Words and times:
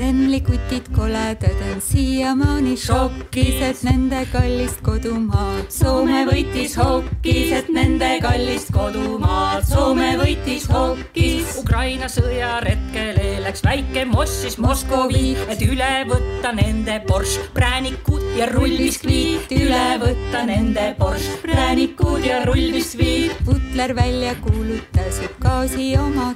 Kremli 0.00 0.40
kutid 0.40 0.86
koledad 0.96 1.60
on 1.72 1.80
siiamaani 1.84 2.72
šokis, 2.80 3.58
et 3.60 3.82
nende 3.84 4.22
kallist 4.32 4.80
kodumaad 4.80 5.66
Soome 5.68 6.22
võitis 6.24 6.72
hokis, 6.80 7.52
et 7.58 7.68
nende 7.68 8.08
kallist 8.24 8.72
kodumaad 8.72 9.66
Soome 9.68 10.14
võitis 10.16 10.64
hokis. 10.72 11.52
Ukraina 11.60 12.08
sõjaretkel 12.08 13.20
läks 13.44 13.60
väike 13.66 14.06
Mossis 14.08 14.56
Moskovi, 14.56 15.34
et 15.52 15.60
üle 15.68 15.90
võtta 16.08 16.54
nende 16.56 16.96
Porsche, 17.04 17.44
präänikud 17.52 18.24
ja 18.40 18.48
rullbiskviit, 18.54 19.52
üle 19.52 19.84
võtta 20.00 20.46
nende 20.48 20.94
Porsche, 20.96 21.36
präänikud 21.44 22.24
ja 22.24 22.40
rullbiskviit. 22.48 23.36
Putler 23.44 23.92
välja 24.00 24.32
kuulutas, 24.40 25.20
et 25.20 25.36
gaasi 25.44 25.92
oma 26.00 26.32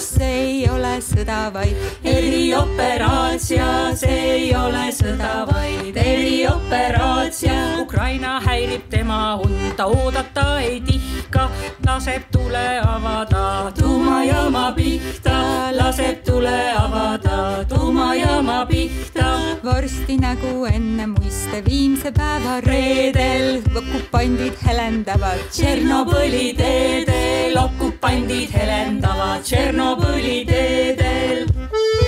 see 0.00 0.32
ei 0.32 0.68
ole 0.70 0.96
sõda, 1.04 1.50
vaid 1.52 1.76
eri 2.08 2.52
erioperatsia, 2.62 3.96
see 3.96 4.18
ei 4.30 4.54
ole 4.54 4.90
sõda, 4.94 5.46
vaid 5.48 5.96
erioperatsia. 5.96 7.80
Ukraina 7.82 8.40
häirib 8.40 8.88
tema 8.90 9.36
und, 9.42 9.74
ta 9.76 9.86
oodata 9.86 10.60
ei 10.60 10.80
tihka, 10.80 11.48
laseb 11.86 12.22
tule 12.32 12.80
avada 12.80 13.72
tuumajaama 13.78 14.72
pihta, 14.76 15.72
laseb 15.72 16.22
tule 16.24 16.72
avada 16.76 17.64
tuumajaama 17.68 18.66
pihta. 18.66 19.30
varsti 19.62 20.16
nagu 20.18 20.66
enne 20.66 21.06
muiste 21.06 21.62
viimse 21.64 22.12
päeva 22.12 22.60
reedel. 22.60 23.62
Okupandid 23.74 24.58
helendavad 24.66 25.38
Tšernobõli 25.50 26.54
teedel, 26.58 27.58
okupandid 27.58 28.50
helendavad 28.50 29.42
Tšernobõli 29.46 30.44
teedel 30.46 32.01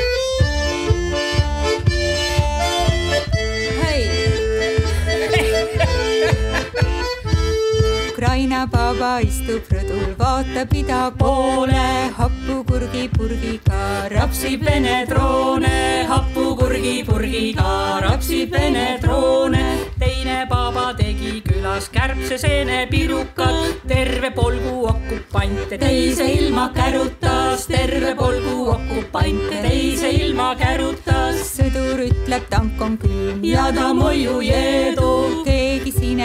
Ukraina 8.34 8.66
baba 8.66 9.20
istub 9.22 9.68
rõdul, 9.70 10.16
vaatab 10.18 10.72
ida 10.74 11.12
poole, 11.14 12.10
hapukurgipurgiga 12.16 14.08
rapsib 14.10 14.64
Vene 14.66 15.04
droone, 15.06 16.02
hapukurgipurgiga 16.08 18.00
rapsib 18.02 18.50
Vene 18.50 18.98
droone. 18.98 19.62
teine 20.00 20.48
baba 20.50 20.96
tegi 20.98 21.44
külas 21.46 21.88
kärbseseene 21.94 22.88
pirukad, 22.90 23.86
terve 23.86 24.32
polgu 24.34 24.82
okupante 24.90 25.78
teise 25.78 26.26
ilma 26.34 26.72
kärutas, 26.74 27.68
terve 27.70 28.16
polgu 28.18 28.70
okupante 28.74 29.62
teise 29.62 30.10
ilma 30.10 30.56
kärutas. 30.58 31.38
sõdur 31.54 32.02
ütleb, 32.10 32.50
tank 32.50 32.82
on 32.82 32.98
külm 32.98 33.44
ja 33.46 33.70
ta 33.70 33.92
moju 33.94 34.40
jeedu, 34.42 35.44
keegi 35.44 35.53
siin 35.53 35.53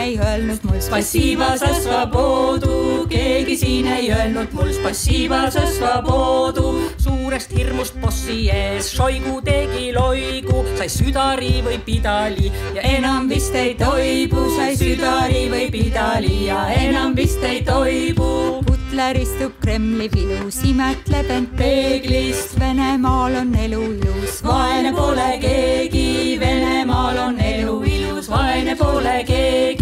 ei 0.10 0.20
öelnud 0.20 0.64
mul 0.64 0.80
spassiiva 0.82 1.52
sa 1.58 1.70
svoboodu, 1.74 3.06
keegi 3.10 3.58
siin 3.58 3.88
ei 3.94 4.08
öelnud 4.12 4.54
mul 4.58 4.72
spassiiva 4.74 5.42
sa 5.54 5.68
svoboodu. 5.70 6.66
suurest 6.98 7.52
hirmust 7.54 8.00
bossi 8.02 8.50
ees 8.50 8.90
Šoigu 8.96 9.42
tegi 9.46 9.92
loigu, 9.94 10.64
sai 10.80 10.90
südari 10.90 11.62
või 11.66 11.78
pidali 11.86 12.50
ja 12.76 12.82
enam 12.82 13.30
vist 13.30 13.54
ei 13.56 13.76
toibu, 13.78 14.48
sai 14.56 14.73
südari 14.80 15.45
või 15.54 15.70
pidali 15.72 16.48
ja 16.48 16.66
enam 16.73 17.14
vist 17.16 17.44
ei 17.45 17.62
toibu. 17.62 18.64
Putler 18.66 19.22
istub 19.22 19.60
Kremli 19.62 20.10
vilus, 20.10 20.64
imetleb 20.66 21.30
end 21.30 21.54
peeglist, 21.60 22.58
Venemaal 22.60 23.38
on 23.44 23.54
elu 23.56 23.83
ilus, 24.00 24.42
vaene 24.44 24.95
pole 24.98 25.30
keegi, 25.44 26.39
Venemaal 26.42 27.22
on 27.28 27.39
elu 27.39 27.78
ilus, 27.86 28.32
vaene 28.33 28.76
pole 28.80 29.20
keegi 29.30 29.79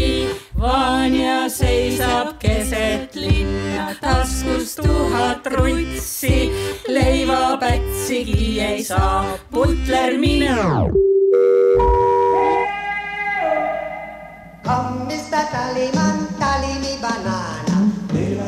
Vanja 0.58 1.50
seisab 1.54 2.40
keset 2.42 3.16
linna, 3.16 3.92
taskus 4.02 4.76
tuhat 4.76 5.46
rutsi, 5.54 6.50
leivapätsigi 6.88 8.62
ei 8.62 8.84
saa. 8.84 9.38
Putler 9.52 10.18
minna. 10.18 10.86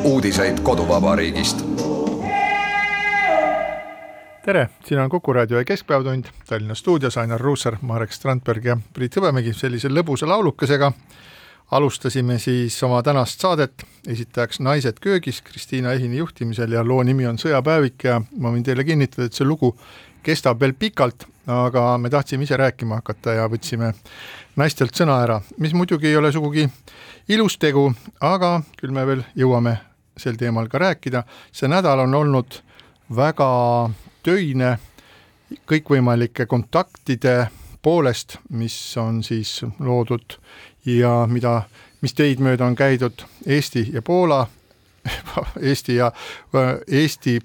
uudiseid 0.04 0.60
koduvabariigist. 0.60 1.64
tere, 4.44 4.68
siin 4.84 5.00
on 5.00 5.10
Kuku 5.10 5.32
raadio 5.32 5.58
ja 5.58 5.64
Keskpäevatund, 5.64 6.24
Tallinna 6.46 6.74
stuudios 6.74 7.18
Ainar 7.18 7.40
Ruussaar, 7.40 7.76
Marek 7.80 8.12
Strandberg 8.12 8.64
ja 8.64 8.76
Priit 8.92 9.16
Hõbemägi 9.16 9.52
sellise 9.54 9.88
lõbusa 9.88 10.28
laulukesega 10.28 10.92
alustasime 11.70 12.38
siis 12.38 12.82
oma 12.82 13.02
tänast 13.02 13.40
saadet, 13.40 13.84
esitajaks 14.08 14.60
Naised 14.60 14.98
köögis 15.00 15.42
Kristiina 15.42 15.92
Ehini 15.92 16.16
juhtimisel 16.16 16.72
ja 16.72 16.84
loo 16.84 17.02
nimi 17.02 17.26
on 17.26 17.38
Sõjapäevik 17.38 18.04
ja 18.04 18.20
ma 18.38 18.50
võin 18.50 18.64
teile 18.66 18.84
kinnitada, 18.84 19.28
et 19.28 19.36
see 19.36 19.46
lugu 19.46 19.76
kestab 20.26 20.60
veel 20.60 20.74
pikalt, 20.78 21.26
aga 21.46 21.98
me 21.98 22.10
tahtsime 22.10 22.44
ise 22.44 22.56
rääkima 22.56 23.00
hakata 23.00 23.36
ja 23.38 23.46
võtsime 23.48 23.92
naistelt 24.56 24.98
sõna 24.98 25.20
ära, 25.22 25.40
mis 25.58 25.74
muidugi 25.74 26.10
ei 26.10 26.16
ole 26.16 26.32
sugugi 26.32 26.66
ilus 27.28 27.58
tegu, 27.58 27.86
aga 28.20 28.58
küll 28.80 28.94
me 28.94 29.06
veel 29.06 29.24
jõuame 29.38 29.78
sel 30.18 30.36
teemal 30.36 30.68
ka 30.68 30.78
rääkida. 30.78 31.22
see 31.52 31.68
nädal 31.68 32.02
on 32.04 32.14
olnud 32.14 32.60
väga 33.16 33.90
töine 34.22 34.78
kõikvõimalike 35.66 36.46
kontaktide 36.46 37.48
poolest, 37.82 38.36
mis 38.50 38.76
on 39.00 39.22
siis 39.24 39.60
loodud 39.78 40.36
ja 40.84 41.26
mida, 41.30 41.62
mis 42.00 42.14
teid 42.14 42.40
mööda 42.40 42.66
on 42.66 42.76
käidud 42.76 43.24
Eesti 43.46 43.88
ja 43.92 44.02
Poola 44.02 44.46
Eesti 45.70 45.94
ja 45.94 46.12
Eesti, 46.86 47.40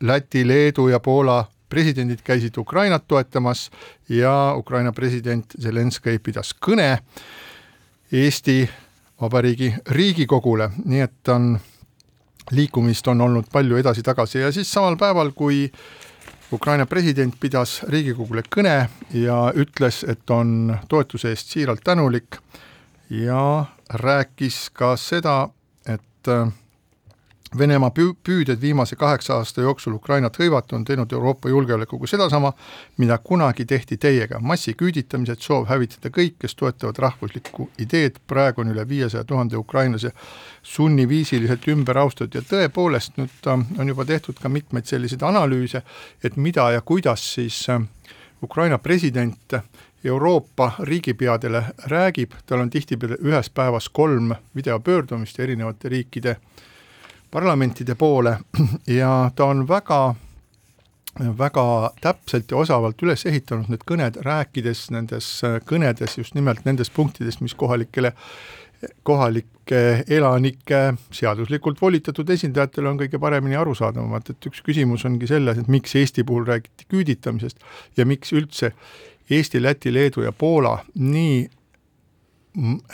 Läti, 0.00 0.46
Leedu 0.48 0.88
ja 0.88 1.00
Poola 1.00 1.44
presidendid 1.70 2.22
käisid 2.24 2.56
Ukrainat 2.58 3.04
toetamas 3.08 3.70
ja 4.08 4.54
Ukraina 4.56 4.92
president 4.92 5.54
Zelenskõi 5.62 6.18
pidas 6.18 6.54
kõne 6.66 6.98
Eesti 8.12 8.64
Vabariigi 9.20 9.74
Riigikogule, 9.86 10.70
nii 10.84 11.00
et 11.04 11.28
on, 11.28 11.52
liikumist 12.50 13.08
on 13.08 13.20
olnud 13.20 13.50
palju 13.52 13.76
edasi-tagasi 13.76 14.40
ja 14.40 14.52
siis 14.52 14.72
samal 14.72 14.96
päeval, 14.96 15.30
kui 15.36 15.68
Ukraina 16.52 16.86
president 16.86 17.36
pidas 17.38 17.80
Riigikogule 17.86 18.42
kõne 18.50 18.88
ja 19.14 19.36
ütles, 19.54 20.02
et 20.02 20.30
on 20.34 20.72
toetuse 20.90 21.30
eest 21.30 21.52
siiralt 21.54 21.84
tänulik 21.86 22.40
ja 23.10 23.66
rääkis 24.02 24.70
ka 24.74 24.96
seda, 24.98 25.48
et 25.86 26.30
Venemaa 27.58 27.90
püü-, 27.90 28.14
püüded 28.24 28.60
viimase 28.62 28.96
kaheksa 28.96 29.34
aasta 29.40 29.64
jooksul 29.64 29.96
Ukrainat 29.96 30.36
hõivata 30.38 30.76
on 30.76 30.84
teinud 30.86 31.10
Euroopa 31.12 31.50
julgeolekuga 31.50 32.06
sedasama, 32.06 32.52
mida 33.02 33.18
kunagi 33.18 33.64
tehti 33.66 33.96
teiega, 33.98 34.38
massiküüditamised, 34.38 35.42
soov 35.42 35.66
hävitada 35.66 36.12
kõik, 36.14 36.36
kes 36.38 36.54
toetavad 36.54 37.00
rahvuslikku 37.02 37.66
ideed, 37.82 38.22
praegu 38.30 38.62
on 38.62 38.70
üle 38.70 38.86
viiesaja 38.88 39.24
tuhande 39.26 39.58
ukrainlase 39.58 40.12
sunniviisiliselt 40.62 41.66
ümber 41.74 41.98
austatud. 41.98 42.38
Ja 42.38 42.46
tõepoolest 42.46 43.18
nüüd 43.18 43.50
äh, 43.50 43.66
on 43.78 43.90
juba 43.90 44.06
tehtud 44.06 44.38
ka 44.38 44.48
mitmeid 44.48 44.86
selliseid 44.86 45.26
analüüse, 45.26 45.82
et 46.22 46.38
mida 46.38 46.70
ja 46.70 46.86
kuidas 46.86 47.26
siis 47.34 47.64
äh, 47.68 47.82
Ukraina 48.42 48.78
president 48.78 49.58
Euroopa 50.04 50.72
riigipeadele 50.78 51.64
räägib, 51.90 52.38
tal 52.46 52.62
on 52.62 52.70
tihtipeale 52.70 53.18
ühes 53.26 53.50
päevas 53.50 53.88
kolm 53.88 54.36
videopöördumist 54.56 55.40
erinevate 55.40 55.88
riikide 55.88 56.36
parlamentide 57.30 57.94
poole 57.94 58.38
ja 59.00 59.30
ta 59.34 59.44
on 59.44 59.68
väga 59.68 60.14
väga 61.18 61.90
täpselt 62.00 62.50
ja 62.50 62.56
osavalt 62.56 63.02
üles 63.02 63.26
ehitanud 63.26 63.68
need 63.70 63.82
kõned, 63.88 64.20
rääkides 64.24 64.86
nendes 64.94 65.28
kõnedes 65.66 66.16
just 66.18 66.36
nimelt 66.38 66.64
nendest 66.64 66.94
punktidest, 66.94 67.42
mis 67.42 67.54
kohalikele, 67.58 68.12
kohalike 69.02 70.04
elanike 70.08 70.80
seaduslikult 71.14 71.82
volitatud 71.82 72.30
esindajatele 72.30 72.92
on 72.92 73.00
kõige 73.02 73.20
paremini 73.20 73.58
arusaadavamad, 73.58 74.30
et 74.30 74.50
üks 74.50 74.62
küsimus 74.66 75.04
ongi 75.08 75.28
selles, 75.30 75.58
et 75.58 75.68
miks 75.68 75.96
Eesti 75.98 76.24
puhul 76.24 76.46
räägiti 76.48 76.88
küüditamisest 76.90 77.58
ja 77.98 78.06
miks 78.06 78.32
üldse 78.32 78.72
Eesti, 79.30 79.62
Läti, 79.62 79.92
Leedu 79.94 80.24
ja 80.24 80.32
Poola 80.32 80.78
nii 80.94 81.48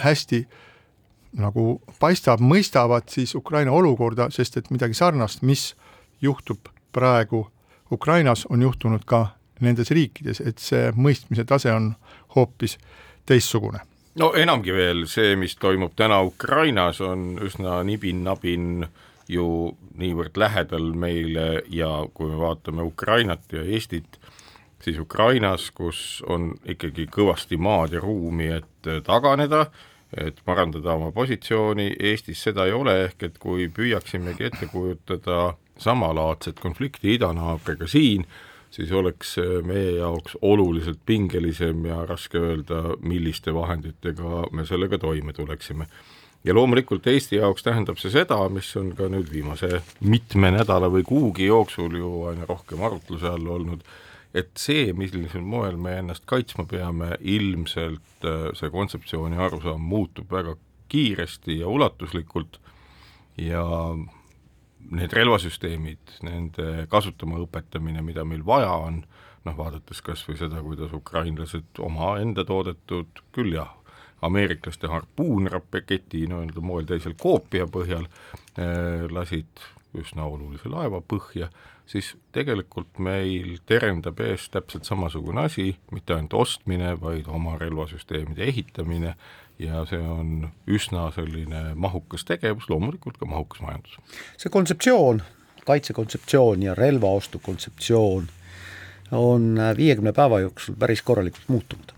hästi 0.03 0.43
nagu 1.33 1.81
paistab, 2.01 2.41
mõistavad 2.41 3.09
siis 3.13 3.35
Ukraina 3.35 3.73
olukorda, 3.73 4.31
sest 4.31 4.57
et 4.57 4.71
midagi 4.71 4.95
sarnast, 4.95 5.43
mis 5.43 5.75
juhtub 6.23 6.71
praegu 6.93 7.47
Ukrainas, 7.93 8.47
on 8.51 8.63
juhtunud 8.63 9.05
ka 9.07 9.27
nendes 9.61 9.91
riikides, 9.91 10.41
et 10.41 10.59
see 10.59 10.91
mõistmise 10.97 11.45
tase 11.49 11.73
on 11.73 11.95
hoopis 12.35 12.79
teistsugune. 13.27 13.81
no 14.17 14.33
enamgi 14.35 14.73
veel, 14.73 15.07
see, 15.07 15.37
mis 15.37 15.57
toimub 15.57 15.93
täna 15.97 16.23
Ukrainas, 16.23 17.01
on 17.01 17.39
üsna 17.43 17.83
nibin-nabin 17.85 18.87
ju 19.29 19.77
niivõrd 19.99 20.39
lähedal 20.39 20.93
meile 20.95 21.63
ja 21.69 21.91
kui 22.15 22.31
me 22.31 22.39
vaatame 22.41 22.83
Ukrainat 22.83 23.53
ja 23.53 23.63
Eestit, 23.63 24.19
siis 24.81 24.99
Ukrainas, 24.99 25.71
kus 25.75 26.23
on 26.27 26.53
ikkagi 26.65 27.09
kõvasti 27.13 27.59
maad 27.59 27.97
ja 27.97 28.01
ruumi, 28.01 28.51
et 28.61 28.91
taganeda, 29.05 29.67
et 30.15 30.39
parandada 30.45 30.95
oma 30.95 31.11
positsiooni, 31.13 31.93
Eestis 31.99 32.43
seda 32.47 32.67
ei 32.67 32.75
ole, 32.77 32.97
ehk 33.09 33.23
et 33.27 33.39
kui 33.43 33.69
püüaksimegi 33.69 34.47
ette 34.49 34.69
kujutada 34.71 35.57
samalaadset 35.83 36.61
konflikti 36.63 37.15
idanaabriga 37.17 37.89
siin, 37.91 38.27
siis 38.71 38.93
oleks 38.93 39.37
meie 39.67 39.97
jaoks 39.99 40.37
oluliselt 40.43 41.01
pingelisem 41.07 41.85
ja 41.89 42.05
raske 42.07 42.39
öelda, 42.39 42.83
milliste 43.01 43.55
vahenditega 43.55 44.47
me 44.53 44.67
sellega 44.67 44.99
toime 44.99 45.33
tuleksime. 45.33 45.87
ja 46.45 46.55
loomulikult 46.55 47.07
Eesti 47.07 47.37
jaoks 47.37 47.63
tähendab 47.67 47.99
see 47.99 48.11
seda, 48.11 48.37
mis 48.49 48.69
on 48.79 48.93
ka 48.95 49.09
nüüd 49.11 49.31
viimase 49.33 49.83
mitme 50.01 50.53
nädala 50.55 50.87
või 50.93 51.03
kuugi 51.03 51.49
jooksul 51.49 51.97
ju 51.99 52.11
aina 52.31 52.47
rohkem 52.47 52.83
arutluse 52.87 53.27
all 53.27 53.49
olnud, 53.59 53.83
et 54.37 54.53
see, 54.61 54.93
millisel 54.97 55.45
moel 55.45 55.79
me 55.81 55.97
ennast 56.01 56.27
kaitsma 56.29 56.67
peame, 56.69 57.15
ilmselt 57.21 58.27
äh, 58.27 58.51
see 58.59 58.71
kontseptsioon 58.73 59.37
ja 59.37 59.47
arusaam 59.47 59.81
muutub 59.81 60.33
väga 60.33 60.57
kiiresti 60.93 61.61
ja 61.63 61.71
ulatuslikult 61.73 62.61
ja 63.41 63.65
need 64.91 65.15
relvasüsteemid, 65.17 66.19
nende 66.27 66.87
kasutama 66.91 67.41
õpetamine, 67.43 68.05
mida 68.07 68.25
meil 68.25 68.45
vaja 68.47 68.71
on, 68.87 69.01
noh 69.47 69.57
vaadates 69.59 70.03
kas 70.05 70.23
või 70.29 70.39
seda, 70.39 70.63
kuidas 70.63 70.95
ukrainlased 70.95 71.81
omaenda 71.83 72.45
toodetud, 72.47 73.25
küll 73.35 73.57
jah, 73.57 73.73
ameeriklaste 74.27 74.89
harpuunraketi 74.91 76.25
nii-öelda 76.27 76.63
moel 76.65 76.87
teisel 76.89 77.17
koopia 77.21 77.67
põhjal 77.69 78.07
eh, 78.07 79.05
lasid 79.13 79.67
üsna 80.03 80.27
olulise 80.29 80.69
laeva 80.73 81.01
põhja, 81.01 81.51
siis 81.87 82.15
tegelikult 82.35 82.99
meil 82.99 83.59
terendab 83.67 84.21
ees 84.21 84.49
täpselt 84.51 84.89
samasugune 84.89 85.47
asi, 85.47 85.77
mitte 85.95 86.17
ainult 86.17 86.35
ostmine, 86.35 86.95
vaid 87.01 87.29
oma 87.31 87.57
relvasüsteemide 87.61 88.47
ehitamine 88.51 89.15
ja 89.59 89.85
see 89.89 90.01
on 90.01 90.49
üsna 90.69 91.09
selline 91.15 91.73
mahukas 91.75 92.27
tegevus, 92.29 92.69
loomulikult 92.71 93.19
ka 93.19 93.29
mahukas 93.29 93.63
majandus. 93.65 93.99
see 94.37 94.53
kontseptsioon, 94.53 95.23
kaitsekontseptsioon 95.67 96.63
ja 96.63 96.75
relvaostu 96.75 97.39
kontseptsioon 97.43 98.29
on 99.13 99.59
viiekümne 99.77 100.13
päeva 100.13 100.41
jooksul 100.41 100.75
päris 100.79 101.03
korralikult 101.03 101.49
muutunud. 101.49 101.93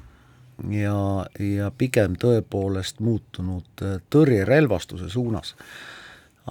ja, 0.71 1.27
ja 1.39 1.71
pigem 1.79 2.17
tõepoolest 2.19 3.01
muutunud 3.01 3.85
tõrjerelvastuse 4.11 5.09
suunas. 5.09 5.57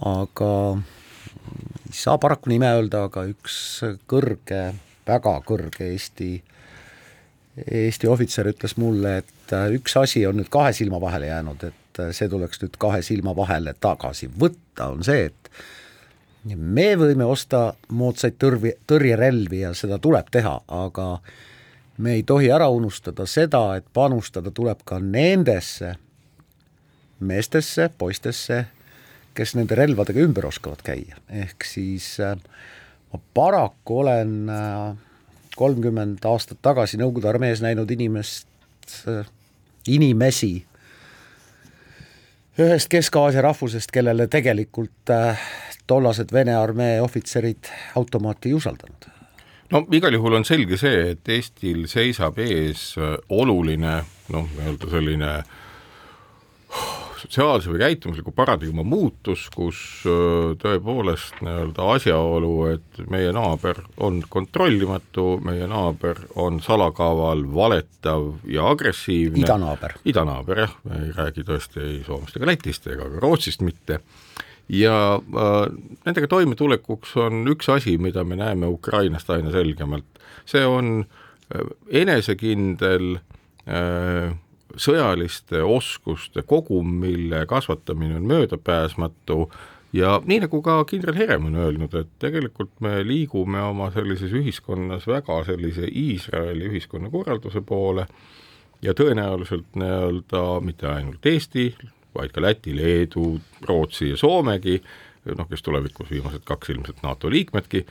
aga 0.05 0.77
ei 1.87 1.95
saa 1.95 2.17
paraku 2.21 2.51
nime 2.51 2.69
öelda, 2.75 3.05
aga 3.07 3.25
üks 3.29 3.57
kõrge, 4.09 4.61
väga 5.07 5.39
kõrge 5.47 5.91
Eesti 5.93 6.31
Eesti 7.57 8.07
ohvitser 8.07 8.51
ütles 8.51 8.75
mulle, 8.77 9.17
et 9.23 9.53
äh, 9.53 9.71
üks 9.73 9.95
asi 9.97 10.21
on 10.29 10.37
nüüd 10.37 10.49
kahe 10.53 10.73
silma 10.77 10.99
vahele 11.01 11.31
jäänud, 11.31 11.63
et 11.71 12.01
äh, 12.03 12.11
see 12.13 12.29
tuleks 12.29 12.61
nüüd 12.61 12.77
kahe 12.77 13.01
silma 13.01 13.33
vahele 13.35 13.73
tagasi 13.81 14.29
võtta, 14.29 14.91
on 14.91 15.01
see, 15.05 15.31
et 15.31 16.55
me 16.55 16.91
võime 16.99 17.25
osta 17.25 17.71
moodsaid 17.89 18.37
tõrvi, 18.39 18.75
tõrjerelvi 18.87 19.63
ja 19.63 19.73
seda 19.73 19.97
tuleb 19.99 20.29
teha, 20.31 20.53
aga 20.67 21.07
me 21.97 22.13
ei 22.19 22.23
tohi 22.23 22.51
ära 22.53 22.69
unustada 22.69 23.25
seda, 23.25 23.63
et 23.79 23.89
panustada 23.93 24.53
tuleb 24.53 24.85
ka 24.85 25.01
nendesse 25.01 25.95
meestesse, 27.19 27.89
poistesse, 27.97 28.67
kes 29.37 29.55
nende 29.57 29.77
relvadega 29.77 30.23
ümber 30.25 30.49
oskavad 30.49 30.81
käia, 30.85 31.19
ehk 31.29 31.65
siis 31.67 32.15
äh, 32.23 32.37
ma 33.13 33.21
paraku 33.37 34.01
olen 34.03 34.33
äh, 34.49 34.95
kolmkümmend 35.57 36.25
aastat 36.25 36.61
tagasi 36.61 36.99
Nõukogude 37.01 37.29
armees 37.31 37.61
näinud 37.65 37.91
inimest, 37.91 38.47
inimesi 39.87 40.53
ühest 42.57 42.89
Kesk-Aasia 42.89 43.41
rahvusest, 43.45 43.91
kellele 43.93 44.27
tegelikult 44.27 45.13
äh, 45.13 45.39
tollased 45.87 46.33
Vene 46.33 46.55
armee 46.57 47.01
ohvitserid 47.01 47.69
automaati 47.95 48.49
ei 48.49 48.57
usaldanud. 48.57 49.09
no 49.71 49.85
igal 49.91 50.13
juhul 50.13 50.39
on 50.39 50.45
selge 50.45 50.77
see, 50.77 51.11
et 51.11 51.29
Eestil 51.29 51.85
seisab 51.91 52.39
ees 52.39 52.89
äh, 52.97 53.17
oluline 53.29 54.01
noh, 54.33 54.49
nii-öelda 54.57 54.89
selline 54.93 55.33
äh, 55.37 55.55
sotsiaalse 57.21 57.71
või 57.71 57.81
käitumusliku 57.81 58.31
paradigma 58.35 58.83
muutus, 58.87 59.47
kus 59.53 59.79
tõepoolest 60.61 61.41
nii-öelda 61.45 61.89
asjaolu, 61.95 62.53
et 62.75 63.01
meie 63.11 63.33
naaber 63.35 63.81
on 64.03 64.21
kontrollimatu, 64.29 65.27
meie 65.45 65.67
naaber 65.69 66.21
on 66.35 66.61
salakaaval, 66.63 67.43
valetav 67.53 68.29
ja 68.51 68.69
agressiivne. 68.71 69.43
idanaaber. 69.45 69.97
idanaaber 70.05 70.63
jah, 70.65 70.77
me 70.87 71.03
ei 71.05 71.13
räägi 71.17 71.45
tõesti 71.47 71.83
ei 71.83 72.01
Soomest 72.05 72.37
ega 72.37 72.49
Lätist 72.49 72.87
ega 72.87 73.09
ka 73.09 73.21
Rootsist 73.23 73.65
mitte 73.65 74.01
ja 74.69 74.97
äh, 75.15 75.61
nendega 76.05 76.27
toimetulekuks 76.31 77.15
on 77.23 77.45
üks 77.51 77.69
asi, 77.71 77.97
mida 77.97 78.23
me 78.23 78.35
näeme 78.39 78.67
Ukrainast 78.67 79.29
aina 79.29 79.51
selgemalt, 79.51 80.19
see 80.47 80.65
on 80.67 81.05
enesekindel 81.91 83.15
äh, 83.67 84.35
sõjaliste 84.75 85.61
oskuste 85.63 86.43
kogum, 86.43 86.89
mille 87.01 87.45
kasvatamine 87.45 88.15
on 88.19 88.27
möödapääsmatu. 88.27 89.51
Ja 89.93 90.17
nii, 90.25 90.41
nagu 90.43 90.59
ka 90.61 90.81
kindral 90.85 91.15
Herem 91.15 91.45
on 91.47 91.55
öelnud, 91.55 91.93
et 91.95 92.09
tegelikult 92.19 92.73
me 92.83 92.99
liigume 93.07 93.61
oma 93.63 93.87
sellises 93.95 94.33
ühiskonnas 94.35 95.07
väga 95.07 95.39
sellise 95.47 95.87
Iisraeli 95.87 96.67
ühiskonnakorralduse 96.67 97.61
poole 97.65 98.07
ja 98.83 98.93
tõenäoliselt 98.93 99.79
nii-öelda 99.79 100.43
mitte 100.61 100.89
ainult 100.91 101.25
Eesti, 101.25 101.69
vaid 102.15 102.35
ka 102.35 102.43
Läti, 102.43 102.75
Leedu, 102.75 103.37
Rootsi 103.69 104.11
ja 104.11 104.17
Soomegi, 104.19 104.75
noh, 105.37 105.47
kes 105.49 105.63
tulevikus 105.63 106.11
viimased 106.11 106.43
kaks 106.45 106.69
ilmselt 106.75 107.01
NATO 107.03 107.31
liikmedki, 107.31 107.85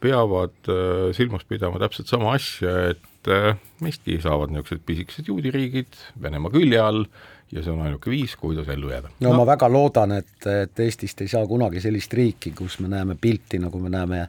peavad 0.00 0.70
silmas 1.16 1.44
pidama 1.48 1.80
täpselt 1.82 2.12
sama 2.12 2.36
asja, 2.36 2.76
et 2.92 3.02
et 3.24 3.32
äh, 3.32 3.56
meistki 3.80 4.18
saavad 4.20 4.52
niisugused 4.52 4.82
pisikesed 4.86 5.28
juudiriigid 5.28 5.96
Venemaa 6.22 6.52
külje 6.52 6.80
all 6.80 7.04
ja 7.52 7.62
see 7.62 7.72
on 7.72 7.84
ainuke 7.84 8.10
viis, 8.10 8.36
kuidas 8.36 8.68
ellu 8.68 8.90
jääda. 8.90 9.10
no 9.20 9.32
ma 9.36 9.46
väga 9.46 9.68
loodan, 9.72 10.12
et, 10.18 10.46
et 10.46 10.80
Eestist 10.80 11.20
ei 11.24 11.30
saa 11.30 11.46
kunagi 11.46 11.80
sellist 11.80 12.12
riiki, 12.12 12.52
kus 12.56 12.78
me 12.80 12.90
näeme 12.92 13.16
pilti, 13.20 13.60
nagu 13.62 13.80
me 13.80 13.92
näeme 13.92 14.26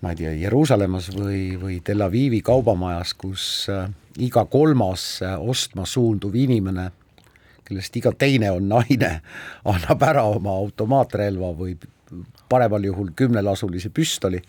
ma 0.00 0.12
ei 0.12 0.20
tea, 0.20 0.34
Jeruusalemmas 0.44 1.10
või, 1.14 1.54
või 1.60 1.78
Tel 1.84 2.04
Avivi 2.04 2.42
kaubamajas, 2.44 3.14
kus 3.18 3.46
äh, 3.72 3.88
iga 4.18 4.44
kolmas 4.50 5.22
äh, 5.22 5.36
ostma 5.40 5.86
suunduv 5.88 6.34
inimene, 6.36 6.90
kellest 7.64 7.96
iga 7.96 8.12
teine 8.18 8.50
on 8.52 8.68
naine, 8.68 9.18
annab 9.74 10.08
ära 10.08 10.26
oma 10.28 10.56
automaatrelva 10.64 11.52
või 11.58 11.76
paremal 12.48 12.84
juhul 12.84 13.14
kümnelasulise 13.16 13.90
püstoli 13.94 14.42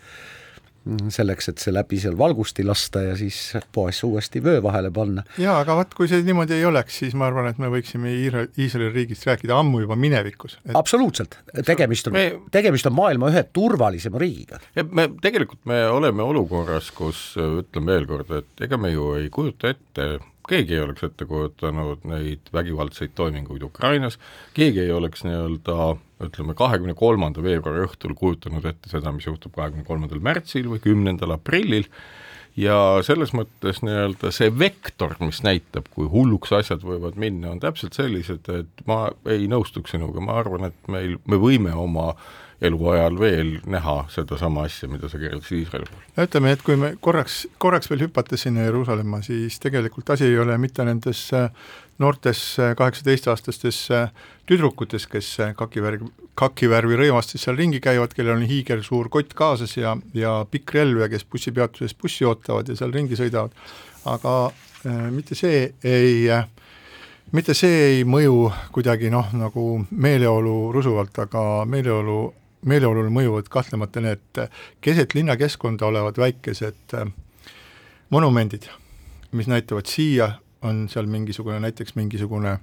selleks, 1.12 1.50
et 1.50 1.62
see 1.62 1.74
läbi 1.74 1.98
seal 2.02 2.16
valgusti 2.18 2.64
lasta 2.66 3.02
ja 3.02 3.16
siis 3.18 3.38
poes 3.74 4.02
uuesti 4.06 4.42
vöö 4.44 4.62
vahele 4.62 4.90
panna. 4.94 5.24
jaa, 5.40 5.58
aga 5.62 5.76
vot 5.80 5.94
kui 5.98 6.08
see 6.10 6.22
niimoodi 6.26 6.56
ei 6.58 6.66
oleks, 6.68 7.00
siis 7.02 7.16
ma 7.18 7.28
arvan, 7.30 7.50
et 7.50 7.58
me 7.62 7.70
võiksime 7.72 8.12
Iisraeli 8.16 8.92
riigist 8.94 9.26
rääkida 9.28 9.56
ammu 9.58 9.82
juba 9.84 9.98
minevikus 9.98 10.58
et.... 10.64 10.74
absoluutselt, 10.78 11.38
tegemist 11.66 12.10
on 12.10 12.16
me..., 12.16 12.26
tegemist 12.54 12.86
on 12.90 12.96
maailma 12.98 13.32
ühe 13.32 13.44
turvalisema 13.56 14.22
riigiga. 14.22 14.60
me 14.90 15.08
tegelikult, 15.22 15.64
me 15.68 15.82
oleme 15.90 16.24
olukorras, 16.26 16.92
kus 16.94 17.28
ütlen 17.36 17.86
veel 17.88 18.08
kord, 18.08 18.32
et 18.38 18.66
ega 18.68 18.78
me 18.80 18.94
ju 18.94 19.12
ei 19.18 19.30
kujuta 19.32 19.74
ette 19.74 20.16
keegi 20.48 20.76
ei 20.76 20.84
oleks 20.84 21.06
ette 21.06 21.26
kujutanud 21.28 22.04
neid 22.10 22.50
vägivaldseid 22.54 23.14
toiminguid 23.18 23.64
Ukrainas, 23.66 24.18
keegi 24.56 24.84
ei 24.84 24.92
oleks 24.94 25.24
nii-öelda 25.26 25.96
ütleme, 26.26 26.54
kahekümne 26.56 26.94
kolmanda 26.96 27.42
veebruari 27.44 27.84
õhtul 27.86 28.14
kujutanud 28.16 28.64
ette 28.68 28.92
seda, 28.92 29.12
mis 29.12 29.26
juhtub 29.28 29.56
kahekümne 29.56 29.84
kolmandal 29.88 30.22
märtsil 30.24 30.70
või 30.70 30.80
kümnendal 30.84 31.34
aprillil, 31.36 31.88
ja 32.56 32.76
selles 33.04 33.34
mõttes 33.36 33.82
nii-öelda 33.84 34.32
see 34.34 34.48
vektor, 34.58 35.16
mis 35.20 35.42
näitab, 35.44 35.90
kui 35.92 36.08
hulluks 36.10 36.54
asjad 36.56 36.84
võivad 36.86 37.18
minna, 37.20 37.52
on 37.52 37.60
täpselt 37.62 37.96
sellised, 37.98 38.48
et 38.48 38.82
ma 38.88 39.06
ei 39.28 39.44
nõustuks 39.50 39.92
sinuga, 39.94 40.24
ma 40.24 40.38
arvan, 40.40 40.70
et 40.70 40.92
meil, 40.92 41.18
me 41.28 41.40
võime 41.40 41.74
oma 41.76 42.14
eluajal 42.60 43.18
veel 43.20 43.56
näha 43.68 43.96
sedasama 44.12 44.64
asja, 44.64 44.88
mida 44.88 45.10
sa 45.12 45.18
kirjeldasid 45.20 45.58
Iisraeli 45.58 45.88
puhul. 45.90 46.04
no 46.16 46.26
ütleme, 46.28 46.52
et 46.56 46.62
kui 46.64 46.76
me 46.80 46.92
korraks, 47.00 47.42
korraks 47.62 47.90
veel 47.90 48.06
hüpata 48.06 48.38
sinna 48.40 48.64
Jeruusalemma, 48.64 49.20
siis 49.26 49.60
tegelikult 49.60 50.10
asi 50.14 50.30
ei 50.30 50.38
ole 50.40 50.56
mitte 50.58 50.84
nendes 50.88 51.26
äh, 51.36 51.50
noortes 51.98 52.40
äh, 52.60 52.72
kaheksateistaastastes 52.76 53.80
äh, 53.90 54.08
tüdrukutes, 54.48 55.06
kes 55.10 55.32
kakivärv, 55.56 56.06
kakivärvi 56.38 57.00
rõivastes 57.02 57.44
seal 57.44 57.58
ringi 57.60 57.80
käivad, 57.84 58.14
kellel 58.16 58.38
on 58.38 58.48
hiigelsuur 58.48 59.10
kott 59.12 59.36
kaasas 59.36 59.76
ja, 59.76 59.96
ja 60.14 60.38
pikk 60.50 60.76
relv 60.76 61.04
ja 61.04 61.10
kes 61.12 61.24
bussipeatuses 61.28 61.96
bussi 61.98 62.24
ootavad 62.28 62.68
ja 62.68 62.76
seal 62.78 62.94
ringi 62.94 63.18
sõidavad, 63.18 63.52
aga 64.08 64.36
äh, 64.48 65.08
mitte 65.12 65.36
see 65.36 65.66
ei 65.84 66.28
äh, 66.32 66.48
mitte 67.34 67.54
see 67.58 67.78
ei 67.90 68.02
mõju 68.06 68.50
kuidagi 68.74 69.10
noh, 69.10 69.32
nagu 69.34 69.66
meeleolu 69.90 70.72
rusuvalt, 70.74 71.16
aga 71.26 71.64
meeleolu 71.68 72.20
meeleolule 72.66 73.10
mõjuvad 73.14 73.48
kahtlemata 73.52 74.02
need 74.04 74.42
keset 74.84 75.14
linnakeskkonda 75.14 75.86
olevad 75.86 76.18
väikesed 76.20 76.96
äh, 76.98 77.08
monumendid, 78.10 78.68
mis 79.32 79.48
näitavad 79.50 79.88
siia, 79.90 80.30
on 80.66 80.86
seal 80.90 81.06
mingisugune, 81.10 81.60
näiteks 81.62 81.94
mingisugune 81.98 82.56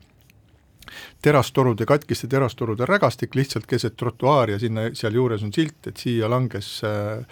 terastorude, 1.23 1.85
katkiste 1.87 2.27
terastorude 2.27 2.85
rägastik 2.85 3.35
lihtsalt 3.35 3.67
keset 3.69 3.95
trotuaari 3.97 4.57
ja 4.57 4.59
sinna, 4.59 4.87
sealjuures 4.97 5.43
on 5.45 5.53
silt, 5.55 5.79
et 5.87 5.99
siia 5.99 6.29
langes 6.31 6.75
äh, 6.87 7.23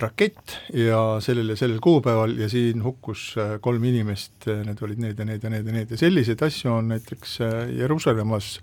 rakett 0.00 0.56
ja 0.74 1.02
sellel 1.22 1.52
ja 1.52 1.58
sellel 1.58 1.80
kuupäeval 1.84 2.36
ja 2.40 2.48
siin 2.50 2.82
hukkus 2.84 3.32
äh, 3.36 3.56
kolm 3.60 3.84
inimest, 3.84 4.48
need 4.48 4.80
olid 4.82 5.02
need 5.04 5.20
ja 5.20 5.28
need 5.28 5.44
ja 5.44 5.52
need 5.52 5.68
ja 5.68 5.76
need 5.76 5.92
ja 5.92 6.00
selliseid 6.00 6.42
asju 6.48 6.72
on 6.72 6.92
näiteks 6.94 7.38
Jeruusalemmas 7.76 8.54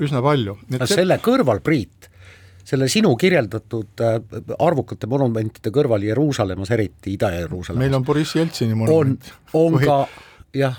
üsna 0.00 0.22
palju. 0.24 0.54
no 0.72 0.86
selle 0.88 1.18
kõrval, 1.20 1.60
Priit, 1.64 2.08
selle 2.66 2.88
sinu 2.90 3.14
kirjeldatud 3.16 4.02
äh, 4.02 4.16
arvukate 4.58 5.08
monumentide 5.10 5.72
kõrval 5.74 6.06
Jeruusalemmas, 6.06 6.72
eriti 6.74 7.14
Ida-Jeruusalemmas 7.14 7.84
meil 7.84 7.98
on 7.98 8.06
Boriss 8.06 8.36
Jeltsini 8.38 8.74
monument. 8.74 9.30
on, 9.52 9.76
on 9.76 9.78
ka 9.82 10.00
jah, 10.56 10.76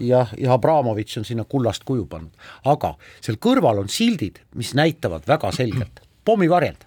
jah, 0.00 0.34
ja 0.38 0.52
Abramovitš 0.56 1.20
on 1.20 1.28
sinna 1.28 1.44
kullast 1.48 1.86
kuju 1.88 2.06
pannud, 2.10 2.50
aga 2.68 2.94
seal 3.20 3.38
kõrval 3.42 3.82
on 3.84 3.90
sildid, 3.92 4.42
mis 4.58 4.74
näitavad 4.78 5.26
väga 5.28 5.52
selgelt 5.54 6.02
pommivarjend, 6.28 6.86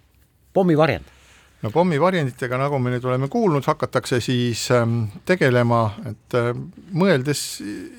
pommivarjend. 0.53 1.17
No 1.61 1.69
pommivarjenditega, 1.69 2.57
nagu 2.57 2.79
me 2.81 2.89
nüüd 2.89 3.03
oleme 3.05 3.27
kuulnud, 3.29 3.65
hakatakse 3.69 4.17
siis 4.23 4.63
ähm, 4.73 5.03
tegelema, 5.29 5.83
et 6.09 6.37
äh, 6.37 6.55
mõeldes 6.97 7.43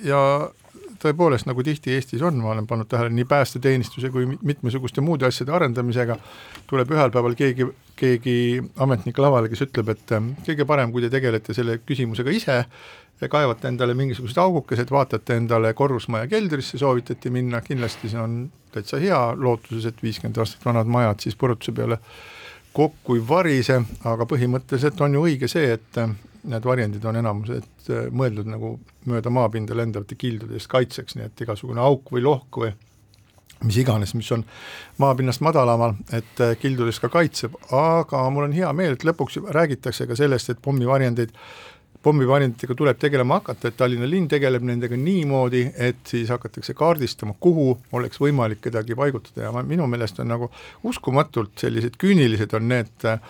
ja 0.02 0.22
tõepoolest, 1.02 1.48
nagu 1.48 1.64
tihti 1.66 1.96
Eestis 1.96 2.22
on, 2.22 2.38
ma 2.42 2.52
olen 2.54 2.66
pannud 2.70 2.88
tähele 2.90 3.12
nii 3.14 3.26
päästeteenistuse 3.28 4.10
kui 4.14 4.26
mitmesuguste 4.32 5.04
muude 5.04 5.26
asjade 5.28 5.54
arendamisega, 5.54 6.16
tuleb 6.70 6.94
ühel 6.94 7.12
päeval 7.14 7.36
keegi, 7.38 7.68
keegi 7.98 8.36
ametnik 8.82 9.18
lavale, 9.22 9.50
kes 9.52 9.66
ütleb, 9.66 9.92
et 9.94 10.16
ähm, 10.16 10.32
kõige 10.46 10.66
parem, 10.68 10.92
kui 10.94 11.04
te 11.04 11.10
tegelete 11.12 11.56
selle 11.56 11.80
küsimusega 11.86 12.34
ise, 12.34 12.58
kaevate 13.30 13.68
endale 13.70 13.94
mingisugused 13.94 14.38
augukesed, 14.42 14.90
vaatate 14.90 15.36
endale 15.38 15.70
korrusmaja 15.78 16.26
keldrisse, 16.26 16.78
soovitati 16.78 17.30
minna, 17.30 17.60
kindlasti 17.62 18.10
see 18.10 18.18
on 18.18 18.38
täitsa 18.74 18.98
hea, 18.98 19.20
lootuses, 19.38 19.86
et 19.86 20.02
viiskümmend 20.02 20.40
aastat 20.42 20.64
vanad 20.66 20.90
majad 20.90 21.22
siis 21.22 21.36
purutuse 21.38 21.74
peale 21.76 22.00
kokku 22.72 23.18
ei 23.18 23.22
varise, 23.28 23.78
aga 24.08 24.26
põhimõtteliselt 24.26 25.00
on 25.04 25.14
ju 25.18 25.24
õige 25.28 25.48
see, 25.50 25.76
et 25.76 26.00
need 26.42 26.64
varjendid 26.66 27.04
on 27.06 27.18
enamused 27.20 27.90
äh, 27.90 28.08
mõeldud 28.10 28.48
nagu 28.50 28.76
mööda 29.10 29.30
maapinda 29.30 29.76
lendavate 29.78 30.18
kildude 30.18 30.58
eest 30.58 30.70
kaitseks, 30.72 31.16
nii 31.18 31.28
et 31.28 31.44
igasugune 31.44 31.82
auk 31.82 32.10
või 32.14 32.24
lohk 32.26 32.62
või 32.64 32.72
mis 33.62 33.78
iganes, 33.78 34.14
mis 34.18 34.30
on 34.34 34.44
maapinnast 35.02 35.42
madalamal, 35.44 35.94
et 36.12 36.40
äh, 36.42 36.56
kildudest 36.58 37.02
ka 37.04 37.12
kaitseb, 37.12 37.54
aga 37.70 38.24
mul 38.30 38.48
on 38.48 38.56
hea 38.56 38.70
meel, 38.76 38.96
et 38.96 39.06
lõpuks 39.06 39.38
räägitakse 39.54 40.08
ka 40.10 40.18
sellest, 40.18 40.50
et 40.50 40.62
pommivarjendeid, 40.62 41.30
pommivarjenditega 42.02 42.74
tuleb 42.74 42.98
tegelema 42.98 43.38
hakata, 43.38 43.70
et 43.70 43.78
Tallinna 43.78 44.08
linn 44.10 44.26
tegeleb 44.30 44.64
nendega 44.66 44.98
niimoodi, 44.98 45.62
et 45.78 46.02
siis 46.10 46.32
hakatakse 46.34 46.74
kaardistama, 46.74 47.36
kuhu 47.40 47.76
oleks 47.94 48.18
võimalik 48.18 48.64
kedagi 48.64 48.98
paigutada. 48.98 49.46
Ja 49.46 49.52
ma, 49.54 49.62
minu 49.66 49.86
meelest 49.90 50.18
on 50.18 50.32
nagu 50.34 50.50
uskumatult 50.88 51.54
sellised 51.62 52.00
küünilised 52.02 52.58
on 52.58 52.66
need 52.74 53.06
äh, 53.06 53.22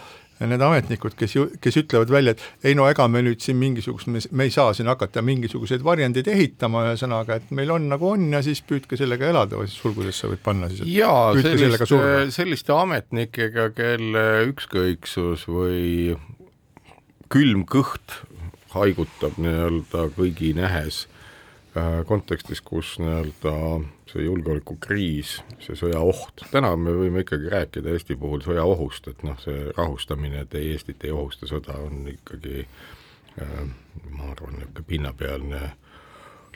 need 0.50 0.62
ametnikud, 0.64 1.14
kes 1.18 1.36
ju, 1.36 1.46
kes 1.62 1.78
ütlevad 1.82 2.10
välja, 2.12 2.34
et 2.34 2.68
ei 2.70 2.76
no 2.78 2.88
ega 2.90 3.06
me 3.10 3.22
nüüd 3.24 3.42
siin 3.44 3.58
mingisugust, 3.60 4.08
me 4.08 4.46
ei 4.46 4.54
saa 4.54 4.72
siin 4.76 4.90
hakata 4.90 5.22
mingisuguseid 5.26 5.84
varjendeid 5.86 6.28
ehitama, 6.32 6.86
ühesõnaga, 6.88 7.38
et 7.40 7.54
meil 7.54 7.72
on 7.74 7.88
nagu 7.92 8.12
on 8.14 8.28
ja 8.32 8.42
siis 8.44 8.62
püüdke 8.66 8.98
sellega 9.00 9.30
elada 9.32 9.60
või 9.60 9.70
siis 9.70 9.82
sulgudesse 9.84 10.30
võid 10.32 10.42
panna 10.44 10.70
siis, 10.72 10.84
et 10.84 10.92
jaa, 10.96 11.32
selliste, 11.38 12.02
selliste 12.34 12.76
ametnikega, 12.76 13.70
kelle 13.76 14.26
ükskõiksus 14.50 15.46
või 15.50 16.16
külm 17.32 17.64
kõht 17.68 18.20
haigutab 18.72 19.36
nii-öelda 19.40 20.06
kõigi 20.16 20.54
nähes 20.56 21.04
äh, 21.04 21.11
kontekstis, 22.06 22.60
kus 22.60 22.98
nii-öelda 23.00 23.52
see 24.10 24.26
julgeolekukriis, 24.26 25.38
see 25.64 25.76
sõjaoht, 25.78 26.44
täna 26.52 26.74
me 26.76 26.92
võime 26.98 27.22
ikkagi 27.24 27.48
rääkida 27.52 27.94
Eesti 27.94 28.16
puhul 28.20 28.44
sõjaohust, 28.44 29.08
et 29.08 29.22
noh, 29.24 29.38
see 29.40 29.70
rahustamine, 29.76 30.44
et 30.44 30.56
ei, 30.58 30.74
Eestit 30.74 31.04
ei 31.08 31.14
ohusta 31.16 31.48
sõda, 31.48 31.78
on 31.80 32.04
ikkagi 32.12 32.66
äh, 32.66 33.62
ma 34.10 34.28
arvan, 34.34 34.58
niisugune 34.58 34.88
pinnapealne 34.88 35.62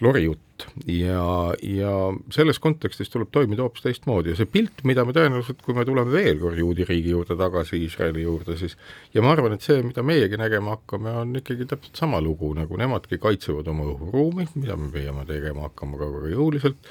lorijutt 0.04 0.45
ja, 0.88 1.24
ja 1.62 1.92
selles 2.34 2.60
kontekstis 2.62 3.10
tuleb 3.12 3.30
toimida 3.34 3.64
hoopis 3.64 3.84
teistmoodi. 3.84 4.32
Ja 4.32 4.38
see 4.38 4.48
pilt, 4.50 4.82
mida 4.88 5.04
me 5.06 5.14
tõenäoliselt, 5.16 5.60
kui 5.64 5.76
me 5.76 5.84
tuleme 5.88 6.12
veel 6.12 6.40
kord 6.40 6.60
juudi 6.60 6.86
riigi 6.88 7.12
juurde 7.14 7.36
tagasi, 7.38 7.80
Iisraeli 7.84 8.24
juurde, 8.24 8.56
siis 8.60 8.76
ja 9.14 9.24
ma 9.24 9.34
arvan, 9.34 9.56
et 9.56 9.66
see, 9.66 9.82
mida 9.86 10.04
meiegi 10.06 10.40
nägema 10.40 10.76
hakkame, 10.76 11.12
on 11.22 11.36
ikkagi 11.42 11.68
täpselt 11.70 12.00
sama 12.00 12.22
lugu, 12.24 12.52
nagu 12.56 12.80
nemadki 12.80 13.20
kaitsevad 13.22 13.68
oma 13.72 13.88
õhuruumi, 13.92 14.48
mida 14.56 14.78
me 14.80 14.90
püüame 14.94 15.26
tegema 15.28 15.68
hakkama 15.68 16.00
ka 16.00 16.10
väga 16.18 16.34
jõuliselt. 16.34 16.90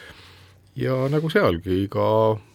Ja 0.76 1.06
nagu 1.08 1.30
sealgi, 1.32 1.86
iga 1.86 2.06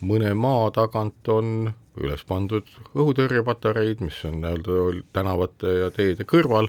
mõne 0.05 0.35
maa 0.37 0.69
tagant 0.77 1.29
on 1.33 1.71
üles 2.01 2.23
pandud 2.29 2.69
õhutõrjepatareid, 2.93 4.03
mis 4.05 4.19
on 4.29 4.43
nii-öelda 4.43 5.05
tänavate 5.17 5.77
ja 5.79 5.89
teede 5.95 6.27
kõrval, 6.29 6.69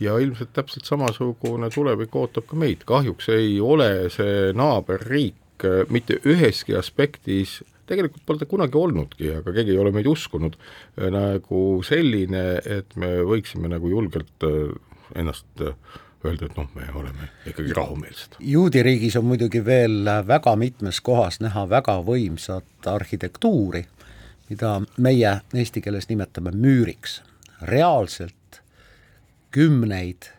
ja 0.00 0.18
ilmselt 0.18 0.52
täpselt 0.54 0.86
samasugune 0.88 1.70
tulevik 1.74 2.14
ootab 2.16 2.46
ka 2.48 2.56
meid, 2.58 2.84
kahjuks 2.88 3.28
ei 3.34 3.58
ole 3.60 4.08
see 4.14 4.52
naaberriik 4.56 5.66
äh, 5.66 5.82
mitte 5.90 6.20
üheski 6.28 6.76
aspektis 6.78 7.58
tegelikult 7.88 8.24
pole 8.26 8.42
ta 8.42 8.48
kunagi 8.48 8.76
olnudki, 8.78 9.30
aga 9.40 9.54
keegi 9.56 9.72
ei 9.74 9.80
ole 9.80 9.92
meid 9.94 10.08
uskunud 10.10 10.58
äh, 10.58 11.08
nagu 11.14 11.62
selline, 11.86 12.44
et 12.64 12.96
me 13.00 13.18
võiksime 13.26 13.70
nagu 13.72 13.90
julgelt 13.90 14.46
äh, 14.46 14.74
ennast 15.18 15.64
öelda, 16.24 16.46
et 16.46 16.56
noh, 16.58 16.66
me 16.74 16.88
oleme 16.98 17.30
ikkagi 17.48 17.74
rahumeelsed. 17.76 18.40
juudi 18.40 18.82
riigis 18.82 19.16
on 19.18 19.28
muidugi 19.30 19.62
veel 19.64 20.02
väga 20.26 20.54
mitmes 20.58 21.00
kohas 21.00 21.40
näha 21.40 21.64
väga 21.70 21.98
võimsat 22.06 22.90
arhitektuuri, 22.90 23.84
mida 24.50 24.78
meie 24.98 25.38
eesti 25.54 25.82
keeles 25.84 26.10
nimetame 26.10 26.54
müüriks. 26.54 27.22
reaalselt 27.62 28.37
kümneid 29.50 30.30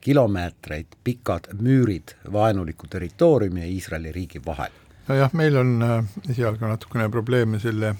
kilomeetreid 0.00 0.86
pikad 1.04 1.50
müürid 1.60 2.14
vaenuliku 2.32 2.86
territooriumi 2.86 3.60
ja 3.60 3.66
Iisraeli 3.66 4.12
riigi 4.12 4.42
vahel. 4.46 4.70
nojah, 5.08 5.32
meil 5.32 5.56
on 5.56 5.82
äh, 5.82 6.04
esialgu 6.30 6.66
natukene 6.66 7.08
probleeme 7.08 7.58
selle 7.58 7.94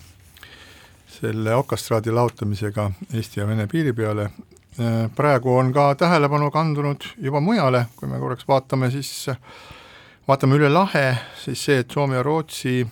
selle 1.08 1.54
okastraadi 1.54 2.10
laotamisega 2.10 2.90
Eesti 3.14 3.40
ja 3.40 3.46
Vene 3.46 3.66
piiri 3.66 3.92
peale, 3.92 4.30
Äh, 4.80 5.10
praegu 5.16 5.56
on 5.56 5.72
ka 5.72 5.94
tähelepanu 5.94 6.50
kandunud 6.50 7.02
juba 7.18 7.40
mujale, 7.40 7.86
kui 7.96 8.08
me 8.08 8.18
korraks 8.22 8.44
vaatame, 8.48 8.90
siis 8.94 9.26
vaatame 10.28 10.54
üle 10.54 10.68
lahe, 10.70 11.16
siis 11.42 11.64
see, 11.66 11.80
et 11.82 11.90
Soome 11.90 12.14
ja 12.14 12.22
Rootsi 12.22 12.86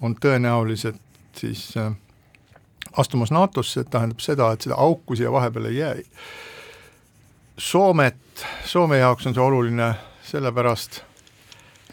on 0.00 0.14
tõenäoliselt 0.16 1.02
siis 1.36 1.66
äh, 1.76 1.92
astumas 2.96 3.34
NATO-sse, 3.36 3.84
tähendab 3.84 4.24
seda, 4.24 4.48
et 4.56 4.64
seda 4.64 4.80
auku 4.80 5.16
siia 5.16 5.32
vahepeale 5.32 5.74
ei 5.74 5.76
jää. 5.76 5.94
Soomet, 7.58 8.16
Soome 8.64 8.98
jaoks 8.98 9.26
on 9.26 9.34
see 9.34 9.40
oluline 9.40 9.86
sellepärast, 10.28 10.98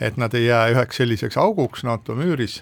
et 0.03 0.17
nad 0.19 0.33
ei 0.35 0.49
jää 0.49 0.73
üheks 0.73 0.99
selliseks 0.99 1.37
auguks 1.39 1.85
NATO 1.87 2.17
müüris. 2.19 2.57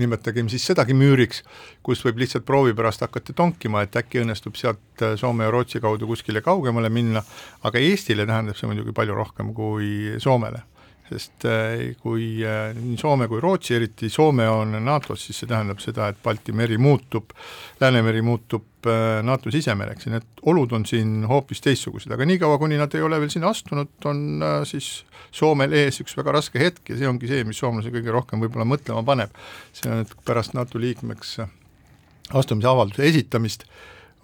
Nimetagem 0.00 0.48
siis 0.48 0.64
sedagi 0.64 0.94
müüriks, 0.96 1.42
kus 1.84 2.00
võib 2.06 2.22
lihtsalt 2.22 2.46
proovi 2.48 2.72
pärast 2.78 3.04
hakata 3.04 3.34
tonkima, 3.36 3.82
et 3.84 4.00
äkki 4.00 4.22
õnnestub 4.22 4.56
sealt 4.56 5.04
äh, 5.04 5.12
Soome 5.20 5.44
ja 5.44 5.52
Rootsi 5.52 5.82
kaudu 5.84 6.08
kuskile 6.08 6.40
kaugemale 6.40 6.88
minna, 6.88 7.20
aga 7.68 7.82
Eestile 7.84 8.24
tähendab 8.26 8.56
see 8.56 8.70
muidugi 8.70 8.96
palju 8.96 9.18
rohkem 9.18 9.52
kui 9.52 10.16
Soomele 10.22 10.64
sest 11.08 11.44
äh, 11.48 11.94
kui 12.02 12.42
äh, 12.44 12.70
nii 12.76 12.98
Soome 13.00 13.28
kui 13.30 13.40
Rootsi, 13.40 13.74
eriti 13.76 14.10
Soome 14.12 14.48
on 14.50 14.76
NATO-s, 14.84 15.28
siis 15.28 15.42
see 15.42 15.50
tähendab 15.50 15.80
seda, 15.82 16.10
et 16.12 16.20
Balti 16.24 16.52
meri 16.56 16.78
muutub, 16.80 17.32
Läänemeri 17.80 18.22
muutub 18.24 18.88
äh, 18.88 19.18
NATO 19.26 19.52
sisemereks 19.54 20.08
ja 20.08 20.14
need 20.16 20.42
olud 20.50 20.72
on 20.76 20.86
siin 20.88 21.22
hoopis 21.30 21.62
teistsugused, 21.64 22.12
aga 22.14 22.28
niikaua, 22.28 22.58
kuni 22.60 22.80
nad 22.80 22.94
ei 22.94 23.04
ole 23.04 23.20
veel 23.22 23.32
sinna 23.32 23.52
astunud, 23.54 23.92
on 24.08 24.44
siis 24.68 24.90
Soomel 25.34 25.74
ees 25.76 26.00
üks 26.04 26.16
väga 26.16 26.38
raske 26.38 26.60
hetk 26.60 26.92
ja 26.92 26.98
see 26.98 27.08
ongi 27.08 27.30
see, 27.30 27.44
mis 27.48 27.60
soomlasi 27.60 27.92
kõige 27.94 28.12
rohkem 28.14 28.40
võib-olla 28.44 28.68
mõtlema 28.68 29.04
paneb. 29.04 29.34
see 29.72 29.90
on, 29.92 30.04
et 30.04 30.14
pärast 30.28 30.56
NATO 30.56 30.80
liikmeks 30.80 31.38
astumisavalduse 32.38 33.06
esitamist, 33.08 33.64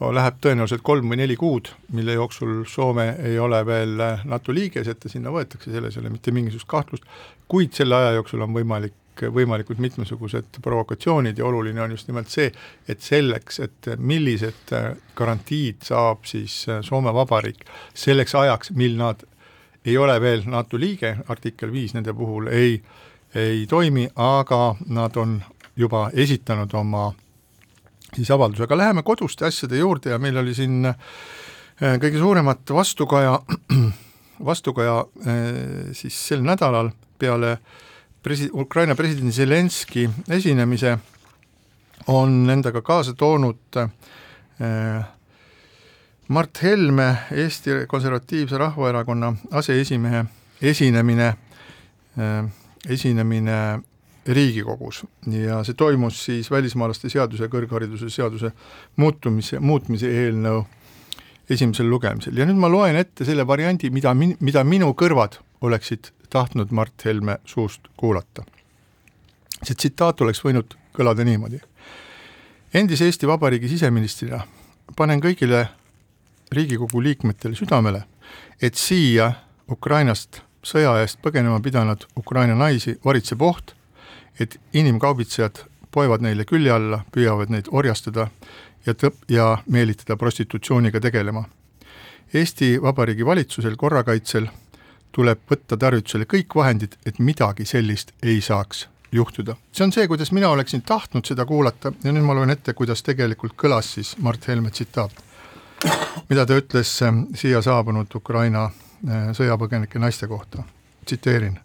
läheb 0.00 0.40
tõenäoliselt 0.42 0.82
kolm 0.82 1.12
või 1.12 1.20
neli 1.20 1.36
kuud, 1.38 1.70
mille 1.94 2.16
jooksul 2.16 2.64
Soome 2.68 3.14
ei 3.22 3.38
ole 3.38 3.60
veel 3.66 4.00
NATO 4.24 4.54
liige, 4.54 4.82
et 4.82 5.00
ta 5.00 5.08
sinna 5.08 5.30
võetakse, 5.30 5.70
selles 5.70 5.96
ei 5.96 6.02
ole 6.02 6.10
mitte 6.10 6.34
mingisugust 6.34 6.68
kahtlust, 6.68 7.06
kuid 7.48 7.72
selle 7.76 7.96
aja 7.96 8.14
jooksul 8.18 8.42
on 8.42 8.54
võimalik 8.56 8.94
võimalikud 9.14 9.78
mitmesugused 9.78 10.58
provokatsioonid 10.62 11.38
ja 11.38 11.46
oluline 11.46 11.80
on 11.82 11.92
just 11.94 12.08
nimelt 12.08 12.28
see, 12.28 12.48
et 12.88 13.00
selleks, 13.00 13.60
et 13.62 13.88
millised 13.98 14.74
garantiid 15.14 15.86
saab 15.86 16.24
siis 16.26 16.64
Soome 16.82 17.14
Vabariik 17.14 17.64
selleks 17.94 18.34
ajaks, 18.34 18.72
mil 18.74 18.96
nad 18.98 19.22
ei 19.84 19.96
ole 19.98 20.20
veel 20.20 20.42
NATO 20.50 20.80
liige, 20.80 21.16
artikkel 21.28 21.72
viis 21.72 21.94
nende 21.94 22.14
puhul 22.16 22.48
ei, 22.50 22.80
ei 23.34 23.66
toimi, 23.70 24.08
aga 24.16 24.74
nad 24.88 25.16
on 25.16 25.42
juba 25.76 26.08
esitanud 26.12 26.74
oma 26.74 27.12
siis 28.14 28.30
avalduse, 28.30 28.64
aga 28.66 28.78
läheme 28.78 29.02
koduste 29.06 29.46
asjade 29.46 29.78
juurde 29.78 30.12
ja 30.14 30.18
meil 30.22 30.36
oli 30.40 30.54
siin 30.54 30.84
äh, 30.86 31.96
kõige 32.02 32.18
suuremat 32.18 32.74
vastukaja, 32.74 33.38
vastukaja 34.50 34.98
äh, 35.00 35.40
siis 35.96 36.18
sel 36.28 36.44
nädalal 36.46 36.92
peale 37.18 37.56
presi-, 38.22 38.50
Ukraina 38.52 38.94
presidendi 38.94 39.32
Zelenski 39.32 40.08
esinemise 40.30 40.98
on 42.12 42.44
endaga 42.50 42.82
kaasa 42.82 43.14
toonud 43.14 43.80
äh, 43.80 43.90
Mart 46.28 46.62
Helme, 46.62 47.10
Eesti 47.30 47.82
Konservatiivse 47.88 48.58
Rahvaerakonna 48.58 49.34
aseesimehe 49.60 50.24
esinemine, 50.62 51.34
esinemine 52.88 53.58
Riigikogus 54.26 55.02
ja 55.28 55.58
see 55.64 55.76
toimus 55.76 56.22
siis 56.24 56.50
välismaalaste 56.50 57.10
seaduse 57.12 57.48
kõrghariduse 57.52 58.08
seaduse 58.10 58.52
muutumise, 58.96 59.60
muutmise 59.60 60.08
eelnõu 60.08 60.62
esimesel 61.50 61.90
lugemisel 61.90 62.38
ja 62.38 62.46
nüüd 62.48 62.56
ma 62.60 62.70
loen 62.72 62.96
ette 62.96 63.26
selle 63.28 63.44
variandi, 63.46 63.90
mida 63.92 64.14
min-, 64.16 64.36
mida 64.40 64.64
minu 64.64 64.94
kõrvad 64.96 65.36
oleksid 65.60 66.10
tahtnud 66.32 66.72
Mart 66.72 67.04
Helme 67.04 67.38
suust 67.44 67.90
kuulata. 67.96 68.44
see 69.62 69.74
tsitaat 69.74 70.20
oleks 70.20 70.40
võinud 70.44 70.74
kõlada 70.96 71.24
niimoodi. 71.24 71.60
endise 72.74 73.04
Eesti 73.04 73.26
Vabariigi 73.26 73.68
siseministrina 73.68 74.40
panen 74.96 75.20
kõigile 75.20 75.68
Riigikogu 76.52 77.02
liikmetele 77.02 77.54
südamele, 77.54 78.04
et 78.62 78.74
siia 78.74 79.32
Ukrainast 79.70 80.40
sõja 80.62 80.96
eest 81.00 81.18
põgenema 81.22 81.60
pidanud 81.62 82.06
Ukraina 82.16 82.54
naisi 82.54 82.98
varitseb 83.04 83.42
oht, 83.42 83.73
et 84.40 84.60
inimkaubitsejad 84.72 85.64
poevad 85.90 86.24
neile 86.24 86.44
külje 86.44 86.72
alla, 86.72 87.04
püüavad 87.14 87.52
neid 87.54 87.70
orjastada 87.70 88.28
ja 88.86 88.92
tõp- 88.92 89.28
ja 89.28 89.58
meelitada 89.70 90.16
prostitutsiooniga 90.16 91.00
tegelema. 91.00 91.44
Eesti 92.34 92.82
Vabariigi 92.82 93.26
valitsusel, 93.26 93.76
korrakaitsel 93.76 94.48
tuleb 95.12 95.38
võtta 95.50 95.76
tarvitusele 95.78 96.26
kõik 96.26 96.56
vahendid, 96.56 96.96
et 97.06 97.18
midagi 97.18 97.64
sellist 97.64 98.12
ei 98.22 98.40
saaks 98.40 98.88
juhtuda. 99.12 99.56
see 99.72 99.84
on 99.84 99.92
see, 99.92 100.08
kuidas 100.08 100.32
mina 100.32 100.48
oleksin 100.48 100.82
tahtnud 100.82 101.24
seda 101.24 101.46
kuulata 101.46 101.92
ja 102.04 102.12
nüüd 102.12 102.24
ma 102.26 102.34
loen 102.34 102.50
ette, 102.50 102.74
kuidas 102.74 103.02
tegelikult 103.02 103.54
kõlas 103.56 103.94
siis 103.94 104.16
Mart 104.18 104.48
Helme 104.48 104.70
tsitaat, 104.70 105.12
mida 106.28 106.46
ta 106.46 106.56
ütles 106.58 107.02
äh, 107.02 107.14
siia 107.34 107.62
saabunud 107.62 108.14
Ukraina 108.14 108.64
äh, 108.64 109.30
sõjapõgenike 109.38 109.98
naiste 109.98 110.26
kohta, 110.26 110.64
tsiteerin 111.04 111.60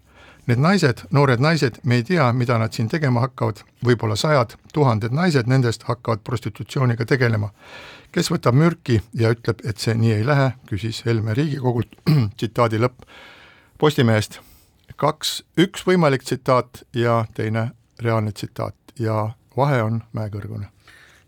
Need 0.50 0.58
naised, 0.58 1.04
noored 1.14 1.42
naised, 1.46 1.76
me 1.86 2.00
ei 2.00 2.04
tea, 2.04 2.26
mida 2.34 2.56
nad 2.58 2.74
siin 2.74 2.88
tegema 2.90 3.22
hakkavad, 3.22 3.60
võib-olla 3.86 4.16
sajad, 4.18 4.56
tuhanded 4.74 5.14
naised 5.14 5.46
nendest 5.46 5.84
hakkavad 5.86 6.24
prostitutsiooniga 6.26 7.06
tegelema. 7.06 7.52
kes 8.12 8.32
võtab 8.34 8.56
mürki 8.58 8.96
ja 9.14 9.30
ütleb, 9.30 9.60
et 9.70 9.78
see 9.78 9.94
nii 9.94 10.16
ei 10.16 10.24
lähe, 10.26 10.48
küsis 10.66 11.04
Helme 11.06 11.36
Riigikogult, 11.38 11.94
tsitaadi 12.38 12.80
lõpp, 12.82 13.06
Postimehest. 13.78 14.40
kaks, 14.96 15.44
üks 15.58 15.86
võimalik 15.86 16.26
tsitaat 16.26 16.82
ja 16.94 17.26
teine 17.34 17.70
reaalne 18.02 18.32
tsitaat 18.32 18.76
ja 19.00 19.30
vahe 19.58 19.84
on 19.84 20.02
mäekõrgune. 20.14 20.66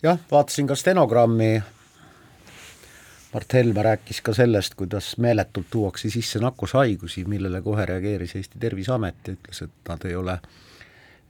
jah, 0.03 0.17
vaatasin 0.31 0.67
ka 0.67 0.75
stenogrammi 0.75 1.61
Mart 3.33 3.53
Helme 3.53 3.83
rääkis 3.83 4.21
ka 4.21 4.33
sellest, 4.33 4.75
kuidas 4.75 5.17
meeletult 5.17 5.65
tuuakse 5.71 6.09
sisse 6.09 6.39
nakkushaigusi, 6.39 7.23
millele 7.25 7.61
kohe 7.61 7.85
reageeris 7.85 8.35
Eesti 8.35 8.59
Terviseamet 8.59 9.27
ja 9.27 9.33
ütles, 9.33 9.63
et 9.63 9.89
nad 9.89 10.05
ei 10.05 10.15
ole 10.15 10.37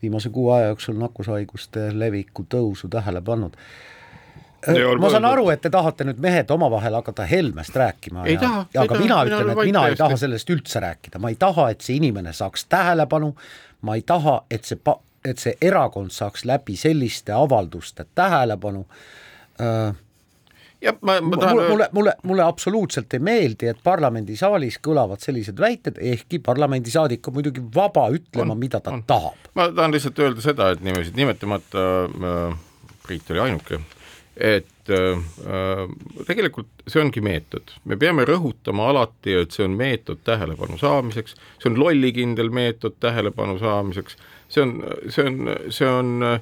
viimase 0.01 0.29
kuu 0.29 0.49
aja 0.51 0.71
jooksul 0.71 0.97
nakkushaiguste 0.97 1.91
leviku 1.99 2.45
tõusu 2.49 2.89
tähele 2.89 3.21
pannud. 3.21 3.57
ma 4.99 5.09
saan 5.09 5.25
aru, 5.25 5.49
et 5.49 5.61
te 5.61 5.69
tahate 5.69 6.05
nüüd 6.05 6.19
mehed 6.21 6.49
omavahel 6.51 6.93
hakata 6.93 7.25
Helmest 7.25 7.75
rääkima 7.75 8.25
aga 8.25 8.37
taha, 8.39 8.99
mina 8.99 9.23
ütlen, 9.25 9.49
et 9.49 9.63
mina 9.65 9.87
ei 9.87 9.95
taha 9.95 10.17
sellest 10.17 10.49
üldse 10.49 10.79
rääkida, 10.79 11.19
ma 11.19 11.29
ei 11.29 11.35
taha, 11.35 11.69
et 11.69 11.81
see 11.81 11.95
inimene 11.97 12.33
saaks 12.33 12.65
tähelepanu, 12.69 13.35
ma 13.81 13.95
ei 13.95 14.01
taha, 14.01 14.43
et 14.49 14.65
see 14.65 14.77
pa-, 14.77 14.99
et 15.25 15.41
see 15.41 15.53
erakond 15.61 16.13
saaks 16.13 16.45
läbi 16.45 16.75
selliste 16.77 17.33
avalduste 17.33 18.05
tähelepanu. 18.15 18.85
Äh, 19.61 19.95
jah, 20.81 20.97
ma, 21.01 21.19
ma 21.21 21.37
tahan 21.37 21.55
mulle, 21.55 21.69
mulle, 21.69 21.89
mulle, 21.91 22.15
mulle 22.23 22.43
absoluutselt 22.43 23.13
ei 23.13 23.23
meeldi, 23.23 23.69
et 23.71 23.79
parlamendisaalis 23.83 24.79
kõlavad 24.83 25.21
sellised 25.23 25.59
väited, 25.61 26.01
ehkki 26.01 26.41
parlamendisaadik 26.43 27.27
on 27.29 27.37
muidugi 27.37 27.63
vaba 27.75 28.07
ütlema, 28.15 28.57
mida 28.57 28.81
ta 28.83 28.95
on. 28.95 29.05
tahab. 29.07 29.49
ma 29.57 29.69
tahan 29.71 29.95
lihtsalt 29.95 30.19
öelda 30.25 30.43
seda, 30.43 30.71
et 30.73 30.85
nimesid 30.85 31.17
nimetamata 31.17 31.87
äh, 32.09 32.59
Priit 33.01 33.31
oli 33.33 33.41
ainuke, 33.41 33.81
et 34.37 34.91
äh, 34.93 35.85
tegelikult 36.27 36.85
see 36.87 37.01
ongi 37.01 37.23
meetod, 37.25 37.73
me 37.89 37.97
peame 38.01 38.25
rõhutama 38.29 38.89
alati, 38.91 39.35
et 39.43 39.53
see 39.55 39.65
on 39.65 39.77
meetod 39.77 40.21
tähelepanu 40.25 40.77
saamiseks, 40.81 41.37
see 41.61 41.71
on 41.71 41.79
lollikindel 41.81 42.53
meetod 42.53 42.97
tähelepanu 43.03 43.57
saamiseks, 43.61 44.17
see 44.49 44.65
on, 44.65 44.75
see 45.09 45.25
on, 45.27 45.55
see 45.69 45.89
on 45.89 46.41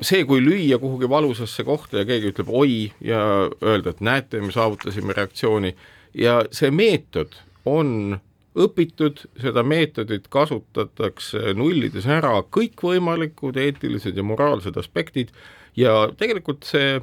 see, 0.00 0.24
kui 0.28 0.40
lüüa 0.44 0.78
kuhugi 0.78 1.08
valusasse 1.08 1.64
kohta 1.64 2.02
ja 2.02 2.08
keegi 2.08 2.32
ütleb 2.32 2.48
oi 2.52 2.88
ja 3.04 3.20
öelda, 3.62 3.94
et 3.94 4.00
näete, 4.04 4.40
me 4.40 4.52
saavutasime 4.52 5.16
reaktsiooni. 5.16 5.74
Ja 6.18 6.40
see 6.54 6.70
meetod 6.74 7.36
on 7.68 8.18
õpitud, 8.58 9.22
seda 9.40 9.62
meetodit 9.62 10.26
kasutatakse 10.32 11.54
nullides 11.56 12.08
ära 12.10 12.40
kõikvõimalikud 12.54 13.58
eetilised 13.60 14.16
ja 14.16 14.24
moraalsed 14.26 14.76
aspektid. 14.80 15.30
Ja 15.78 16.08
tegelikult 16.18 16.66
see, 16.66 16.98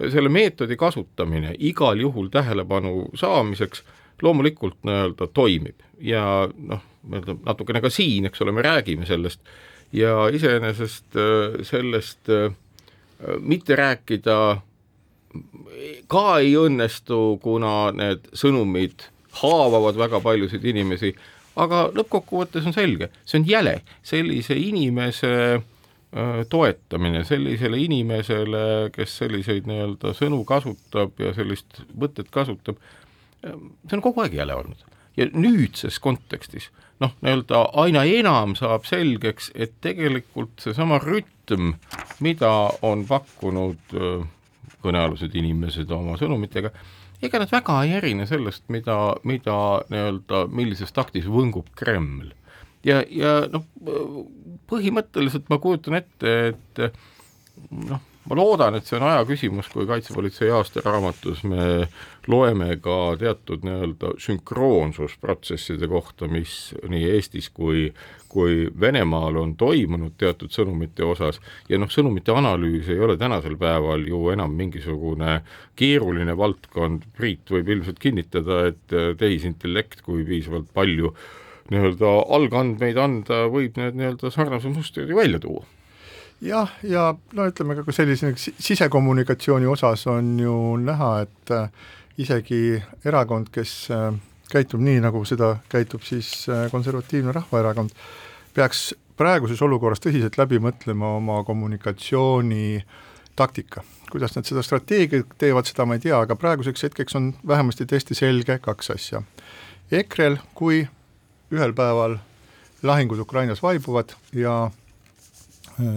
selle 0.00 0.32
meetodi 0.32 0.78
kasutamine 0.80 1.54
igal 1.58 2.00
juhul 2.00 2.30
tähelepanu 2.32 3.10
saamiseks 3.18 3.84
loomulikult 4.22 4.78
nii-öelda 4.86 5.28
toimib. 5.34 5.82
Ja 6.00 6.48
noh, 6.56 6.82
nii-öelda 7.04 7.36
natukene 7.44 7.84
ka 7.84 7.92
siin, 7.92 8.30
eks 8.30 8.42
ole, 8.42 8.54
me 8.54 8.64
räägime 8.64 9.06
sellest 9.06 9.42
ja 9.94 10.28
iseenesest 10.32 11.16
äh, 11.16 11.58
sellest 11.62 12.28
äh, 12.28 12.52
mitte 13.38 13.76
rääkida 13.76 14.38
ka 16.10 16.24
ei 16.38 16.54
õnnestu, 16.58 17.38
kuna 17.42 17.90
need 17.94 18.28
sõnumid 18.36 19.08
haavavad 19.40 19.98
väga 19.98 20.20
paljusid 20.22 20.62
inimesi, 20.70 21.10
aga 21.58 21.88
lõppkokkuvõttes 21.94 22.66
on 22.70 22.76
selge, 22.76 23.10
see 23.26 23.40
on 23.40 23.48
jäle, 23.48 23.74
sellise 24.06 24.56
inimese 24.58 25.32
äh, 25.58 26.42
toetamine 26.50 27.24
sellisele 27.26 27.82
inimesele, 27.82 28.64
kes 28.94 29.18
selliseid 29.22 29.70
nii-öelda 29.70 30.14
sõnu 30.18 30.42
kasutab 30.46 31.18
ja 31.22 31.34
sellist 31.34 31.82
mõtet 31.98 32.30
kasutab, 32.34 32.78
see 33.42 33.98
on 33.98 34.04
kogu 34.04 34.22
aeg 34.24 34.38
jäle 34.38 34.58
olnud. 34.58 34.93
Ja 35.16 35.28
nüüdses 35.32 36.00
kontekstis 36.02 36.70
noh, 37.02 37.14
nii-öelda 37.22 37.60
aina 37.80 38.04
enam 38.08 38.54
saab 38.58 38.86
selgeks, 38.88 39.50
et 39.54 39.74
tegelikult 39.84 40.62
seesama 40.62 41.00
rütm, 41.02 41.74
mida 42.24 42.52
on 42.86 43.04
pakkunud 43.08 43.94
öö, 43.94 44.20
kõnealused 44.84 45.34
inimesed 45.38 45.90
oma 45.94 46.18
sõnumitega, 46.20 46.70
ega 47.24 47.40
nad 47.40 47.52
väga 47.52 47.80
ei 47.84 47.96
erine 47.98 48.28
sellest, 48.28 48.66
mida, 48.72 48.98
mida 49.24 49.58
nii-öelda, 49.90 50.46
millises 50.52 50.92
taktis 50.94 51.28
võngub 51.30 51.70
Kreml. 51.78 52.32
ja, 52.84 53.02
ja 53.08 53.36
noh, 53.52 53.66
põhimõtteliselt 54.70 55.48
ma 55.52 55.58
kujutan 55.62 56.00
ette, 56.00 56.34
et 56.52 56.84
noh, 57.70 58.02
ma 58.24 58.38
loodan, 58.38 58.78
et 58.78 58.88
see 58.88 58.96
on 58.98 59.06
aja 59.08 59.24
küsimus, 59.28 59.68
kui 59.72 59.86
Kaitsepolitsei 59.88 60.50
aastaraamatus 60.54 61.44
me 61.48 61.88
loeme 62.30 62.78
ka 62.82 63.14
teatud 63.20 63.66
nii-öelda 63.66 64.14
sünkroonsusprotsesside 64.24 65.88
kohta, 65.90 66.28
mis 66.32 66.72
nii 66.88 67.10
Eestis 67.16 67.50
kui 67.52 67.90
kui 68.34 68.64
Venemaal 68.80 69.36
on 69.38 69.52
toimunud 69.58 70.16
teatud 70.18 70.50
sõnumite 70.50 71.04
osas. 71.06 71.38
Ja 71.70 71.78
noh, 71.78 71.90
sõnumite 71.92 72.34
analüüs 72.34 72.90
ei 72.90 72.98
ole 72.98 73.14
tänasel 73.20 73.54
päeval 73.60 74.02
ju 74.08 74.24
enam 74.34 74.56
mingisugune 74.58 75.36
keeruline 75.78 76.34
valdkond, 76.38 77.06
Priit 77.14 77.54
võib 77.54 77.70
ilmselt 77.76 78.02
kinnitada, 78.02 78.64
et 78.72 78.96
tehisintellekt, 79.20 80.02
kui 80.02 80.26
piisavalt 80.26 80.72
palju 80.74 81.14
nii-öelda 81.70 82.10
algandmeid 82.34 82.98
anda, 83.00 83.44
võib 83.52 83.78
need 83.78 84.00
nii-öelda 84.00 84.34
sarnasusmustrid 84.34 85.14
ju 85.14 85.22
välja 85.22 85.40
tuua 85.46 85.62
jah, 86.40 86.70
ja 86.82 87.14
no 87.32 87.46
ütleme 87.48 87.76
ka 87.76 87.92
sellise 87.92 88.34
sisekommunikatsiooni 88.38 89.66
osas 89.66 90.06
on 90.10 90.38
ju 90.40 90.54
näha, 90.82 91.10
et 91.26 91.54
äh, 91.54 91.68
isegi 92.18 92.82
erakond, 93.04 93.50
kes 93.54 93.74
äh, 93.94 94.12
käitub 94.50 94.82
nii, 94.84 95.00
nagu 95.04 95.24
seda 95.28 95.56
käitub 95.72 96.04
siis 96.06 96.48
äh, 96.48 96.66
Konservatiivne 96.72 97.32
Rahvaerakond, 97.32 97.94
peaks 98.54 98.92
praeguses 99.18 99.62
olukorras 99.62 100.02
tõsiselt 100.02 100.38
läbi 100.38 100.60
mõtlema 100.62 101.16
oma 101.18 101.42
kommunikatsiooni 101.46 102.84
taktika. 103.36 103.82
kuidas 104.10 104.36
nad 104.36 104.46
seda 104.46 104.62
strateegiat 104.62 105.32
teevad, 105.38 105.66
seda 105.66 105.86
ma 105.86 105.96
ei 105.96 106.02
tea, 106.04 106.20
aga 106.22 106.36
praeguseks 106.38 106.84
hetkeks 106.86 107.16
on 107.18 107.32
vähemasti 107.46 107.86
täiesti 107.86 108.14
selge 108.14 108.58
kaks 108.62 108.90
asja. 108.94 109.22
EKRE-l, 109.90 110.36
kui 110.54 110.84
ühel 111.50 111.74
päeval 111.74 112.18
lahingud 112.82 113.18
Ukrainas 113.18 113.62
vaibuvad 113.62 114.14
ja 114.32 114.70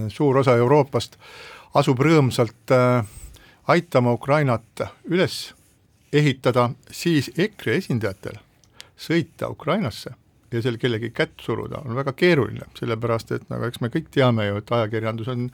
suur 0.10 0.38
osa 0.38 0.56
Euroopast 0.58 1.18
asub 1.78 2.00
rõõmsalt 2.00 2.74
äh, 2.74 3.06
aitama 3.68 4.14
Ukrainat 4.16 4.86
üles 5.10 5.54
ehitada, 6.14 6.70
siis 6.92 7.32
EKRE 7.38 7.78
esindajatel 7.82 8.40
sõita 8.98 9.52
Ukrainasse 9.52 10.14
ja 10.52 10.62
seal 10.64 10.78
kellegi 10.80 11.12
kätt 11.12 11.44
suruda 11.44 11.84
on 11.86 11.98
väga 11.98 12.14
keeruline, 12.18 12.70
sellepärast 12.80 13.34
et 13.36 13.50
nagu 13.52 13.68
eks 13.68 13.82
me 13.84 13.92
kõik 13.94 14.08
teame 14.14 14.48
ju, 14.48 14.62
et 14.62 14.72
ajakirjandus 14.72 15.34
on 15.34 15.50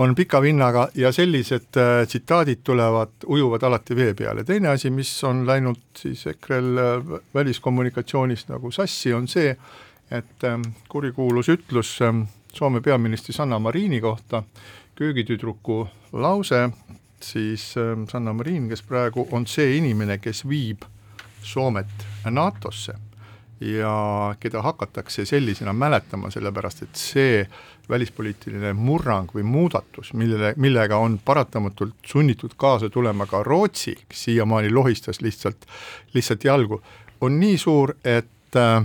on 0.00 0.14
pika 0.16 0.38
vinnaga 0.40 0.86
ja 0.96 1.10
sellised 1.12 1.76
äh, 1.76 2.06
tsitaadid 2.08 2.62
tulevad, 2.64 3.10
ujuvad 3.26 3.64
alati 3.68 3.96
vee 3.96 4.14
peale, 4.16 4.44
teine 4.48 4.70
asi, 4.72 4.88
mis 4.90 5.10
on 5.28 5.42
läinud 5.46 5.80
siis 5.98 6.22
EKRE-l 6.30 6.80
äh, 6.80 7.10
väliskommunikatsioonis 7.34 8.46
nagu 8.48 8.70
sassi, 8.72 9.12
on 9.12 9.28
see, 9.28 9.50
et 10.10 10.46
äh, 10.46 10.56
kurikuulus 10.88 11.50
ütlus 11.52 11.98
äh, 12.06 12.14
Soome 12.52 12.80
peaministri 12.80 13.32
Sanna 13.32 13.58
Marini 13.58 14.00
kohta, 14.00 14.42
köögitüdruku 14.94 15.88
lause, 16.12 16.70
siis 17.20 17.74
ähm, 17.76 18.04
Sanna 18.08 18.32
Marin, 18.32 18.68
kes 18.68 18.82
praegu 18.82 19.28
on 19.32 19.46
see 19.46 19.76
inimene, 19.76 20.18
kes 20.18 20.42
viib 20.48 20.84
Soomet 21.42 22.04
NATO-sse 22.30 22.94
ja 23.60 24.34
keda 24.40 24.62
hakatakse 24.62 25.24
sellisena 25.24 25.72
mäletama, 25.72 26.30
sellepärast 26.30 26.82
et 26.82 26.96
see 26.96 27.42
välispoliitiline 27.88 28.72
murrang 28.72 29.28
või 29.34 29.44
muudatus, 29.44 30.14
millele, 30.16 30.54
millega 30.56 30.96
on 30.96 31.18
paratamatult 31.24 31.98
sunnitud 32.06 32.54
kaasa 32.56 32.88
tulema 32.90 33.26
ka 33.28 33.42
Rootsi, 33.42 33.96
kes 34.08 34.24
siiamaani 34.24 34.72
lohistas 34.72 35.20
lihtsalt, 35.20 35.66
lihtsalt 36.14 36.44
jalgu, 36.44 36.80
on 37.20 37.36
nii 37.40 37.58
suur, 37.58 37.94
et 38.04 38.56
äh, 38.56 38.84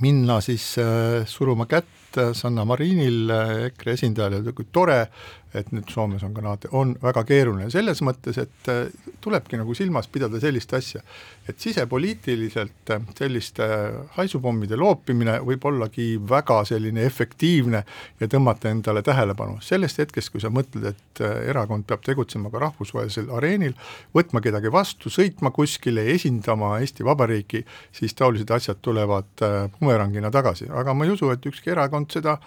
minna 0.00 0.40
siis 0.40 0.74
äh, 0.78 1.24
suruma 1.26 1.66
kätt 1.66 2.01
Sanna 2.34 2.64
Marinil, 2.64 3.30
äh, 3.30 3.54
EKRE 3.70 3.96
esindajal, 3.96 4.52
kui 4.56 4.66
tore, 4.72 5.06
et 5.52 5.68
nüüd 5.72 5.90
Soomes 5.92 6.22
on 6.24 6.32
ka 6.32 6.40
NATO, 6.44 6.70
on 6.78 6.94
väga 7.02 7.22
keeruline 7.28 7.68
selles 7.72 8.00
mõttes, 8.04 8.38
et 8.40 8.70
äh, 8.72 8.86
tulebki 9.20 9.58
nagu 9.60 9.74
silmas 9.76 10.08
pidada 10.08 10.40
sellist 10.40 10.72
asja, 10.76 11.02
et 11.48 11.60
sisepoliitiliselt 11.60 12.92
äh, 12.94 13.02
selliste 13.18 13.68
haisupommide 14.16 14.78
loopimine 14.80 15.38
võib 15.44 15.66
ollagi 15.68 16.14
väga 16.28 16.62
selline 16.68 17.04
efektiivne 17.08 17.82
ja 18.20 18.30
tõmmata 18.32 18.72
endale 18.72 19.02
tähelepanu. 19.04 19.58
sellest 19.60 20.00
hetkest, 20.00 20.32
kui 20.32 20.40
sa 20.40 20.48
mõtled, 20.52 20.88
et 20.94 21.22
erakond 21.52 21.84
peab 21.86 22.04
tegutsema 22.06 22.50
ka 22.50 22.62
rahvusvahelisel 22.62 23.28
areenil, 23.36 23.76
võtma 24.16 24.40
kedagi 24.40 24.72
vastu, 24.72 25.12
sõitma 25.12 25.52
kuskile, 25.52 26.06
esindama 26.14 26.78
Eesti 26.80 27.04
Vabariiki, 27.04 27.64
siis 27.92 28.16
taolised 28.16 28.50
asjad 28.50 28.80
tulevad 28.82 29.44
bumerangina 29.78 30.32
tagasi, 30.32 30.70
aga 30.72 30.94
ma 30.96 31.04
ei 31.04 31.12
usu, 31.12 31.28
et 31.34 31.44
ükski 31.52 31.74
erakond 31.76 32.01
seda 32.10 32.38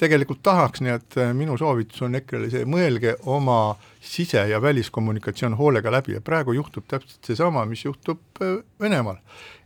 tegelikult 0.00 0.42
tahaks, 0.42 0.80
nii 0.80 0.92
et 0.94 1.16
minu 1.36 1.56
soovitus 1.58 2.02
on 2.02 2.14
EKRE-le 2.18 2.50
see, 2.50 2.64
mõelge 2.68 3.16
oma 3.30 3.76
sise- 4.00 4.48
ja 4.48 4.62
väliskommunikatsioon 4.62 5.56
hoolega 5.56 5.92
läbi 5.92 6.16
ja 6.16 6.20
praegu 6.20 6.52
juhtub 6.52 6.86
täpselt 6.88 7.24
seesama, 7.24 7.64
mis 7.66 7.84
juhtub 7.84 8.20
äh, 8.42 8.62
Venemaal. 8.80 9.16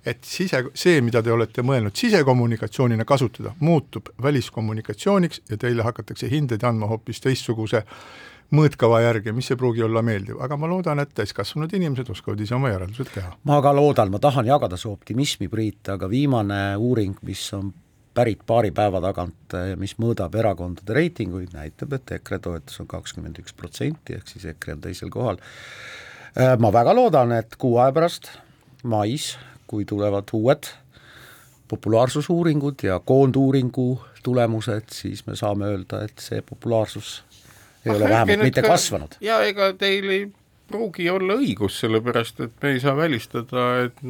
et 0.07 0.25
sise, 0.25 0.65
see, 0.75 1.01
mida 1.01 1.23
te 1.23 1.33
olete 1.33 1.63
mõelnud 1.67 1.97
sisekommunikatsioonina 1.99 3.05
kasutada, 3.05 3.55
muutub 3.61 4.09
väliskommunikatsiooniks 4.23 5.41
ja 5.51 5.57
teile 5.57 5.83
hakatakse 5.83 6.31
hindeid 6.31 6.63
andma 6.65 6.87
hoopis 6.87 7.21
teistsuguse 7.21 7.83
mõõtkava 8.55 9.01
järgi, 9.03 9.33
mis 9.35 9.51
ei 9.51 9.59
pruugi 9.59 9.83
olla 9.83 10.03
meeldiv, 10.07 10.39
aga 10.43 10.57
ma 10.57 10.69
loodan, 10.71 11.01
et 11.03 11.15
täiskasvanud 11.17 11.73
inimesed 11.75 12.11
oskavad 12.13 12.41
ise 12.41 12.55
oma 12.55 12.71
järeldused 12.71 13.11
teha. 13.15 13.33
ma 13.45 13.59
ka 13.63 13.73
loodan, 13.75 14.11
ma 14.11 14.21
tahan 14.23 14.47
jagada 14.47 14.77
su 14.77 14.93
optimismi, 14.93 15.49
Priit, 15.49 15.89
aga 15.89 16.09
viimane 16.11 16.77
uuring, 16.77 17.17
mis 17.23 17.43
on 17.57 17.73
pärit 18.17 18.41
paari 18.49 18.73
päeva 18.75 19.03
tagant, 19.05 19.57
mis 19.81 19.97
mõõdab 20.01 20.35
erakondade 20.41 20.97
reitinguid, 20.97 21.53
näitab, 21.57 21.93
et 21.99 22.17
EKRE 22.19 22.41
toetus 22.47 22.81
on 22.81 22.89
kakskümmend 22.91 23.39
üks 23.43 23.55
protsenti, 23.57 24.17
ehk 24.17 24.33
siis 24.33 24.49
EKRE 24.55 24.79
on 24.79 24.83
teisel 24.89 25.13
kohal. 25.13 25.41
Äh, 26.37 26.57
ma 26.61 26.73
väga 26.73 26.97
loodan, 26.97 27.35
et 27.37 27.59
kuu 27.61 27.77
aja 27.83 27.95
pärast, 27.97 28.31
mais, 28.85 29.35
kui 29.69 29.85
tulevad 29.89 30.31
uued 30.37 30.71
populaarsusuuringud 31.69 32.83
ja 32.87 33.01
koonduuringu 33.05 34.01
tulemused, 34.23 34.91
siis 34.93 35.27
me 35.27 35.37
saame 35.37 35.71
öelda, 35.75 36.05
et 36.07 36.23
see 36.23 36.43
populaarsus 36.47 37.21
ei 37.87 37.91
ah, 37.91 37.97
ole 37.97 38.09
vähemalt 38.11 38.43
mitte 38.43 38.63
ka, 38.63 38.75
kasvanud. 38.75 39.19
ja 39.21 39.41
ega 39.47 39.73
teil 39.79 40.11
ei 40.11 40.27
pruugi 40.67 41.07
olla 41.11 41.37
õigus, 41.39 41.79
sellepärast 41.83 42.41
et 42.45 42.57
me 42.63 42.75
ei 42.75 42.83
saa 42.83 42.97
välistada, 42.99 43.67
et 43.87 44.03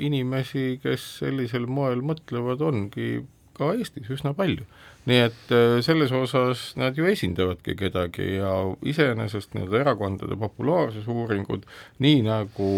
inimesi, 0.00 0.78
kes 0.82 1.04
sellisel 1.20 1.68
moel 1.68 2.04
mõtlevad, 2.04 2.64
ongi 2.64 3.20
ka 3.56 3.72
Eestis 3.76 4.10
üsna 4.12 4.32
palju. 4.36 4.64
nii 5.02 5.18
et 5.18 5.50
äh, 5.50 5.80
selles 5.82 6.12
osas 6.14 6.60
nad 6.78 6.94
ju 6.94 7.08
esindavadki 7.10 7.74
kedagi 7.74 8.36
ja 8.36 8.52
iseenesest 8.86 9.56
need 9.58 9.74
erakondade 9.74 10.36
populaarsusuuringud, 10.38 11.64
nii 11.98 12.20
nagu 12.22 12.68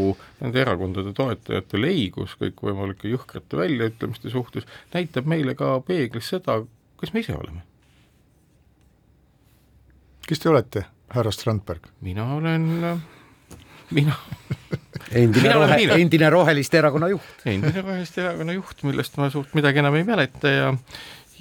nende 0.40 0.62
erakondade 0.62 1.12
toetajate 1.18 1.80
leigus 1.82 2.32
kõikvõimalike 2.40 3.12
jõhkrate 3.12 3.60
väljaütlemiste 3.60 4.32
suhtes, 4.32 4.64
näitab 4.96 5.28
meile 5.28 5.52
ka 5.58 5.76
peeglis 5.84 6.32
seda, 6.32 6.62
kes 7.00 7.12
me 7.12 7.20
ise 7.20 7.36
oleme. 7.36 7.60
kes 10.24 10.40
te 10.40 10.48
olete, 10.48 10.86
härra 11.12 11.32
Strandberg? 11.32 11.90
mina 12.00 12.34
olen, 12.34 12.68
mina 13.90 14.16
endine 15.12 15.52
rohe, 15.52 15.78
endine 15.98 16.30
Roheliste 16.30 16.78
erakonna 16.80 17.10
juht. 17.12 17.44
endine 17.44 17.82
Roheliste 17.82 18.24
erakonna 18.24 18.56
juht, 18.56 18.82
millest 18.88 19.18
ma 19.20 19.28
suurt 19.32 19.54
midagi 19.58 19.82
enam 19.82 19.98
ei 19.98 20.06
mäleta 20.08 20.52
ja 20.52 20.72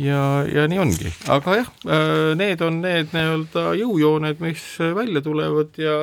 ja, 0.01 0.19
ja 0.49 0.65
nii 0.69 0.81
ongi, 0.81 1.11
aga 1.31 1.59
jah, 1.61 1.71
äh, 1.85 2.33
need 2.39 2.61
on 2.65 2.81
need 2.83 3.13
nii-öelda 3.13 3.73
jõujooned, 3.77 4.41
mis 4.41 4.65
välja 4.97 5.21
tulevad 5.25 5.77
ja 5.77 5.97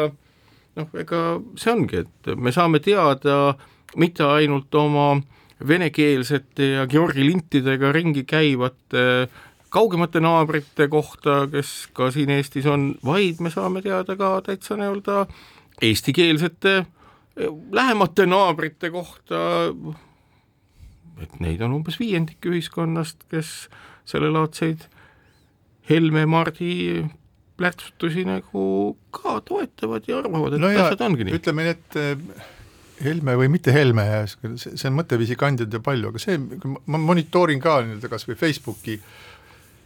noh, 0.78 0.88
ega 1.00 1.24
see 1.58 1.74
ongi, 1.74 2.04
et 2.04 2.32
me 2.38 2.54
saame 2.54 2.82
teada 2.84 3.56
mitte 3.98 4.26
ainult 4.26 4.74
oma 4.78 5.12
venekeelsete 5.66 6.70
ja 6.76 6.86
Georgi 6.88 7.26
lintidega 7.26 7.90
ringi 7.92 8.24
käivate 8.28 9.28
kaugemate 9.70 10.20
naabrite 10.20 10.88
kohta, 10.90 11.44
kes 11.52 11.88
ka 11.96 12.10
siin 12.14 12.30
Eestis 12.34 12.66
on, 12.66 12.94
vaid 13.06 13.40
me 13.40 13.52
saame 13.54 13.82
teada 13.84 14.16
ka 14.18 14.36
täitsa 14.46 14.76
nii-öelda 14.78 15.24
eestikeelsete 15.82 16.76
äh, 16.78 16.88
lähemate 17.72 18.26
naabrite 18.26 18.90
kohta, 18.90 19.42
et 21.22 21.40
neid 21.40 21.62
on 21.64 21.78
umbes 21.80 21.98
viiendik 22.00 22.46
ühiskonnast, 22.50 23.26
kes 23.30 23.68
sellelaadseid 24.08 24.86
Helme-Mardi 25.90 27.04
plärtsutusi 27.60 28.24
nagu 28.24 28.64
ka 29.14 29.40
toetavad 29.44 30.06
ja 30.08 30.20
arvavad, 30.22 30.56
et 30.56 30.62
no 30.62 30.70
ja, 30.72 30.86
asjad 30.86 31.04
ongi 31.04 31.26
nii. 31.28 31.36
ütleme 31.40 31.66
nii, 31.66 31.76
et 31.76 32.00
eh, 32.00 32.48
Helme 33.00 33.32
või 33.40 33.48
mitte 33.48 33.72
Helme, 33.72 34.04
see 34.60 34.88
on 34.90 34.96
mõtteviisi 34.98 35.36
kandjad 35.40 35.72
ja 35.72 35.80
palju, 35.84 36.10
aga 36.12 36.20
see, 36.20 36.36
ma 36.36 37.00
monitoorin 37.00 37.62
ka 37.62 37.78
nii-öelda 37.84 38.10
kas 38.12 38.26
või 38.28 38.36
Facebooki 38.36 38.98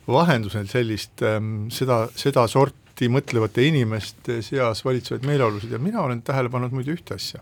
vahendusel 0.09 0.67
sellist, 0.69 1.23
ehm, 1.23 1.69
seda, 1.73 2.05
seda 2.17 2.47
sorti 2.51 2.85
lahti 2.95 3.09
mõtlevate 3.11 3.65
inimeste 3.67 4.41
seas 4.43 4.85
valitsevaid 4.85 5.25
meeleolusid 5.27 5.73
ja 5.73 5.79
mina 5.83 6.01
olen 6.03 6.23
tähele 6.23 6.49
pannud 6.49 6.71
muide 6.71 6.93
ühte 6.95 7.15
asja. 7.15 7.41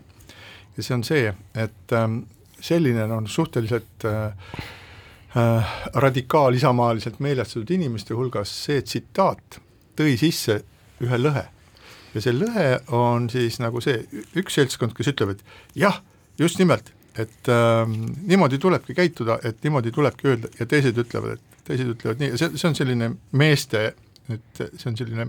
ja 0.77 0.83
see 0.83 0.95
on 0.95 1.03
see, 1.03 1.33
et 1.53 1.93
ähm, 1.93 2.23
selline 2.59 3.03
on 3.13 3.27
suhteliselt 3.27 4.05
äh, 4.05 4.33
äh, 5.37 5.75
radikaal-isamaaliselt 5.93 7.19
meelestatud 7.19 7.69
inimeste 7.69 8.15
hulgas 8.15 8.49
see 8.65 8.81
tsitaat 8.81 9.59
tõi 9.95 10.17
sisse 10.17 10.63
ühe 11.01 11.17
lõhe. 11.21 11.45
ja 12.15 12.21
see 12.21 12.33
lõhe 12.33 12.81
on 12.89 13.29
siis 13.29 13.59
nagu 13.59 13.79
see, 13.79 14.07
üks 14.35 14.57
seltskond, 14.57 14.97
kes 14.97 15.13
ütleb, 15.13 15.35
et 15.35 15.45
jah, 15.75 16.01
just 16.39 16.57
nimelt, 16.57 16.89
et 17.19 17.49
ähm, 17.49 17.99
niimoodi 18.25 18.57
tulebki 18.57 18.95
käituda, 18.97 19.39
et 19.45 19.59
niimoodi 19.63 19.91
tulebki 19.91 20.27
öelda 20.27 20.49
ja 20.59 20.65
teised 20.65 20.97
ütlevad, 20.97 21.37
et 21.37 21.67
teised 21.67 21.91
ütlevad 21.93 22.23
nii 22.23 22.31
ja 22.33 22.39
see, 22.41 22.57
see 22.57 22.69
on 22.71 22.79
selline 22.79 23.11
meeste 23.31 23.91
et 24.31 24.63
see 24.77 24.89
on 24.89 24.97
selline 24.97 25.27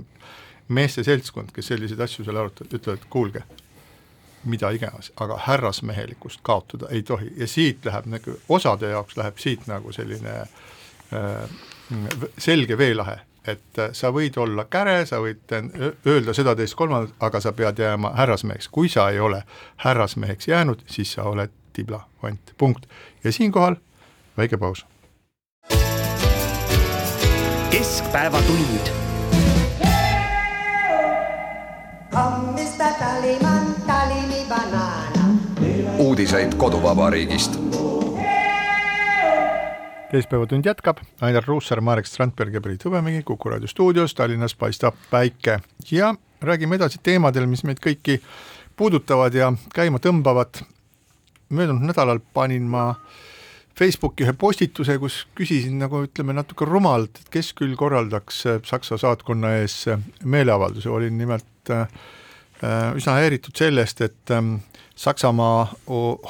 meeste 0.74 1.04
seltskond, 1.04 1.52
kes 1.54 1.72
selliseid 1.72 2.00
asju 2.00 2.24
seal 2.24 2.38
arutavad, 2.40 2.72
ütlevad, 2.78 3.04
kuulge, 3.10 3.42
mida 4.48 4.70
iganes, 4.76 5.10
aga 5.20 5.38
härrasmehelikkust 5.46 6.40
kaotada 6.44 6.88
ei 6.92 7.02
tohi. 7.02 7.32
Ja 7.40 7.48
siit 7.48 7.84
läheb 7.84 8.08
nagu, 8.12 8.38
osade 8.48 8.92
jaoks 8.92 9.16
läheb 9.20 9.38
siit 9.40 9.66
nagu 9.68 9.92
selline 9.92 10.40
äh, 10.44 11.54
selge 12.38 12.78
veelahe, 12.78 13.18
et 13.44 13.80
äh, 13.80 13.92
sa 13.96 14.12
võid 14.14 14.38
olla 14.40 14.66
käre, 14.70 15.02
sa 15.08 15.20
võid 15.24 15.52
öelda 16.06 16.36
seda, 16.36 16.56
teist, 16.56 16.76
kolmandat, 16.78 17.16
aga 17.24 17.42
sa 17.44 17.52
pead 17.56 17.82
jääma 17.84 18.14
härrasmeheks, 18.16 18.70
kui 18.72 18.88
sa 18.92 19.10
ei 19.12 19.20
ole 19.20 19.42
härrasmeheks 19.84 20.48
jäänud, 20.48 20.86
siis 20.88 21.16
sa 21.18 21.28
oled 21.28 21.52
tibla, 21.74 22.04
vant, 22.22 22.54
punkt. 22.58 22.87
ja 23.24 23.32
siinkohal 23.32 23.76
väike 24.37 24.56
paus. 24.56 24.87
keskpäevatund. 27.70 28.90
uudiseid 35.98 36.54
koduvabariigist 36.54 37.58
keskpäevatund 40.14 40.66
jätkab, 40.66 40.98
Ainar 41.20 41.44
Ruussaar, 41.46 41.80
Marek 41.80 42.06
Strandberg 42.06 42.54
ja 42.54 42.60
Priit 42.60 42.84
Hõbemägi 42.87 43.24
Kuku 43.26 43.50
raadio 43.50 43.66
stuudios, 43.66 44.14
Tallinnas 44.14 44.54
paistab 44.54 44.94
päike 45.10 45.58
ja 45.90 46.12
räägime 46.42 46.78
edasi 46.78 47.00
teemadel, 47.02 47.48
mis 47.50 47.64
meid 47.66 47.80
kõiki 47.82 48.20
puudutavad 48.76 49.34
ja 49.34 49.50
käima 49.74 49.98
tõmbavad. 49.98 50.62
Möödunud 51.56 51.86
nädalal 51.88 52.20
panin 52.34 52.66
ma 52.70 52.92
Facebooki 53.74 54.22
ühe 54.22 54.32
postituse, 54.38 54.98
kus 55.02 55.24
küsisin 55.34 55.80
nagu 55.82 56.04
ütleme 56.06 56.34
natuke 56.36 56.66
rumalalt, 56.68 57.18
et 57.18 57.30
kes 57.34 57.50
küll 57.58 57.74
korraldaks 57.78 58.44
Saksa 58.68 58.98
saatkonna 59.00 59.56
ees 59.62 59.80
meeleavalduse, 60.22 60.90
olin 60.94 61.18
nimelt 61.18 61.72
äh, 61.74 61.88
üsna 62.94 63.16
häiritud 63.18 63.58
sellest, 63.58 64.04
et 64.06 64.30
ähm, 64.30 64.60
Saksamaa 64.94 65.74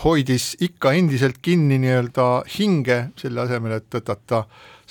hoidis 0.05 0.55
ikka 0.65 0.95
endiselt 0.97 1.43
kinni 1.45 1.77
nii-öelda 1.83 2.29
hinge, 2.57 2.97
selle 3.21 3.43
asemel, 3.45 3.77
et 3.77 3.99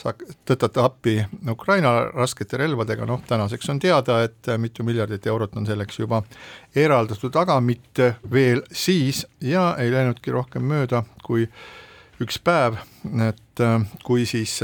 tõtata, 0.04 0.34
tõtata 0.46 0.86
appi 0.86 1.18
Ukraina 1.50 1.94
raskete 2.12 2.58
relvadega, 2.58 3.06
noh 3.06 3.22
tänaseks 3.28 3.70
on 3.70 3.80
teada, 3.80 4.22
et 4.24 4.52
mitu 4.58 4.84
miljardit 4.84 5.28
eurot 5.28 5.56
on 5.58 5.66
selleks 5.66 6.00
juba 6.00 6.24
eraldatud, 6.76 7.36
aga 7.36 7.60
mitte 7.62 8.16
veel 8.32 8.64
siis 8.72 9.26
ja 9.42 9.76
ei 9.80 9.92
läinudki 9.92 10.32
rohkem 10.32 10.64
mööda 10.68 11.04
kui 11.24 11.48
üks 12.22 12.40
päev, 12.40 12.80
et 13.28 13.68
kui 14.04 14.26
siis 14.26 14.62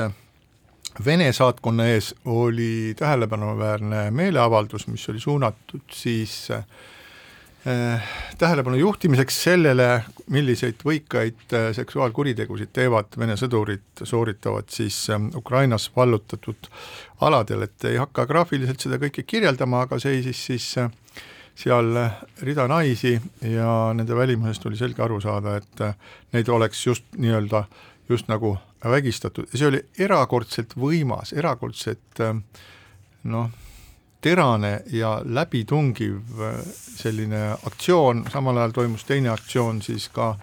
Vene 1.05 1.29
saatkonna 1.31 1.85
ees 1.87 2.09
oli 2.27 2.93
tähelepanuväärne 2.97 4.09
meeleavaldus, 4.11 4.87
mis 4.87 5.05
oli 5.09 5.19
suunatud 5.21 5.93
siis 5.95 6.49
äh, 6.51 6.65
Äh, 6.65 6.98
tähelepanu 8.37 8.77
juhtimiseks 8.79 9.41
sellele, 9.43 9.87
milliseid 10.31 10.79
võikaid 10.85 11.51
äh, 11.51 11.65
seksuaalkuritegusid 11.75 12.71
teevad 12.73 13.17
Vene 13.19 13.35
sõdurid, 13.39 13.83
sooritavad 14.03 14.71
siis 14.71 15.01
ähm, 15.11 15.27
Ukrainas 15.35 15.89
vallutatud 15.95 16.69
aladel, 17.27 17.67
et 17.67 17.89
ei 17.89 17.99
hakka 17.99 18.25
graafiliselt 18.29 18.79
seda 18.79 18.99
kõike 19.01 19.25
kirjeldama, 19.27 19.83
aga 19.87 19.99
seisis 19.99 20.45
siis 20.47 20.69
seal 21.59 21.91
rida 22.47 22.67
naisi 22.71 23.17
ja 23.43 23.91
nende 23.93 24.15
välimusest 24.15 24.65
oli 24.69 24.79
selge 24.79 25.03
aru 25.03 25.19
saada, 25.19 25.57
et 25.59 25.83
neid 26.31 26.47
oleks 26.49 26.85
just 26.87 27.09
nii-öelda, 27.19 27.65
just 28.09 28.31
nagu 28.31 28.53
vägistatud. 28.79 29.49
Ja 29.51 29.59
see 29.59 29.67
oli 29.73 29.81
erakordselt 29.99 30.77
võimas, 30.79 31.33
erakordselt 31.35 32.23
noh, 33.27 33.51
terane 34.21 34.81
ja 34.91 35.21
läbitungiv 35.25 36.41
äh, 36.41 36.59
selline 36.95 37.55
aktsioon, 37.65 38.25
samal 38.31 38.57
ajal 38.57 38.71
toimus 38.71 39.05
teine 39.07 39.29
aktsioon 39.29 39.81
siis 39.81 40.09
ka 40.09 40.33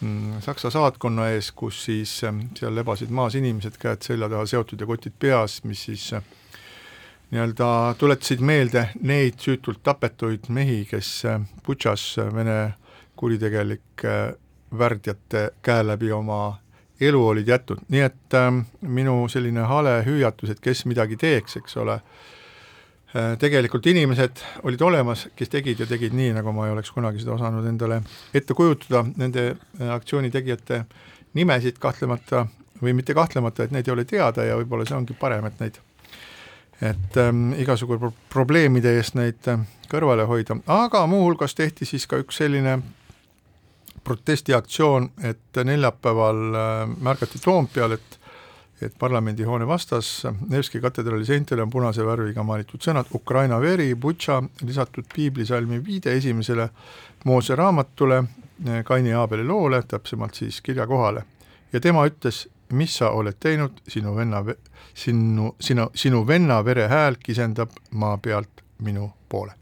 mm, 0.00 0.40
Saksa 0.42 0.70
saatkonna 0.70 1.28
ees, 1.30 1.52
kus 1.52 1.84
siis 1.84 2.24
ähm, 2.24 2.40
seal 2.58 2.74
lebasid 2.74 3.10
maas 3.14 3.34
inimesed, 3.38 3.78
käed 3.78 4.02
selja 4.02 4.28
taha 4.28 4.46
seotud 4.46 4.80
ja 4.80 4.88
kotid 4.90 5.14
peas, 5.18 5.60
mis 5.64 5.84
siis 5.86 6.08
äh, 6.18 6.24
nii-öelda 7.30 7.94
tuletasid 7.98 8.42
meelde 8.42 8.88
neid 9.06 9.38
süütult 9.38 9.84
tapetuid 9.86 10.50
mehi, 10.50 10.82
kes 10.90 11.12
äh, 11.30 11.38
Butšas 11.66 12.16
Vene 12.34 12.72
kuritegelike 13.16 14.16
värdjate 14.78 15.50
käe 15.62 15.86
läbi 15.86 16.10
oma 16.12 16.58
elu 17.00 17.22
olid 17.26 17.48
jätnud, 17.48 17.86
nii 17.88 18.02
et 18.02 18.34
äh, 18.34 18.50
minu 18.82 19.22
selline 19.30 19.70
hale 19.70 20.00
hüüatus, 20.10 20.50
et 20.50 20.60
kes 20.60 20.84
midagi 20.90 21.20
teeks, 21.20 21.56
eks 21.62 21.78
ole 21.78 22.00
äh,, 22.00 22.02
Äh, 22.02 22.39
tegelikult 23.12 23.86
inimesed 23.90 24.42
olid 24.62 24.82
olemas, 24.86 25.26
kes 25.36 25.50
tegid 25.50 25.80
ja 25.82 25.86
tegid 25.90 26.14
nii, 26.14 26.30
nagu 26.36 26.52
ma 26.54 26.68
ei 26.68 26.74
oleks 26.76 26.92
kunagi 26.94 27.22
seda 27.22 27.34
osanud 27.34 27.66
endale 27.66 28.00
ette 28.34 28.54
kujutada, 28.54 29.02
nende 29.18 29.46
äh, 29.50 29.90
aktsiooni 29.90 30.30
tegijate 30.30 30.84
nimesid 31.34 31.80
kahtlemata 31.82 32.44
või 32.82 32.94
mitte 32.96 33.14
kahtlemata, 33.14 33.66
et 33.66 33.74
neid 33.74 33.88
ei 33.88 33.94
ole 33.94 34.04
teada 34.06 34.46
ja 34.46 34.58
võib-olla 34.60 34.86
see 34.86 34.96
ongi 34.96 35.16
parem, 35.18 35.48
et 35.50 35.58
neid, 35.62 35.80
et 36.80 37.18
ähm, 37.20 37.50
igasugu 37.58 37.98
pro 37.98 38.12
probleemide 38.30 38.94
eest 39.00 39.18
neid 39.18 39.50
äh, 39.50 39.66
kõrvale 39.90 40.28
hoida, 40.30 40.60
aga 40.70 41.02
muuhulgas 41.10 41.58
tehti 41.58 41.88
siis 41.88 42.06
ka 42.06 42.22
üks 42.22 42.38
selline 42.38 42.78
protestiaktsioon, 44.06 45.10
et 45.26 45.64
neljapäeval 45.64 46.46
äh, 46.54 46.96
märgati 47.10 47.42
Toompeal, 47.42 47.98
et 47.98 48.19
et 48.82 48.94
parlamendihoone 48.98 49.66
vastas 49.66 50.26
Nevski 50.48 50.80
katedraali 50.80 51.24
seintele 51.24 51.62
on 51.62 51.70
punase 51.70 52.04
värviga 52.06 52.42
maalitud 52.42 52.80
sõnad 52.82 53.10
Ukraina 53.14 53.60
veri, 53.60 53.94
Butša, 53.94 54.40
lisatud 54.64 55.08
piiblisalmi 55.14 55.82
viide 55.84 56.16
esimesele 56.16 56.68
Moose 57.24 57.56
raamatule, 57.56 58.22
Kaini 58.84 59.10
ja 59.10 59.20
Aabeli 59.20 59.44
loole, 59.44 59.82
täpsemalt 59.88 60.34
siis 60.34 60.60
kirja 60.60 60.86
kohale. 60.86 61.24
ja 61.72 61.80
tema 61.80 62.06
ütles, 62.06 62.48
mis 62.72 62.96
sa 62.96 63.10
oled 63.10 63.36
teinud, 63.40 63.80
sinu 63.88 64.16
venna, 64.16 64.44
sinu, 64.94 65.54
sinu, 65.60 65.90
sinu 65.94 66.26
venna 66.26 66.64
vere 66.64 66.88
hääl 66.88 67.16
kisendab 67.22 67.70
maa 67.90 68.18
pealt 68.18 68.64
minu 68.78 69.12
poole 69.28 69.60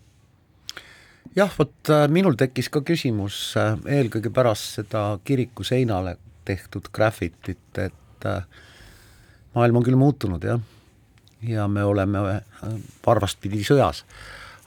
jah, 1.39 1.51
vot 1.59 1.91
äh, 1.93 2.07
minul 2.11 2.37
tekkis 2.39 2.71
ka 2.73 2.83
küsimus 2.87 3.39
äh, 3.59 3.75
eelkõige 3.99 4.33
pärast 4.35 4.79
seda 4.79 5.03
kiriku 5.25 5.67
seinale 5.67 6.17
tehtud 6.49 6.89
graffitit, 6.95 7.79
et 7.79 8.27
äh, 8.27 8.43
maailm 9.55 9.77
on 9.81 9.87
küll 9.87 9.99
muutunud 9.99 10.45
jah, 10.45 10.61
ja 11.43 11.69
me 11.69 11.85
oleme 11.85 12.43
varvast 13.07 13.41
pidi 13.41 13.63
sõjas, 13.65 14.05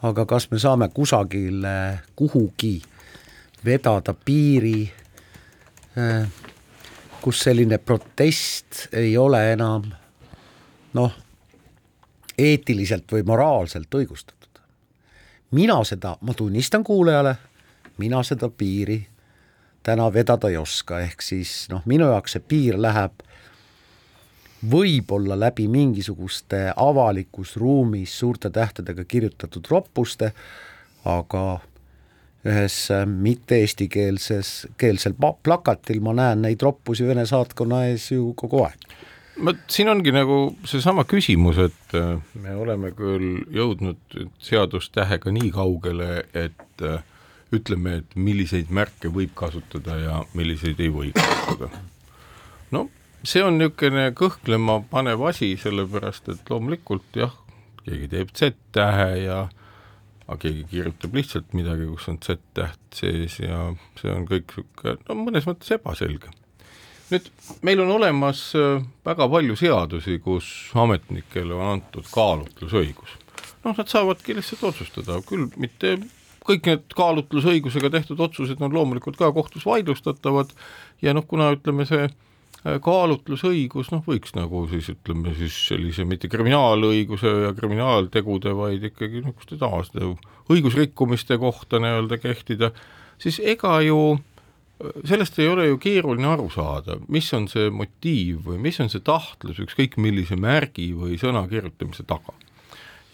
aga 0.04 0.26
kas 0.26 0.50
me 0.52 0.60
saame 0.60 0.90
kusagile, 0.94 2.02
kuhugi 2.16 2.82
vedada 3.66 4.14
piiri, 4.14 4.92
eh, 5.98 6.28
kus 7.22 7.44
selline 7.44 7.78
protest 7.78 8.88
ei 8.98 9.18
ole 9.18 9.44
enam 9.54 9.86
noh, 10.94 11.18
eetiliselt 12.38 13.12
või 13.12 13.24
moraalselt 13.24 13.94
õigustatud. 13.96 14.38
mina 15.52 15.84
seda, 15.84 16.18
ma 16.22 16.34
tunnistan 16.34 16.84
kuulajale, 16.84 17.36
mina 17.98 18.24
seda 18.24 18.50
piiri 18.50 19.08
täna 19.84 20.14
vedada 20.14 20.50
ei 20.50 20.58
oska, 20.58 21.00
ehk 21.00 21.22
siis 21.22 21.68
noh, 21.70 21.82
minu 21.86 22.08
jaoks 22.08 22.38
see 22.38 22.44
piir 22.48 22.78
läheb 22.82 23.12
võib-olla 24.70 25.38
läbi 25.40 25.68
mingisuguste 25.68 26.72
avalikus 26.76 27.56
ruumis 27.58 28.14
suurte 28.20 28.50
tähtedega 28.50 29.06
kirjutatud 29.08 29.68
roppuste, 29.70 30.32
aga 31.06 31.60
ühes 32.46 32.76
mitte-eestikeelses, 33.06 34.52
keelsel 34.78 35.16
plakatil 35.18 36.02
ma 36.02 36.14
näen 36.18 36.46
neid 36.46 36.62
roppusi 36.62 37.06
Vene 37.06 37.26
saatkonna 37.30 37.86
ees 37.92 38.12
ju 38.12 38.34
kogu 38.38 38.64
aeg. 38.66 38.88
vot 39.46 39.62
siin 39.74 39.90
ongi 39.90 40.12
nagu 40.14 40.56
seesama 40.66 41.06
küsimus, 41.10 41.58
et 41.58 41.96
äh, 41.98 42.18
me 42.34 42.56
oleme 42.56 42.92
küll 42.98 43.46
jõudnud 43.54 44.18
seadustähega 44.42 45.32
nii 45.34 45.52
kaugele, 45.54 46.26
et 46.34 46.86
äh, 46.86 47.02
ütleme, 47.54 48.02
et 48.02 48.16
milliseid 48.16 48.70
märke 48.70 49.10
võib 49.10 49.34
kasutada 49.36 49.98
ja 49.98 50.24
milliseid 50.34 50.80
ei 50.80 50.90
või 50.94 51.14
kasutada. 51.18 51.70
no 52.72 52.90
see 53.28 53.44
on 53.46 53.58
niisugune 53.60 54.10
kõhklema 54.18 54.82
panev 54.90 55.24
asi, 55.30 55.54
sellepärast 55.62 56.30
et 56.34 56.50
loomulikult 56.50 57.18
jah, 57.18 57.34
keegi 57.86 58.10
teeb 58.12 58.32
Z-tähe 58.38 59.10
ja 59.26 59.40
aga 60.28 60.38
keegi 60.42 60.66
kirjutab 60.72 61.18
lihtsalt 61.18 61.58
midagi, 61.58 61.88
kus 61.90 62.08
on 62.12 62.22
Z-täht 62.24 63.02
sees 63.02 63.40
ja 63.42 63.66
see 64.00 64.14
on 64.14 64.28
kõik 64.30 64.56
niisugune 64.56 64.96
no 65.08 65.18
mõnes 65.26 65.50
mõttes 65.50 65.74
ebaselge. 65.78 66.32
nüüd 67.12 67.28
meil 67.68 67.84
on 67.84 67.92
olemas 67.98 68.46
äh, 68.56 68.82
väga 69.06 69.28
palju 69.30 69.58
seadusi, 69.60 70.18
kus 70.24 70.72
ametnikele 70.74 71.54
on 71.58 71.76
antud 71.76 72.08
kaalutlusõigus. 72.14 73.20
noh, 73.66 73.78
nad 73.78 73.88
saavadki 73.88 74.38
lihtsalt 74.38 74.64
otsustada, 74.72 75.22
küll 75.28 75.50
mitte 75.58 76.00
kõik 76.42 76.66
need 76.66 76.98
kaalutlusõigusega 76.98 77.92
tehtud 77.94 78.20
otsused 78.26 78.62
on 78.66 78.74
loomulikult 78.74 79.20
ka 79.20 79.30
kohtus 79.36 79.66
vaidlustatavad 79.66 80.50
ja 81.06 81.14
noh, 81.14 81.26
kuna 81.28 81.52
ütleme, 81.54 81.86
see 81.86 82.10
kaalutlusõigus, 82.62 83.90
noh, 83.90 84.04
võiks 84.06 84.36
nagu 84.38 84.68
siis 84.70 84.92
ütleme 84.94 85.34
siis 85.38 85.56
sellise 85.72 86.06
mitte 86.06 86.30
kriminaalõiguse 86.30 87.32
ja 87.48 87.54
kriminaaltegude, 87.58 88.54
vaid 88.58 88.84
ikkagi 88.92 89.24
niisuguste 89.24 89.58
tavaliste 89.62 90.12
õigusrikkumiste 90.52 91.40
kohta 91.42 91.82
nii-öelda 91.82 92.20
kehtida, 92.22 92.70
siis 93.22 93.42
ega 93.42 93.80
ju 93.82 94.20
sellest 95.06 95.40
ei 95.40 95.50
ole 95.50 95.68
ju 95.68 95.80
keeruline 95.82 96.30
aru 96.32 96.48
saada, 96.54 96.98
mis 97.12 97.28
on 97.38 97.48
see 97.52 97.70
motiiv 97.74 98.46
või 98.48 98.60
mis 98.62 98.80
on 98.82 98.90
see 98.92 99.04
tahtlus 99.06 99.62
ükskõik 99.62 99.98
millise 100.02 100.38
märgi 100.40 100.92
või 100.98 101.20
sõna 101.22 101.44
kirjutamise 101.50 102.06
taga. 102.10 102.34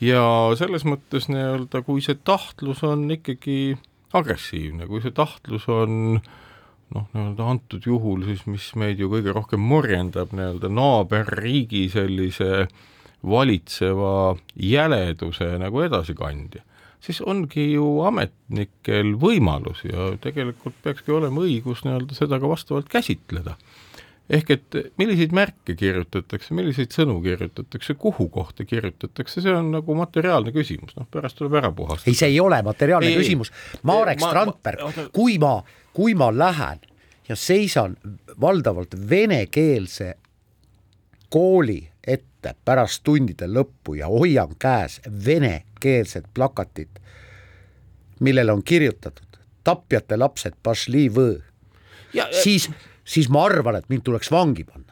ja 0.01 0.23
selles 0.59 0.85
mõttes 0.85 1.27
nii-öelda, 1.31 1.81
kui 1.87 2.03
see 2.05 2.19
tahtlus 2.23 2.83
on 2.85 3.07
ikkagi 3.11 3.77
agressiivne, 4.15 4.87
kui 4.87 5.01
see 5.03 5.15
tahtlus 5.15 5.67
on 5.71 6.19
noh, 6.95 7.07
nii-öelda 7.13 7.49
antud 7.53 7.85
juhul 7.85 8.23
siis, 8.27 8.45
mis 8.47 8.69
meid 8.79 9.01
ju 9.01 9.09
kõige 9.11 9.33
rohkem 9.35 9.63
morjendab, 9.63 10.31
nii-öelda 10.35 10.71
naaberriigi 10.71 11.87
sellise 11.93 12.67
valitseva 13.27 14.37
jäleduse 14.61 15.55
nagu 15.59 15.81
edasikandja 15.83 16.63
siis 17.03 17.21
ongi 17.21 17.71
ju 17.73 17.85
ametnikel 18.07 19.13
võimalus 19.21 19.83
ja 19.87 20.11
tegelikult 20.21 20.77
peakski 20.83 21.13
olema 21.15 21.43
õigus 21.45 21.83
nii-öelda 21.85 22.17
seda 22.17 22.39
ka 22.41 22.49
vastavalt 22.51 22.89
käsitleda. 22.91 23.55
Ehk 24.29 24.51
et 24.51 24.77
milliseid 24.99 25.33
märke 25.35 25.75
kirjutatakse, 25.77 26.53
milliseid 26.57 26.91
sõnu 26.95 27.17
kirjutatakse, 27.23 27.95
kuhu 27.99 28.27
kohta 28.33 28.65
kirjutatakse, 28.67 29.41
see 29.43 29.55
on 29.55 29.71
nagu 29.77 29.95
materiaalne 29.95 30.51
küsimus, 30.55 30.95
noh 30.97 31.07
pärast 31.11 31.39
tuleb 31.39 31.57
ära 31.61 31.71
puhastada. 31.71 32.11
ei, 32.11 32.19
see 32.19 32.31
ei 32.33 32.39
ole 32.43 32.59
materiaalne 32.65 33.11
ei, 33.13 33.17
küsimus, 33.21 33.53
Marek 33.87 34.21
ma, 34.23 34.31
Strandberg, 34.31 35.11
kui 35.15 35.37
ma, 35.41 35.55
kui 35.95 36.15
ma 36.19 36.31
lähen 36.35 36.83
ja 37.29 37.35
seisan 37.35 37.97
valdavalt 38.41 38.95
venekeelse 39.09 40.13
kooli 41.29 41.79
ette 42.07 42.55
pärast 42.65 43.03
tundide 43.03 43.47
lõppu 43.51 43.97
ja 43.99 44.11
hoian 44.11 44.55
käes 44.59 44.99
venekeelset 45.25 46.27
plakatit, 46.33 46.99
millele 48.19 48.51
on 48.51 48.63
kirjutatud 48.63 49.23
tapjate 49.67 50.17
lapsed, 50.17 50.55
siis, 52.31 52.69
siis 53.07 53.31
ma 53.31 53.45
arvan, 53.47 53.79
et 53.79 53.89
mind 53.89 54.05
tuleks 54.07 54.31
vangi 54.33 54.67
panna 54.67 54.86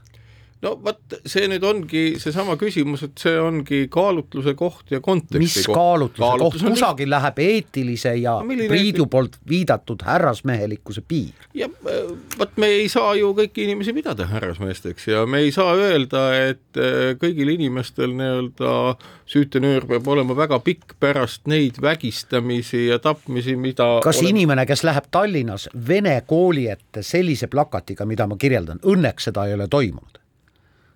no 0.64 0.74
vot, 0.84 1.18
see 1.28 1.48
nüüd 1.52 1.64
ongi 1.68 2.04
seesama 2.22 2.56
küsimus, 2.60 3.04
et 3.06 3.20
see 3.20 3.36
ongi 3.42 3.82
kaalutluse 3.92 4.56
koht 4.58 4.94
ja 4.94 5.02
konteksti 5.04 5.42
mis 5.42 5.58
koht. 5.66 5.76
kaalutluse 5.76 6.24
Kaalutlus 6.24 6.64
koht, 6.64 6.76
kusagil 6.76 7.12
läheb 7.12 7.42
eetilise 7.46 8.16
ja 8.22 8.38
no, 8.40 8.58
Priidu 8.70 9.08
poolt 9.12 9.38
viidatud 9.50 10.06
härrasmehelikkuse 10.08 11.04
piir. 11.08 11.50
ja 11.54 11.68
äh, 11.68 12.16
vot 12.40 12.56
me 12.62 12.72
ei 12.80 12.88
saa 12.92 13.14
ju 13.20 13.34
kõiki 13.38 13.68
inimesi 13.68 13.94
pidada 13.98 14.30
härrasmeesteks 14.32 15.10
ja 15.12 15.26
me 15.30 15.44
ei 15.46 15.52
saa 15.56 15.76
öelda, 15.76 16.26
et 16.40 16.80
äh, 16.80 17.14
kõigil 17.22 17.52
inimestel 17.58 18.16
nii-öelda 18.16 18.96
süütenöör 19.30 19.88
peab 19.90 20.08
olema 20.08 20.38
väga 20.38 20.60
pikk 20.64 20.98
pärast 21.02 21.50
neid 21.52 21.82
vägistamisi 21.82 22.88
ja 22.88 23.00
tapmisi, 23.04 23.58
mida 23.60 23.98
kas 24.06 24.22
oleme... 24.22 24.36
inimene, 24.36 24.68
kes 24.70 24.86
läheb 24.88 25.12
Tallinnas 25.12 25.70
vene 25.88 26.22
kooli 26.28 26.70
ette 26.72 27.04
sellise 27.04 27.52
plakatiga, 27.52 28.08
mida 28.08 28.28
ma 28.30 28.38
kirjeldan, 28.40 28.80
õnneks 28.86 29.32
seda 29.32 29.50
ei 29.50 29.58
ole 29.58 29.68
toimunud 29.68 30.22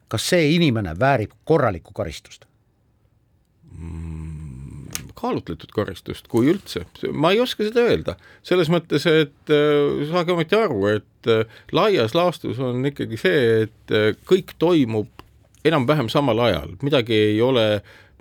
kas 0.09 0.29
see 0.33 0.53
inimene 0.55 0.95
väärib 0.99 1.35
korralikku 1.47 1.93
karistust? 1.95 2.45
Mm,? 3.77 4.29
kaalutletud 5.19 5.71
karistust, 5.75 6.27
kui 6.31 6.49
üldse, 6.53 6.85
ma 7.11 7.33
ei 7.33 7.41
oska 7.43 7.65
seda 7.67 7.85
öelda, 7.89 8.15
selles 8.45 8.69
mõttes, 8.71 9.05
et 9.09 9.53
äh, 9.53 10.03
saage 10.09 10.33
ometi 10.35 10.57
aru, 10.57 10.81
et 10.93 11.31
äh, 11.31 11.61
laias 11.75 12.15
laastus 12.17 12.59
on 12.63 12.85
ikkagi 12.87 13.19
see, 13.19 13.41
et 13.65 13.95
äh, 13.95 14.11
kõik 14.29 14.55
toimub 14.61 15.25
enam-vähem 15.67 16.09
samal 16.11 16.39
ajal, 16.47 16.77
midagi 16.85 17.17
ei 17.33 17.41
ole, 17.43 17.65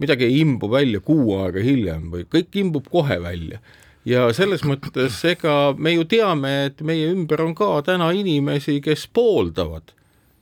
midagi 0.03 0.27
ei 0.27 0.41
imbu 0.43 0.71
välja 0.73 1.03
kuu 1.05 1.37
aega 1.43 1.63
hiljem 1.63 2.09
või 2.15 2.27
kõik 2.31 2.59
imbub 2.65 2.89
kohe 2.91 3.21
välja. 3.23 3.63
Ja 4.09 4.29
selles 4.33 4.63
mõttes 4.65 5.19
ega 5.29 5.75
me 5.77 5.93
ju 5.93 6.07
teame, 6.09 6.53
et 6.71 6.83
meie 6.87 7.11
ümber 7.13 7.43
on 7.45 7.55
ka 7.55 7.77
täna 7.87 8.09
inimesi, 8.17 8.79
kes 8.83 9.05
pooldavad 9.13 9.93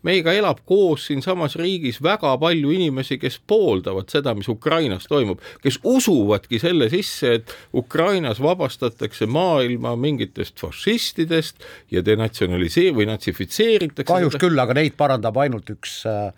meiega 0.07 0.35
elab 0.37 0.63
koos 0.69 1.07
siinsamas 1.11 1.57
riigis 1.61 1.99
väga 2.03 2.33
palju 2.41 2.73
inimesi, 2.75 3.19
kes 3.23 3.39
pooldavad 3.47 4.11
seda, 4.13 4.35
mis 4.39 4.49
Ukrainas 4.53 5.09
toimub, 5.11 5.43
kes 5.65 5.81
usuvadki 5.85 6.61
selle 6.63 6.89
sisse, 6.93 7.35
et 7.41 7.55
Ukrainas 7.77 8.41
vabastatakse 8.43 9.27
maailma 9.27 9.97
mingitest 10.01 10.61
fašistidest 10.63 11.67
ja 11.91 12.05
denatsionalisee- 12.07 12.95
või 12.97 13.09
natsifitseeritakse. 13.11 14.09
kahjuks 14.13 14.41
küll, 14.41 14.59
aga 14.63 14.75
neid 14.79 14.97
parandab 14.97 15.37
ainult 15.43 15.71
üks, 15.75 16.01
äh, 16.07 16.33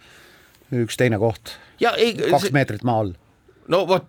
üks 0.73 0.97
teine 0.97 1.21
koht. 1.23 1.57
kaks 1.79 2.49
see... 2.49 2.55
meetrit 2.57 2.85
maa 2.85 3.05
all 3.05 3.17
no 3.73 3.83
vot, 3.89 4.09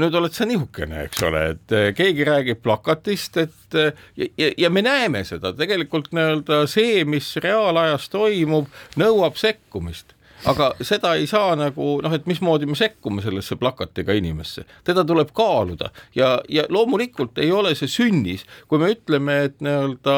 nüüd 0.00 0.16
oled 0.18 0.34
sa 0.34 0.46
nihukene, 0.48 1.06
eks 1.06 1.22
ole, 1.26 1.42
et 1.54 1.74
eh, 1.76 1.88
keegi 1.96 2.26
räägib 2.26 2.62
plakatist, 2.64 3.38
et 3.42 3.78
eh, 3.78 4.04
ja, 4.18 4.28
ja, 4.42 4.50
ja 4.66 4.72
me 4.72 4.82
näeme 4.86 5.22
seda. 5.28 5.54
Tegelikult 5.56 6.12
nii-öelda 6.16 6.64
see, 6.70 7.04
mis 7.08 7.30
reaalajas 7.42 8.10
toimub, 8.12 8.70
nõuab 9.00 9.38
sekkumist 9.40 10.15
aga 10.44 10.70
seda 10.84 11.14
ei 11.16 11.26
saa 11.26 11.54
nagu 11.58 11.96
noh, 12.04 12.12
et 12.14 12.26
mismoodi 12.28 12.68
me 12.68 12.76
sekkume 12.78 13.22
sellesse 13.24 13.56
plakatiga 13.60 14.14
inimesse, 14.16 14.66
teda 14.84 15.04
tuleb 15.06 15.32
kaaluda. 15.36 15.90
Ja, 16.14 16.36
ja 16.48 16.66
loomulikult 16.68 17.38
ei 17.42 17.50
ole 17.52 17.74
see 17.78 17.90
sünnis, 17.90 18.44
kui 18.68 18.80
me 18.82 18.92
ütleme, 18.94 19.38
et 19.48 19.58
nii-öelda 19.64 20.16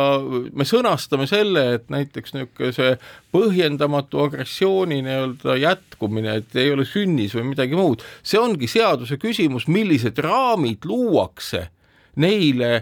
me 0.52 0.66
sõnastame 0.68 1.28
selle, 1.30 1.64
et 1.78 1.88
näiteks 1.92 2.34
niisuguse 2.36 2.90
põhjendamatu 3.34 4.24
agressiooni 4.26 5.00
nii-öelda 5.06 5.58
jätkumine, 5.62 6.38
et 6.42 6.56
ei 6.58 6.72
ole 6.74 6.86
sünnis 6.88 7.36
või 7.38 7.50
midagi 7.52 7.78
muud, 7.78 8.04
see 8.22 8.40
ongi 8.40 8.70
seaduse 8.70 9.20
küsimus, 9.20 9.68
millised 9.70 10.18
raamid 10.24 10.88
luuakse 10.88 11.68
neile 12.18 12.72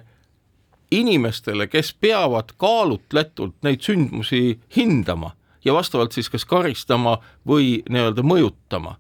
inimestele, 0.91 1.67
kes 1.67 1.91
peavad 2.01 2.55
kaalutletult 2.61 3.59
neid 3.67 3.83
sündmusi 3.83 4.61
hindama 4.77 5.35
ja 5.67 5.75
vastavalt 5.75 6.15
siis 6.15 6.31
kas 6.31 6.47
karistama 6.47 7.19
või 7.49 7.83
nii-öelda 7.91 8.23
mõjutama. 8.23 8.97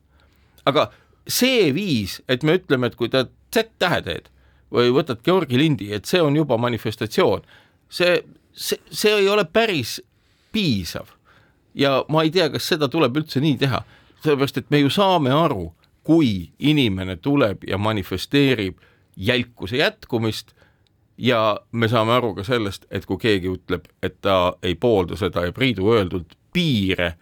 aga 0.67 0.91
see 1.29 1.75
viis, 1.75 2.23
et 2.29 2.43
me 2.43 2.57
ütleme, 2.59 2.87
et 2.87 2.97
kui 2.99 3.09
ta 3.09 3.27
Z-tähe 3.55 4.03
teed 4.03 4.27
või 4.73 4.91
võtad 4.93 5.23
Georgi 5.25 5.59
lindi, 5.59 5.93
et 5.95 6.05
see 6.05 6.21
on 6.23 6.35
juba 6.37 6.59
manifestatsioon, 6.59 7.47
see, 7.89 8.19
see, 8.53 8.79
see 8.91 9.15
ei 9.15 9.29
ole 9.29 9.45
päris 9.45 10.01
piisav. 10.53 11.07
ja 11.75 12.05
ma 12.09 12.23
ei 12.23 12.31
tea, 12.31 12.49
kas 12.51 12.69
seda 12.69 12.89
tuleb 12.89 13.17
üldse 13.17 13.41
nii 13.41 13.57
teha, 13.61 13.83
sellepärast 14.25 14.59
et 14.59 14.71
me 14.71 14.81
ju 14.81 14.91
saame 14.91 15.33
aru, 15.33 15.71
kui 16.07 16.51
inimene 16.59 17.17
tuleb 17.17 17.65
ja 17.69 17.79
manifesteerib 17.79 18.79
jälkuse 19.17 19.77
jätkumist 19.77 20.55
ja 21.19 21.61
me 21.73 21.89
saame 21.89 22.13
aru 22.13 22.35
ka 22.35 22.45
sellest, 22.45 22.87
et 22.91 23.07
kui 23.07 23.19
keegi 23.21 23.51
ütleb, 23.51 23.89
et 24.03 24.21
ta 24.21 24.57
ei 24.63 24.75
poolda 24.75 25.17
seda 25.17 25.47
ja 25.47 25.53
Priidu 25.53 25.91
öeldult 25.93 26.37
piire 26.57 27.13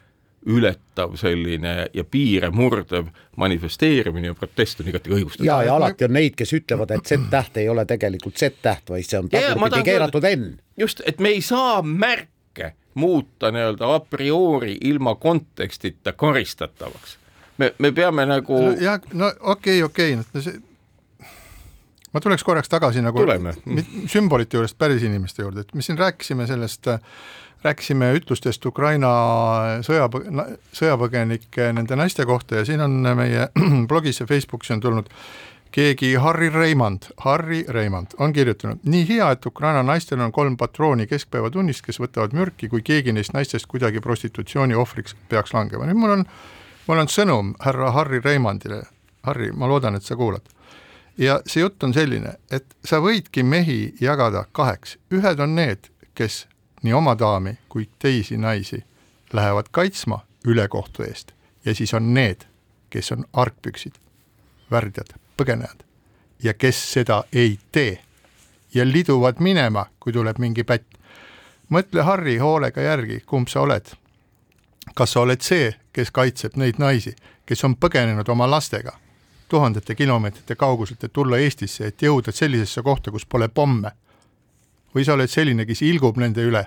ületav 0.46 1.16
selline 1.16 1.86
ja 1.94 2.04
piire 2.04 2.50
murdev 2.52 3.08
manifesteerimine 3.36 4.26
ja 4.26 4.34
protest 4.34 4.80
on 4.80 4.90
igati 4.92 5.10
õigustatud. 5.10 5.46
ja, 5.48 5.62
ja 5.64 5.76
alati 5.76 6.04
on 6.04 6.12
neid, 6.12 6.36
kes 6.36 6.52
ütlevad, 6.58 6.92
et 6.92 7.08
Z-täht 7.08 7.56
ei 7.62 7.68
ole 7.72 7.86
tegelikult 7.88 8.36
Z-täht, 8.36 8.92
vaid 8.92 9.08
see 9.08 9.20
on 9.22 9.30
tagurpidi 9.32 9.82
keeratud 9.88 10.28
N. 10.34 10.50
just, 10.80 11.00
et 11.08 11.20
me 11.24 11.32
ei 11.32 11.40
saa 11.44 11.80
märke 11.82 12.74
muuta 12.94 13.50
nii-öelda 13.54 13.94
a 13.94 14.00
priori 14.00 14.76
ilma 14.84 15.14
kontekstita 15.14 16.12
karistatavaks. 16.12 17.18
me, 17.58 17.72
me 17.78 17.92
peame 17.92 18.26
nagu 18.28 18.60
no,. 18.60 18.76
jah, 18.80 19.00
no 19.12 19.32
okei 19.40 19.82
okay,, 19.82 19.82
okei 19.82 20.14
okay., 20.14 20.28
no 20.34 20.44
see 20.44 20.60
ma 22.14 22.20
tuleks 22.20 22.44
korraks 22.44 22.68
tagasi 22.68 23.02
nagu 23.02 23.18
Tuleme. 23.18 23.54
sümbolite 24.06 24.56
juurest 24.60 24.78
päris 24.78 25.02
inimeste 25.02 25.42
juurde, 25.42 25.64
et 25.64 25.74
me 25.74 25.82
siin 25.82 25.98
rääkisime 25.98 26.46
sellest 26.46 26.92
äh, 26.92 27.00
rääkisime 27.64 28.12
ütlustest 28.18 28.66
Ukraina 28.66 29.10
sõjapõ-, 29.86 30.44
sõjapõgenike 30.76 31.72
nende 31.72 31.96
naiste 31.96 32.26
kohta 32.28 32.60
ja 32.60 32.68
siin 32.68 32.84
on 32.84 33.00
meie 33.16 33.48
blogis 33.90 34.20
ja 34.20 34.26
Facebookis 34.28 34.74
on 34.76 34.84
tulnud 34.84 35.10
keegi 35.74 36.14
Harri 36.14 36.50
Reimand, 36.54 37.08
Harri 37.18 37.64
Reimand 37.68 38.14
on 38.18 38.32
kirjutanud, 38.32 38.84
nii 38.84 39.08
hea, 39.08 39.30
et 39.34 39.46
Ukraina 39.46 39.82
naistel 39.82 40.20
on 40.22 40.32
kolm 40.32 40.56
patrooni 40.56 41.06
keskpäevatunnist, 41.10 41.82
kes 41.82 41.98
võtavad 41.98 42.36
mürki, 42.36 42.68
kui 42.70 42.84
keegi 42.86 43.12
neist 43.12 43.34
naistest 43.34 43.66
kuidagi 43.66 44.02
prostitutsiooni 44.04 44.78
ohvriks 44.78 45.16
peaks 45.28 45.54
langema, 45.54 45.88
nüüd 45.88 45.98
mul 45.98 46.14
on, 46.18 46.24
mul 46.86 47.02
on 47.02 47.10
sõnum 47.10 47.54
härra 47.64 47.90
Harri 47.96 48.22
Reimandile, 48.22 48.84
Harri, 49.26 49.50
ma 49.50 49.66
loodan, 49.66 49.98
et 49.98 50.06
sa 50.06 50.14
kuulad. 50.20 50.46
ja 51.18 51.40
see 51.46 51.62
jutt 51.62 51.82
on 51.82 51.94
selline, 51.94 52.36
et 52.50 52.66
sa 52.84 53.02
võidki 53.02 53.42
mehi 53.42 53.94
jagada 54.00 54.46
kaheks, 54.52 54.98
ühed 55.10 55.40
on 55.40 55.58
need, 55.58 55.90
kes 56.14 56.44
nii 56.84 56.92
oma 56.92 57.16
daami 57.18 57.56
kui 57.68 57.88
teisi 57.98 58.36
naisi 58.36 58.84
lähevad 59.32 59.70
kaitsma 59.70 60.20
ülekohtu 60.44 61.02
eest 61.02 61.32
ja 61.64 61.74
siis 61.74 61.94
on 61.94 62.14
need, 62.14 62.44
kes 62.90 63.12
on 63.12 63.24
argpüksid, 63.32 63.94
värdjad, 64.70 65.16
põgenejad 65.36 65.84
ja 66.42 66.54
kes 66.54 66.92
seda 66.92 67.24
ei 67.32 67.58
tee 67.72 67.98
ja 68.74 68.84
liduvad 68.84 69.40
minema, 69.40 69.86
kui 70.00 70.12
tuleb 70.12 70.38
mingi 70.38 70.64
pätt. 70.64 70.86
mõtle 71.70 72.02
Harri 72.02 72.38
hoolega 72.38 72.80
järgi, 72.80 73.20
kumb 73.26 73.48
sa 73.48 73.60
oled. 73.60 73.86
kas 74.94 75.12
sa 75.12 75.20
oled 75.20 75.40
see, 75.40 75.74
kes 75.92 76.10
kaitseb 76.10 76.56
neid 76.56 76.78
naisi, 76.78 77.16
kes 77.46 77.64
on 77.64 77.76
põgenenud 77.76 78.28
oma 78.28 78.50
lastega 78.50 78.92
tuhandete 79.48 79.94
kilomeetrite 79.94 80.54
kauguselt, 80.56 81.04
et 81.04 81.12
tulla 81.12 81.38
Eestisse, 81.38 81.86
et 81.86 82.02
jõuda 82.02 82.32
sellisesse 82.32 82.82
kohta, 82.82 83.10
kus 83.10 83.26
pole 83.26 83.48
pomme 83.48 83.92
või 84.94 85.04
sa 85.04 85.14
oled 85.14 85.30
selline, 85.30 85.66
kes 85.66 85.82
ilgub 85.82 86.18
nende 86.18 86.42
üle 86.42 86.64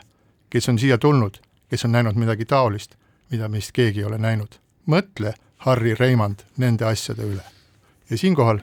kes 0.49 0.69
on 0.69 0.79
siia 0.79 0.97
tulnud, 0.97 1.37
kes 1.69 1.85
on 1.85 1.91
näinud 1.91 2.15
midagi 2.15 2.45
taolist, 2.45 2.95
mida 3.31 3.49
meist 3.49 3.71
keegi 3.71 3.99
ei 3.99 4.05
ole 4.05 4.17
näinud. 4.17 4.59
mõtle, 4.87 5.33
Harri 5.57 5.95
Reimand, 5.95 6.39
nende 6.57 6.85
asjade 6.85 7.23
üle. 7.23 7.43
ja 8.09 8.17
siinkohal 8.17 8.59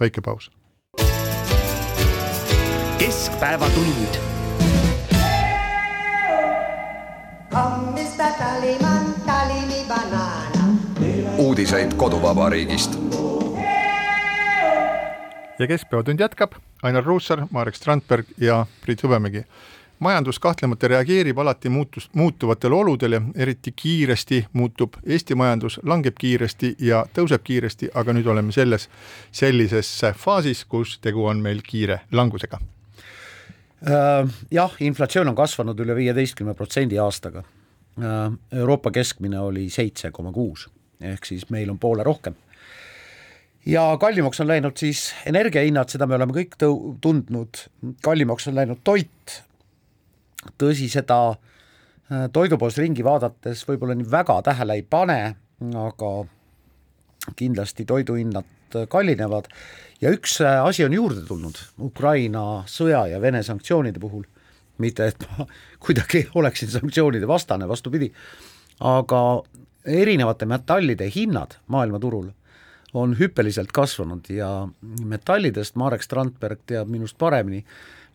väike 0.00 0.20
paus. 0.20 0.50
keskpäevatund 2.98 4.16
Kommista 7.50 8.24
Taliman, 8.38 9.14
Talimi 9.26 9.84
banaana. 9.88 10.78
uudiseid 11.38 11.94
koduvabariigist. 11.94 12.98
ja 15.58 15.66
Keskpäevatund 15.66 16.20
jätkab, 16.20 16.52
Ainar 16.82 17.04
Ruussaar, 17.04 17.46
Marek 17.50 17.74
Strandberg 17.74 18.26
ja 18.38 18.66
Priit 18.80 19.02
Hõbemägi. 19.02 19.44
Majandus 19.98 20.38
kahtlemata 20.38 20.88
reageerib 20.88 21.38
alati 21.38 21.68
muutus, 21.68 22.10
muutuvatele 22.12 22.74
oludele, 22.74 23.22
eriti 23.34 23.72
kiiresti 23.76 24.46
muutub 24.52 25.00
Eesti 25.06 25.34
majandus, 25.34 25.80
langeb 25.82 26.14
kiiresti 26.20 26.74
ja 26.78 27.04
tõuseb 27.14 27.44
kiiresti, 27.44 27.90
aga 27.94 28.12
nüüd 28.12 28.26
oleme 28.26 28.52
selles 28.52 28.88
sellises 29.32 30.00
faasis, 30.16 30.64
kus 30.64 30.98
tegu 30.98 31.24
on 31.26 31.42
meil 31.42 31.62
kiire 31.64 32.00
langusega 32.12 32.60
Äh, 33.84 34.28
jah, 34.50 34.72
inflatsioon 34.80 35.28
on 35.28 35.36
kasvanud 35.36 35.80
üle 35.84 35.94
viieteistkümne 35.98 36.54
protsendi 36.56 36.96
aastaga. 36.98 37.42
Äh, 38.00 38.32
Euroopa 38.58 38.90
keskmine 38.90 39.40
oli 39.40 39.68
seitse 39.70 40.10
koma 40.16 40.32
kuus, 40.32 40.64
ehk 41.00 41.28
siis 41.28 41.50
meil 41.52 41.70
on 41.70 41.78
poole 41.78 42.04
rohkem. 42.04 42.34
ja 43.66 43.82
kallimaks 44.00 44.40
on 44.40 44.46
läinud 44.48 44.76
siis 44.78 45.12
energiahinnad, 45.26 45.90
seda 45.90 46.06
me 46.06 46.14
oleme 46.14 46.32
kõik 46.32 46.54
tõu-, 46.62 46.94
tundnud, 47.02 47.62
kallimaks 48.02 48.48
on 48.48 48.54
läinud 48.54 48.80
toit, 48.84 49.42
tõsi, 50.58 50.88
seda 50.92 51.20
äh, 51.32 52.26
toidupoes 52.32 52.78
ringi 52.80 53.04
vaadates 53.06 53.64
võib-olla 53.68 53.96
nii 53.98 54.08
väga 54.10 54.40
tähele 54.50 54.78
ei 54.78 54.82
pane, 54.82 55.20
aga 55.86 56.12
kindlasti 57.36 57.86
toiduhinnad 57.88 58.78
kallinevad. 58.88 59.48
Ja 60.00 60.12
üks 60.12 60.40
äh, 60.44 60.60
asi 60.64 60.84
on 60.84 60.94
juurde 60.96 61.24
tulnud 61.26 61.58
Ukraina 61.82 62.64
sõja 62.68 63.06
ja 63.10 63.20
Vene 63.20 63.42
sanktsioonide 63.42 64.00
puhul, 64.02 64.26
mitte 64.82 65.10
et 65.12 65.28
ma 65.30 65.46
kuidagi 65.84 66.26
oleksin 66.34 66.72
sanktsioonide 66.72 67.28
vastane, 67.28 67.68
vastupidi, 67.68 68.10
aga 68.80 69.22
erinevate 69.86 70.48
metallide 70.50 71.08
hinnad 71.14 71.56
maailmaturul 71.72 72.28
on 72.96 73.12
hüppeliselt 73.18 73.72
kasvanud 73.76 74.28
ja 74.32 74.48
metallidest 75.04 75.76
Marek 75.76 76.02
Strandberg 76.02 76.62
teab 76.66 76.88
minust 76.90 77.18
paremini, 77.18 77.64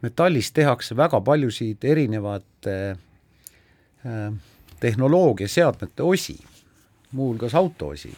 metallist 0.02 0.56
tehakse 0.58 0.97
väga 0.97 1.22
paljusid 1.22 1.84
erinevate 1.84 2.76
äh, 2.91 4.34
tehnoloogiaseadmete 4.82 6.04
osi, 6.04 6.38
muuhulgas 7.12 7.56
autoosi 7.56 8.14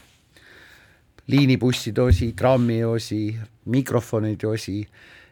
liinibusside 1.27 2.01
osi, 2.01 2.31
trammiosi, 2.35 3.33
mikrofonide 3.71 4.47
osi, 4.47 4.79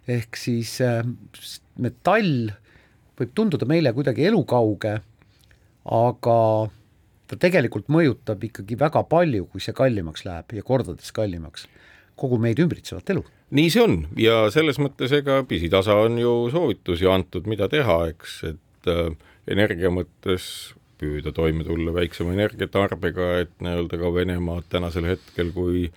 ehk 0.08 0.40
siis 0.40 0.78
äh, 0.86 1.02
metall 1.84 2.52
võib 3.20 3.34
tunduda 3.38 3.68
meile 3.70 3.92
kuidagi 3.94 4.26
elukauge, 4.30 4.96
aga 5.92 6.38
ta 7.28 7.40
tegelikult 7.40 7.92
mõjutab 7.92 8.44
ikkagi 8.48 8.78
väga 8.80 9.04
palju, 9.10 9.48
kui 9.52 9.64
see 9.64 9.76
kallimaks 9.76 10.26
läheb 10.28 10.56
ja 10.58 10.66
kordades 10.66 11.12
kallimaks, 11.16 11.68
kogu 12.20 12.40
meid 12.42 12.60
ümbritsevat 12.64 13.14
elu. 13.14 13.24
Nii 13.52 13.72
see 13.74 13.84
on. 13.84 13.98
Ja 14.20 14.44
selles 14.54 14.80
mõttes 14.82 15.14
ega 15.16 15.42
pisitasa 15.48 15.98
on 16.06 16.20
ju 16.22 16.36
soovitusi 16.54 17.10
antud, 17.12 17.50
mida 17.52 17.68
teha, 17.72 17.98
eks, 18.14 18.38
et 18.52 18.92
äh, 18.92 19.10
energia 19.52 19.92
mõttes 19.94 20.74
püüda 21.02 21.34
toime 21.34 21.66
tulla 21.66 21.94
väiksema 21.96 22.36
energiatarbega, 22.36 23.30
et 23.46 23.54
nii-öelda 23.64 23.98
ka 24.02 24.12
Venemaad 24.14 24.68
tänasel 24.70 25.08
hetkel, 25.10 25.50
kui 25.56 25.88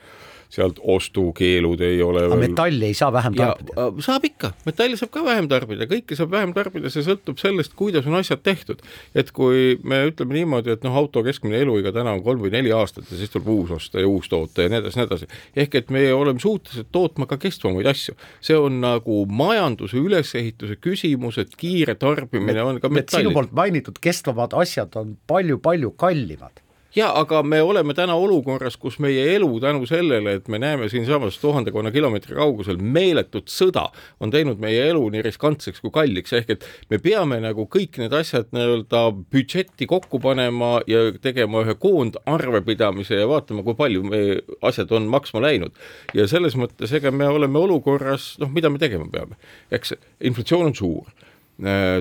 sealt 0.53 0.79
ostukeelud 0.83 1.81
ei 1.85 2.03
ole 2.03 2.25
aga 2.27 2.37
veel... 2.37 2.51
metalli 2.51 2.91
ei 2.91 2.97
saa 2.97 3.13
vähem 3.13 3.37
tarbida? 3.39 3.87
saab 4.05 4.27
ikka, 4.29 4.53
metalli 4.67 4.99
saab 5.01 5.13
ka 5.15 5.25
vähem 5.27 5.49
tarbida, 5.51 5.89
kõike 5.91 6.19
saab 6.19 6.33
vähem 6.35 6.55
tarbida, 6.57 6.93
see 6.93 7.05
sõltub 7.07 7.41
sellest, 7.41 7.75
kuidas 7.79 8.09
on 8.11 8.19
asjad 8.19 8.43
tehtud. 8.45 8.83
et 9.15 9.31
kui 9.35 9.79
me 9.83 10.03
ütleme 10.11 10.39
niimoodi, 10.39 10.75
et 10.75 10.87
noh, 10.87 10.97
auto 11.01 11.25
keskmine 11.27 11.61
eluiga 11.65 11.93
täna 11.95 12.15
on 12.17 12.23
kolm 12.27 12.45
või 12.45 12.53
neli 12.55 12.73
aastat 12.75 13.11
ja 13.11 13.19
siis 13.21 13.33
tuleb 13.35 13.51
uus 13.55 13.75
osta 13.79 14.03
ja 14.03 14.11
uus 14.11 14.31
toota 14.33 14.67
ja 14.67 14.73
nii 14.73 14.83
edasi, 14.83 15.01
nii 15.01 15.09
edasi, 15.09 15.31
ehk 15.65 15.79
et 15.81 15.95
me 15.95 16.07
oleme 16.15 16.43
suutelised 16.43 16.91
tootma 16.95 17.29
ka 17.31 17.39
kestvamaid 17.43 17.89
asju. 17.91 18.17
see 18.45 18.59
on 18.59 18.81
nagu 18.85 19.25
majanduse 19.27 19.99
ülesehituse 20.01 20.79
küsimus, 20.83 21.39
et 21.43 21.57
kiire 21.57 21.95
tarbimine 21.95 22.63
on 22.63 22.81
ka 22.81 22.91
metalli. 22.93 23.25
sinu 23.25 23.35
poolt 23.37 23.55
mainitud 23.57 23.99
kestvamad 24.03 24.57
asjad 24.65 24.95
on 25.01 25.17
palju-palju 25.31 25.95
kallimad 25.99 26.65
jaa, 26.97 27.11
aga 27.21 27.43
me 27.43 27.61
oleme 27.63 27.95
täna 27.95 28.15
olukorras, 28.19 28.77
kus 28.81 28.99
meie 29.03 29.25
elu 29.35 29.49
tänu 29.61 29.87
sellele, 29.87 30.37
et 30.39 30.49
me 30.49 30.59
näeme 30.63 30.89
siinsamas 30.89 31.39
tuhandekonna 31.43 31.91
kilomeetri 31.95 32.37
kaugusel 32.39 32.79
meeletut 32.79 33.51
sõda, 33.53 33.89
on 34.21 34.33
teinud 34.35 34.63
meie 34.63 34.87
elu 34.91 35.03
nii 35.15 35.25
riskantseks 35.27 35.83
kui 35.83 35.93
kalliks, 35.95 36.35
ehk 36.39 36.55
et 36.55 36.69
me 36.91 37.01
peame 37.03 37.41
nagu 37.43 37.67
kõik 37.71 37.99
need 38.03 38.15
asjad 38.15 38.51
nii-öelda 38.55 39.03
budžetti 39.35 39.89
kokku 39.91 40.21
panema 40.23 40.77
ja 40.91 41.07
tegema 41.23 41.65
ühe 41.65 41.77
koondarvepidamise 41.81 43.21
ja 43.23 43.29
vaatama, 43.31 43.67
kui 43.67 43.79
palju 43.79 44.07
meie 44.07 44.41
asjad 44.63 44.93
on 44.95 45.11
maksma 45.11 45.43
läinud. 45.45 45.75
ja 46.15 46.29
selles 46.31 46.55
mõttes, 46.59 46.93
ega 46.95 47.11
me 47.11 47.29
oleme 47.29 47.59
olukorras, 47.59 48.35
noh, 48.39 48.51
mida 48.55 48.71
me 48.71 48.79
tegema 48.79 49.09
peame, 49.11 49.39
eks 49.75 49.97
inflatsioon 50.23 50.71
on 50.71 50.77
suur 50.79 51.31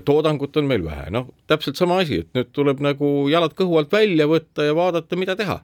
toodangut 0.05 0.57
on 0.57 0.65
meil 0.69 0.85
vähe, 0.85 1.09
noh, 1.13 1.27
täpselt 1.47 1.77
sama 1.77 1.99
asi, 2.01 2.23
et 2.23 2.37
nüüd 2.37 2.49
tuleb 2.55 2.81
nagu 2.81 3.13
jalad 3.29 3.53
kõhu 3.57 3.77
alt 3.77 3.91
välja 3.93 4.25
võtta 4.29 4.65
ja 4.65 4.75
vaadata, 4.77 5.19
mida 5.19 5.35
teha. 5.37 5.61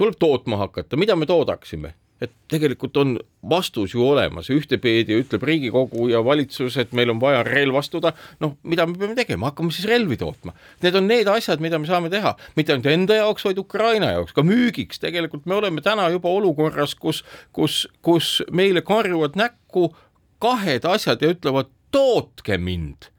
tuleb 0.00 0.16
tootma 0.16 0.56
hakata, 0.56 0.96
mida 0.96 1.12
me 1.16 1.26
toodaksime, 1.28 1.90
et 2.20 2.30
tegelikult 2.48 2.96
on 2.96 3.18
vastus 3.50 3.92
ju 3.92 4.00
olemas, 4.04 4.48
ühtepeedi 4.52 5.16
ütleb 5.20 5.44
Riigikogu 5.44 6.08
ja 6.08 6.22
valitsus, 6.24 6.76
et 6.80 6.92
meil 6.96 7.12
on 7.12 7.20
vaja 7.20 7.42
relvastuda, 7.44 8.12
noh, 8.40 8.54
mida 8.62 8.86
me 8.88 8.96
peame 9.00 9.16
tegema, 9.18 9.50
hakkame 9.50 9.72
siis 9.72 9.88
relvi 9.88 10.16
tootma. 10.20 10.54
Need 10.84 10.96
on 10.96 11.08
need 11.08 11.28
asjad, 11.28 11.60
mida 11.64 11.80
me 11.80 11.88
saame 11.88 12.12
teha, 12.12 12.34
mitte 12.56 12.72
ainult 12.72 12.88
enda 12.92 13.20
jaoks, 13.22 13.44
vaid 13.48 13.60
Ukraina 13.60 14.12
jaoks, 14.14 14.36
ka 14.36 14.44
müügiks, 14.44 15.00
tegelikult 15.00 15.48
me 15.48 15.56
oleme 15.56 15.84
täna 15.84 16.08
juba 16.12 16.32
olukorras, 16.32 16.94
kus, 16.96 17.24
kus, 17.56 17.82
kus 18.04 18.38
meile 18.52 18.84
karjuvad 18.84 19.36
näkku 19.40 19.90
kahed 20.40 20.88
asjad 20.88 21.20
ja 21.24 21.32
ütlevad, 21.34 21.72
tootke 21.90 22.58
mind, 22.58 23.10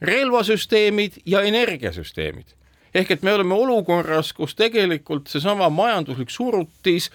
relvasüsteemid 0.00 1.20
ja 1.26 1.42
energiasüsteemid. 1.42 2.56
ehk 2.94 3.10
et 3.10 3.22
me 3.22 3.32
oleme 3.32 3.54
olukorras, 3.54 4.32
kus 4.32 4.54
tegelikult 4.54 5.28
seesama 5.30 5.68
majanduslik 5.70 6.30
surutis 6.30 7.10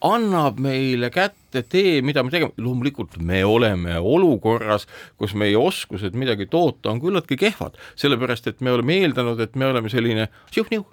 annab 0.00 0.58
meile 0.62 1.10
kätte 1.10 1.62
tee, 1.62 2.02
mida 2.02 2.22
me 2.22 2.30
tegema, 2.30 2.52
loomulikult 2.56 3.18
me 3.18 3.42
oleme 3.44 3.98
olukorras, 3.98 4.86
kus 5.18 5.34
meie 5.34 5.56
oskused 5.58 6.14
midagi 6.14 6.46
toota 6.46 6.90
on 6.90 7.00
küllaltki 7.02 7.36
kehvad, 7.36 7.78
sellepärast 7.98 8.46
et 8.46 8.60
me 8.60 8.72
oleme 8.72 9.00
eeldanud, 9.02 9.40
et 9.40 9.56
me 9.56 9.66
oleme 9.66 9.90
selline 9.90 10.28
siuh-niuh, 10.54 10.86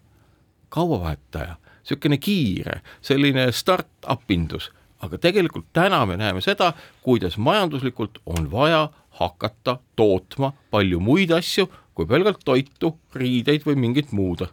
kaubavahetaja, 0.74 1.56
niisugune 1.84 2.18
kiire, 2.18 2.82
selline 3.06 3.52
start-up 3.54 4.32
indus, 4.34 4.72
aga 5.06 5.20
tegelikult 5.22 5.70
täna 5.74 6.02
me 6.10 6.18
näeme 6.18 6.42
seda, 6.42 6.74
kuidas 7.06 7.38
majanduslikult 7.38 8.20
on 8.26 8.50
vaja 8.52 8.88
hakata 9.20 9.78
tootma 9.96 10.52
palju 10.72 11.00
muid 11.04 11.32
asju 11.36 11.68
kui 11.96 12.08
pelgalt 12.10 12.42
toitu, 12.46 12.96
riideid 13.16 13.64
või 13.66 13.78
mingit 13.80 14.12
muud. 14.16 14.44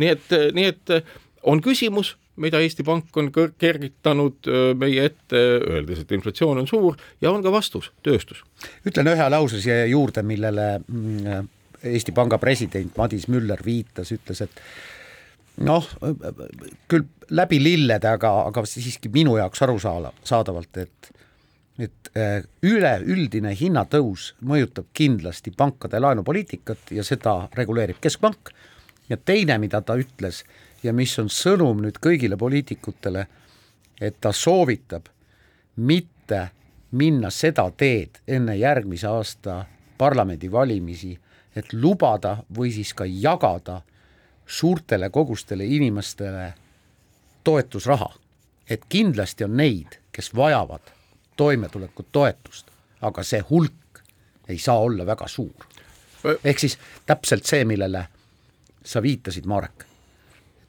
nii 0.00 0.12
et, 0.12 0.32
nii 0.56 0.70
et 0.70 0.94
on 1.48 1.60
küsimus, 1.64 2.16
mida 2.40 2.60
Eesti 2.60 2.84
Pank 2.84 3.16
on 3.16 3.30
kergitanud 3.32 4.48
meie 4.80 5.04
ette, 5.10 5.40
öeldes, 5.60 6.02
et 6.02 6.12
inflatsioon 6.16 6.60
on 6.60 6.68
suur 6.68 6.96
ja 7.20 7.32
on 7.32 7.44
ka 7.44 7.52
vastus, 7.52 7.90
tööstus. 8.04 8.42
ütlen 8.88 9.12
ühe 9.12 9.28
lause 9.32 9.60
siia 9.60 9.84
juurde, 9.88 10.24
millele 10.24 10.68
mm, 10.80 11.48
Eesti 11.84 12.12
Panga 12.16 12.38
president 12.40 12.96
Madis 12.96 13.28
Müller 13.28 13.60
viitas, 13.64 14.12
ütles, 14.12 14.40
et 14.44 14.62
noh, 15.64 15.86
küll 16.88 17.06
läbi 17.36 17.60
lillede, 17.62 18.08
aga, 18.16 18.32
aga 18.48 18.64
siiski 18.68 19.12
minu 19.12 19.36
jaoks 19.40 19.62
arusaadavalt, 19.64 20.82
et 20.82 21.12
et 21.78 22.10
äh, 22.16 22.42
üleüldine 22.62 23.52
hinnatõus 23.56 24.30
mõjutab 24.40 24.88
kindlasti 24.96 25.52
pankade 25.56 26.00
laenupoliitikat 26.00 26.92
ja 26.96 27.04
seda 27.04 27.48
reguleerib 27.54 28.00
Keskpank. 28.00 28.50
ja 29.08 29.16
teine, 29.16 29.58
mida 29.58 29.80
ta 29.82 29.94
ütles 29.96 30.44
ja 30.82 30.92
mis 30.92 31.18
on 31.18 31.28
sõnum 31.28 31.82
nüüd 31.82 32.00
kõigile 32.02 32.36
poliitikutele, 32.36 33.26
et 34.00 34.16
ta 34.20 34.32
soovitab 34.32 35.08
mitte 35.76 36.48
minna 36.90 37.30
seda 37.30 37.70
teed 37.76 38.20
enne 38.26 38.56
järgmise 38.56 39.06
aasta 39.06 39.64
parlamendivalimisi, 39.98 41.18
et 41.56 41.72
lubada 41.72 42.38
või 42.56 42.72
siis 42.72 42.92
ka 42.94 43.04
jagada 43.04 43.82
suurtele 44.46 45.10
kogustele 45.10 45.64
inimestele 45.64 46.54
toetusraha. 47.44 48.14
et 48.70 48.82
kindlasti 48.88 49.44
on 49.44 49.56
neid, 49.56 50.00
kes 50.12 50.34
vajavad 50.34 50.95
toimetulekutoetust, 51.36 52.70
aga 53.00 53.22
see 53.22 53.42
hulk 53.50 54.02
ei 54.48 54.58
saa 54.58 54.78
olla 54.78 55.06
väga 55.06 55.28
suur 55.28 55.66
ehk 56.44 56.58
siis 56.58 56.78
täpselt 57.06 57.46
see, 57.46 57.64
millele 57.64 58.06
sa 58.86 59.02
viitasid, 59.02 59.46
Marek. 59.46 59.84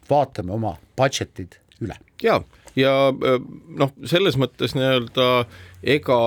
vaatame 0.09 0.53
oma 0.53 0.77
budget'id 0.97 1.57
üle. 1.83 1.97
ja, 2.23 2.41
ja 2.75 2.93
noh, 3.77 3.93
selles 4.05 4.37
mõttes 4.39 4.75
nii-öelda 4.77 5.45
ega 5.83 6.19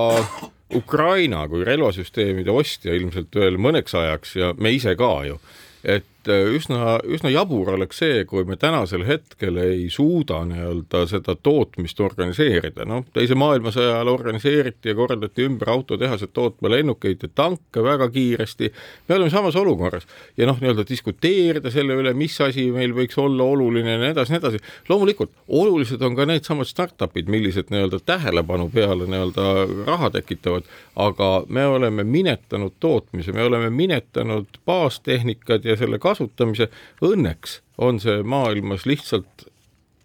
Ukraina 0.75 1.47
kui 1.51 1.65
relvasüsteemide 1.67 2.51
ostja 2.51 2.93
ilmselt 2.95 3.35
veel 3.35 3.57
mõneks 3.59 3.95
ajaks 3.97 4.35
ja 4.35 4.53
me 4.57 4.71
ise 4.71 4.95
ka 4.95 5.11
ju, 5.27 5.39
et 5.83 6.07
äh, 6.29 6.49
üsna, 6.55 6.99
üsna 7.07 7.31
jabur 7.31 7.73
oleks 7.75 8.01
see, 8.01 8.23
kui 8.29 8.43
me 8.47 8.57
tänasel 8.59 9.05
hetkel 9.07 9.57
ei 9.61 9.87
suuda 9.93 10.41
nii-öelda 10.49 11.05
seda 11.09 11.35
tootmist 11.35 11.99
organiseerida, 12.03 12.85
noh, 12.89 13.05
teise 13.13 13.37
maailmasõja 13.39 13.95
ajal 13.95 14.11
organiseeriti 14.11 14.91
ja 14.91 14.97
korraldati 14.97 15.45
ümber 15.47 15.71
autotehased 15.73 16.33
tootma 16.33 16.71
lennukeid 16.73 17.25
ja 17.25 17.31
tanke 17.35 17.83
väga 17.83 18.09
kiiresti, 18.13 18.71
me 19.09 19.17
oleme 19.17 19.33
samas 19.33 19.55
olukorras. 19.55 20.07
ja 20.37 20.47
noh, 20.49 20.59
nii-öelda 20.61 20.85
diskuteerida 20.89 21.71
selle 21.71 21.97
üle, 21.97 22.13
mis 22.17 22.37
asi 22.41 22.67
meil 22.71 22.93
võiks 22.97 23.17
olla 23.21 23.43
oluline 23.43 23.95
ja 23.95 24.01
nii 24.01 24.13
edasi, 24.15 24.35
nii 24.35 24.41
edasi, 24.43 24.61
loomulikult 24.89 25.33
olulised 25.47 26.01
on 26.01 26.15
ka 26.15 26.25
needsamad 26.29 26.69
startup'id, 26.69 27.29
millised 27.31 27.71
nii-öelda 27.73 28.01
tähelepanu 28.05 28.69
peale 28.73 29.07
nii-öelda 29.09 29.47
raha 29.87 30.11
tekitavad, 30.17 30.67
aga 30.95 31.31
me 31.47 31.65
oleme 31.65 32.03
minetanud 32.03 32.77
tootmise, 32.79 33.31
me 33.31 33.43
oleme 33.43 33.69
minetanud 33.69 34.61
baastehnikad 34.65 35.65
ja 35.65 35.77
selle 35.77 35.99
kasutamise, 36.11 36.69
õnneks 37.07 37.61
on 37.81 37.99
see 38.03 38.21
maailmas 38.27 38.85
lihtsalt 38.89 39.47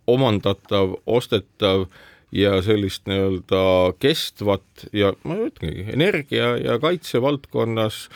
omandatav, 0.06 0.96
ostetav 1.06 1.88
ja 2.34 2.60
sellist 2.62 3.06
nii-öelda 3.10 3.96
kestvat 4.02 4.86
ja 4.96 5.12
ma 5.26 5.38
ütlengi, 5.48 5.86
energia 5.94 6.54
ja 6.62 6.78
kaitse 6.82 7.20
valdkonnas 7.22 8.06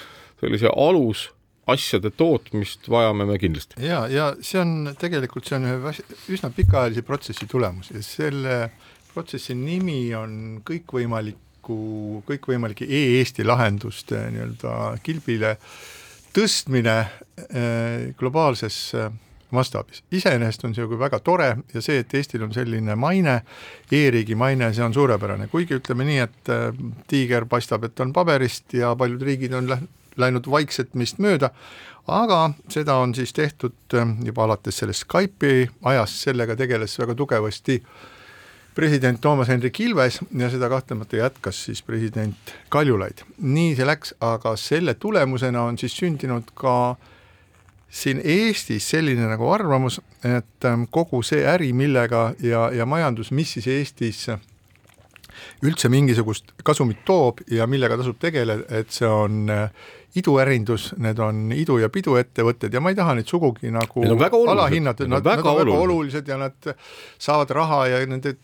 sellise 0.41 0.73
alus 0.73 1.29
asjade 1.71 2.11
tootmist 2.17 2.89
vajame 2.91 3.27
me 3.29 3.37
kindlasti. 3.39 3.79
ja, 3.85 4.05
ja 4.11 4.33
see 4.43 4.61
on 4.61 4.95
tegelikult, 4.99 5.47
see 5.47 5.59
on 5.61 5.69
ühe 5.69 5.95
üsna 6.35 6.51
pikaajalise 6.55 7.05
protsessi 7.07 7.47
tulemus 7.51 7.93
ja 7.95 8.03
selle 8.05 8.57
protsessi 9.13 9.55
nimi 9.59 10.15
on 10.17 10.61
kõikvõimaliku, 10.67 11.79
kõikvõimalike 12.29 12.89
e-Eesti 12.89 13.47
lahenduste 13.47 14.27
nii-öelda 14.35 14.75
kilbile 15.07 15.57
tõstmine 16.37 16.97
äh, 17.01 18.15
globaalses 18.19 18.79
äh, 18.95 19.11
mastaabis. 19.51 20.03
iseenesest 20.13 20.65
on 20.65 20.75
see 20.75 20.85
ju 20.85 20.99
väga 20.99 21.19
tore 21.27 21.49
ja 21.75 21.83
see, 21.83 22.01
et 22.05 22.15
Eestil 22.15 22.45
on 22.47 22.53
selline 22.55 22.95
maine 22.97 23.41
e, 23.91 24.05
e-riigi 24.05 24.37
maine, 24.39 24.73
see 24.75 24.85
on 24.85 24.95
suurepärane, 24.95 25.49
kuigi 25.51 25.79
ütleme 25.81 26.07
nii, 26.07 26.21
et 26.27 26.53
äh, 26.53 26.69
tiiger 27.11 27.49
paistab, 27.51 27.85
et 27.89 28.01
on 28.01 28.13
paberist 28.13 28.75
ja 28.79 28.95
paljud 28.99 29.23
riigid 29.27 29.57
on 29.59 29.73
läh-, 29.73 29.87
läinud 30.21 30.47
vaikselt 30.51 30.95
meist 30.95 31.19
mööda, 31.23 31.51
aga 32.11 32.45
seda 32.71 32.97
on 33.03 33.15
siis 33.15 33.35
tehtud 33.37 33.99
juba 34.25 34.47
alates 34.47 34.81
sellest 34.83 35.07
Skype'i 35.07 35.69
ajast, 35.93 36.25
sellega 36.27 36.57
tegeles 36.59 36.99
väga 36.99 37.15
tugevasti 37.19 37.81
äh, 37.83 38.09
president 38.75 39.21
Toomas 39.21 39.49
Hendrik 39.49 39.81
Ilves 39.81 40.21
ja 40.39 40.51
seda 40.51 40.69
kahtlemata 40.69 41.17
jätkas 41.17 41.65
siis 41.65 41.83
president 41.83 42.55
Kaljulaid. 42.69 43.25
nii 43.39 43.75
see 43.77 43.87
läks, 43.87 44.15
aga 44.21 44.57
selle 44.57 44.95
tulemusena 44.95 45.63
on 45.63 45.79
siis 45.79 45.97
sündinud 45.97 46.53
ka 46.55 46.97
siin 47.91 48.21
Eestis 48.25 48.91
selline 48.91 49.27
nagu 49.27 49.51
arvamus, 49.51 50.01
et 50.25 50.65
ähm, 50.65 50.87
kogu 50.91 51.23
see 51.27 51.43
äri, 51.47 51.73
millega 51.73 52.31
ja, 52.43 52.69
ja 52.71 52.87
majandus, 52.87 53.33
mis 53.35 53.57
siis 53.57 53.67
Eestis 53.67 54.29
üldse 55.65 55.89
mingisugust 55.89 56.53
kasumit 56.65 57.03
toob 57.05 57.43
ja 57.51 57.67
millega 57.67 57.99
tasub 57.99 58.19
tegeleda, 58.21 58.67
et 58.71 58.93
see 58.95 59.09
on 59.09 59.51
äh, 59.51 59.89
iduärindus, 60.19 60.95
need 60.99 61.19
on 61.23 61.51
idu- 61.55 61.79
ja 61.79 61.89
piduettevõtted 61.89 62.75
ja 62.75 62.81
ma 62.81 62.91
ei 62.91 62.99
taha 62.99 63.15
neid 63.19 63.29
sugugi 63.31 63.71
nagu 63.71 64.05
alahinnata, 64.51 65.07
nad, 65.07 65.25
nad 65.25 65.45
on 65.45 65.59
väga 65.59 65.77
olulised. 65.79 66.29
ja 66.29 66.37
nad 66.37 66.73
saavad 67.19 67.51
raha 67.51 67.87
ja 67.87 68.07
nende 68.07 68.35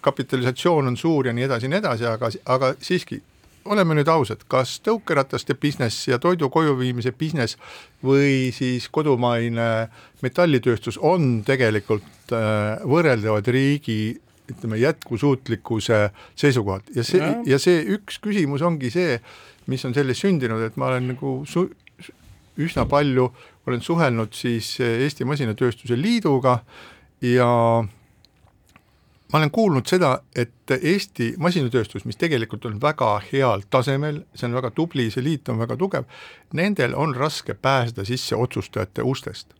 kapitalisatsioon 0.00 0.86
on 0.86 0.96
suur 0.96 1.26
ja 1.26 1.32
nii 1.32 1.44
edasi 1.46 1.68
ja 1.68 1.70
nii 1.70 1.78
edasi, 1.78 2.08
aga, 2.10 2.30
aga 2.44 2.74
siiski 2.80 3.20
oleme 3.70 3.94
nüüd 3.94 4.08
ausad, 4.10 4.42
kas 4.50 4.80
tõukerataste 4.82 5.54
business 5.54 6.08
ja 6.08 6.18
toidu 6.18 6.48
koju 6.50 6.74
viimise 6.78 7.12
business 7.14 7.56
või 8.04 8.50
siis 8.54 8.88
kodumaine 8.90 9.88
metallitööstus 10.22 10.98
on 10.98 11.44
tegelikult 11.46 12.34
äh, 12.34 12.82
võrreldavad 12.82 13.46
riigi 13.54 14.16
ütleme 14.50 14.76
jätkusuutlikkuse 14.76 16.10
seisukohalt. 16.34 16.90
Ja 16.96 17.04
see 17.06 17.22
ja. 17.22 17.32
ja 17.54 17.58
see 17.62 17.84
üks 17.94 18.18
küsimus 18.22 18.64
ongi 18.66 18.90
see, 18.92 19.20
mis 19.66 19.84
on 19.84 19.94
sellest 19.94 20.24
sündinud, 20.24 20.62
et 20.66 20.76
ma 20.76 20.90
olen 20.90 21.12
nagu 21.14 21.40
su-, 21.48 21.68
üsna 22.60 22.86
palju 22.88 23.28
olen 23.66 23.80
suhelnud 23.80 24.34
siis 24.34 24.74
Eesti 24.80 25.24
Masinatööstuse 25.24 25.96
Liiduga 25.98 26.58
ja 27.22 27.48
ma 29.32 29.38
olen 29.38 29.50
kuulnud 29.50 29.88
seda, 29.88 30.18
et 30.36 30.74
Eesti 30.76 31.32
masinatööstus, 31.40 32.04
mis 32.04 32.18
tegelikult 32.20 32.66
on 32.68 32.76
väga 32.82 33.14
heal 33.30 33.64
tasemel, 33.70 34.22
see 34.34 34.48
on 34.48 34.58
väga 34.58 34.70
tubli, 34.76 35.08
see 35.10 35.24
liit 35.24 35.48
on 35.48 35.62
väga 35.62 35.78
tugev, 35.80 36.04
nendel 36.52 36.96
on 36.98 37.16
raske 37.16 37.54
pääseda 37.54 38.04
sisse 38.08 38.36
otsustajate 38.36 39.06
ustest 39.08 39.54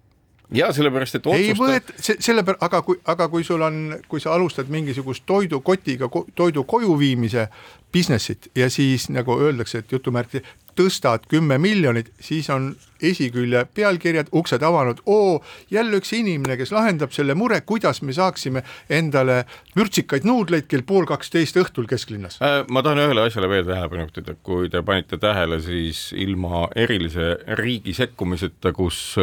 ja 0.53 0.73
sellepärast, 0.73 1.19
et 1.19 1.27
otsusta... 1.27 1.53
ei 1.53 1.59
võet-, 1.59 1.93
see, 1.99 2.17
sellepärast, 2.21 2.63
aga 2.69 2.83
kui, 2.87 2.99
aga 3.13 3.29
kui 3.33 3.45
sul 3.47 3.63
on, 3.65 3.79
kui 4.09 4.23
sa 4.23 4.35
alustad 4.37 4.71
mingisugust 4.73 5.27
toidukotiga 5.27 6.09
ko, 6.13 6.27
toidu 6.35 6.65
koju 6.69 6.97
viimise 6.99 7.49
business'it 7.93 8.51
ja 8.57 8.71
siis 8.73 9.09
nagu 9.13 9.37
öeldakse, 9.41 9.83
et 9.83 9.93
jutumärki 9.93 10.43
tõstad 10.77 11.27
kümme 11.29 11.59
miljonit, 11.61 12.09
siis 12.21 12.49
on 12.53 12.71
esikülje 13.03 13.65
pealkirjad, 13.75 14.31
uksed 14.33 14.63
avanud, 14.65 15.03
oo, 15.11 15.43
jälle 15.71 15.99
üks 16.01 16.15
inimene, 16.17 16.57
kes 16.57 16.73
lahendab 16.73 17.13
selle 17.13 17.37
mure, 17.37 17.61
kuidas 17.69 18.01
me 18.03 18.15
saaksime 18.17 18.63
endale 18.89 19.43
vürtsikaid 19.77 20.25
nuudleid 20.29 20.69
kell 20.71 20.87
pool 20.87 21.05
kaksteist 21.09 21.59
õhtul 21.61 21.89
kesklinnas. 21.91 22.39
Äh, 22.41 22.63
ma 22.73 22.85
tahan 22.85 23.03
ühele 23.05 23.27
asjale 23.27 23.51
veel 23.53 23.67
tähelepanu 23.69 24.07
juhtida, 24.07 24.37
kui 24.43 24.71
te 24.73 24.85
panite 24.87 25.21
tähele, 25.21 25.61
siis 25.65 26.11
ilma 26.17 26.69
erilise 26.77 27.35
riigi 27.61 27.93
sekkumiseta, 27.99 28.73
kus 28.77 29.19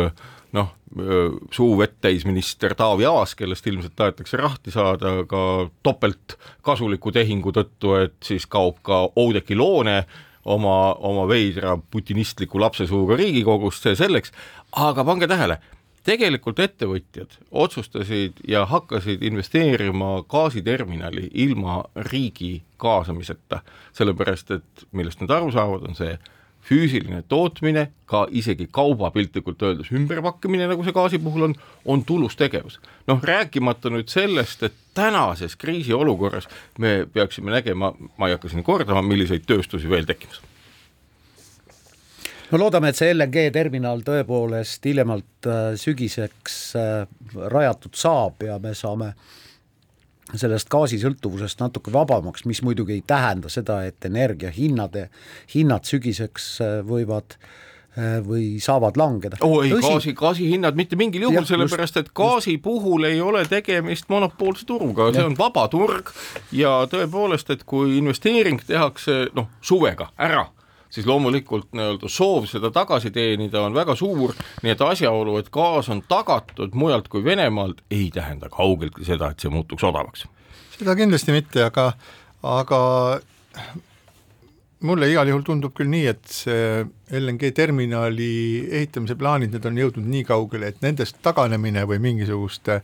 noh, 0.55 0.71
suu 1.53 1.75
vett 1.77 1.99
täis 2.01 2.25
minister 2.25 2.73
Taavi 2.77 3.05
Aas, 3.05 3.35
kellest 3.37 3.67
ilmselt 3.69 3.95
tahetakse 3.95 4.37
rahti 4.37 4.73
saada 4.73 5.19
ka 5.29 5.43
topelt 5.83 6.37
kasuliku 6.65 7.13
tehingu 7.13 7.53
tõttu, 7.55 7.95
et 8.01 8.17
siis 8.25 8.47
kaob 8.49 8.79
ka 8.85 9.03
Oudekki 9.15 9.57
Loone 9.57 10.03
oma, 10.45 10.93
oma 10.93 11.27
veidra 11.29 11.77
putinistliku 11.91 12.61
lapsesuuga 12.61 13.17
Riigikogust, 13.19 13.85
see 13.85 13.99
selleks, 13.99 14.33
aga 14.71 15.05
pange 15.05 15.29
tähele, 15.29 15.59
tegelikult 16.05 16.59
ettevõtjad 16.63 17.37
otsustasid 17.51 18.41
ja 18.47 18.65
hakkasid 18.69 19.23
investeerima 19.29 20.23
gaasiterminali 20.29 21.29
ilma 21.45 21.83
riigi 22.09 22.63
kaasamiseta, 22.81 23.61
sellepärast 23.93 24.55
et 24.57 24.85
millest 24.95 25.21
nad 25.21 25.37
aru 25.37 25.51
saavad, 25.53 25.85
on 25.89 25.97
see 25.99 26.15
füüsiline 26.65 27.23
tootmine, 27.29 27.87
ka 28.05 28.25
isegi 28.31 28.67
kauba 28.71 29.11
piltlikult 29.11 29.61
öeldes 29.63 29.91
ümberpakkimine, 29.95 30.67
nagu 30.69 30.83
see 30.85 30.93
gaasi 30.93 31.19
puhul 31.23 31.47
on, 31.49 31.55
on 31.85 32.03
tulus 32.05 32.35
tegevus. 32.39 32.79
noh, 33.07 33.23
rääkimata 33.23 33.89
nüüd 33.93 34.11
sellest, 34.11 34.63
et 34.63 34.77
tänases 34.93 35.55
kriisiolukorras 35.55 36.49
me 36.77 37.07
peaksime 37.13 37.51
nägema, 37.51 37.93
ma 38.17 38.29
ei 38.29 38.37
hakka 38.37 38.51
siin 38.51 38.63
kordama, 38.63 39.01
milliseid 39.01 39.47
tööstusi 39.49 39.89
veel 39.89 40.05
tekkimas 40.09 40.41
no 42.51 42.57
loodame, 42.57 42.89
et 42.89 42.97
see 42.97 43.13
LNG 43.13 43.49
terminal 43.53 44.01
tõepoolest 44.05 44.85
hiljemalt 44.89 45.49
äh, 45.49 45.73
sügiseks 45.77 46.61
äh, 46.77 47.03
rajatud 47.53 47.97
saab 47.97 48.41
ja 48.45 48.57
me 48.61 48.73
saame 48.77 49.13
äh, 49.13 49.37
sellest 50.37 50.69
gaasisõltuvusest 50.69 51.61
natuke 51.63 51.93
vabamaks, 51.93 52.45
mis 52.49 52.61
muidugi 52.65 52.99
ei 52.99 53.03
tähenda 53.07 53.49
seda, 53.49 53.81
et 53.87 54.05
energiahinnade, 54.05 55.07
hinnad 55.55 55.89
sügiseks 55.89 56.51
äh, 56.61 56.75
võivad 56.85 57.35
äh, 57.35 58.19
või 58.25 58.59
saavad 58.63 58.99
langeda. 58.99 59.39
oo 59.41 59.61
oh, 59.61 59.65
ei, 59.65 59.73
gaasi, 59.73 60.13
gaasihinnad 60.17 60.77
mitte 60.77 60.99
mingil 60.99 61.27
juhul, 61.27 61.47
sellepärast 61.49 61.97
et 62.03 62.13
gaasi 62.15 62.57
just. 62.57 62.63
puhul 62.67 63.09
ei 63.09 63.21
ole 63.21 63.45
tegemist 63.49 64.09
monopoolse 64.09 64.67
turuga, 64.69 65.11
see 65.15 65.25
on 65.25 65.37
vaba 65.39 65.67
turg 65.71 66.13
ja 66.51 66.83
tõepoolest, 66.91 67.53
et 67.55 67.65
kui 67.65 67.97
investeering 67.97 68.61
tehakse 68.67 69.27
noh, 69.35 69.49
suvega 69.61 70.11
ära 70.17 70.47
siis 70.89 71.07
loomulikult 71.07 71.69
nii-öelda 71.77 72.09
soov 72.09 72.47
seda 72.49 72.71
tagasi 72.73 73.11
teenida 73.13 73.61
on 73.61 73.75
väga 73.77 73.95
suur, 73.97 74.33
nii 74.63 74.73
et 74.73 74.81
asjaolu, 74.81 75.37
et 75.39 75.51
gaas 75.53 75.89
on 75.93 76.01
tagatud 76.09 76.77
mujalt 76.77 77.09
kui 77.11 77.23
Venemaalt, 77.23 77.83
ei 77.91 78.09
tähenda 78.13 78.49
kaugeltki 78.53 79.05
seda, 79.07 79.31
et 79.31 79.39
see 79.39 79.53
muutuks 79.53 79.85
odavaks. 79.85 80.25
seda 80.77 80.95
kindlasti 80.95 81.35
mitte, 81.35 81.63
aga, 81.67 81.91
aga 82.43 82.81
mulle 84.87 85.09
igal 85.11 85.27
juhul 85.27 85.43
tundub 85.45 85.75
küll 85.77 85.91
nii, 85.91 86.05
et 86.13 86.23
see 86.31 86.85
LNG 87.19 87.51
terminali 87.55 88.31
ehitamise 88.81 89.17
plaanid, 89.19 89.53
need 89.53 89.65
on 89.67 89.81
jõudnud 89.81 90.07
nii 90.09 90.23
kaugele, 90.27 90.71
et 90.71 90.81
nendest 90.85 91.19
taganemine 91.25 91.85
või 91.89 91.99
mingisuguste 92.09 92.81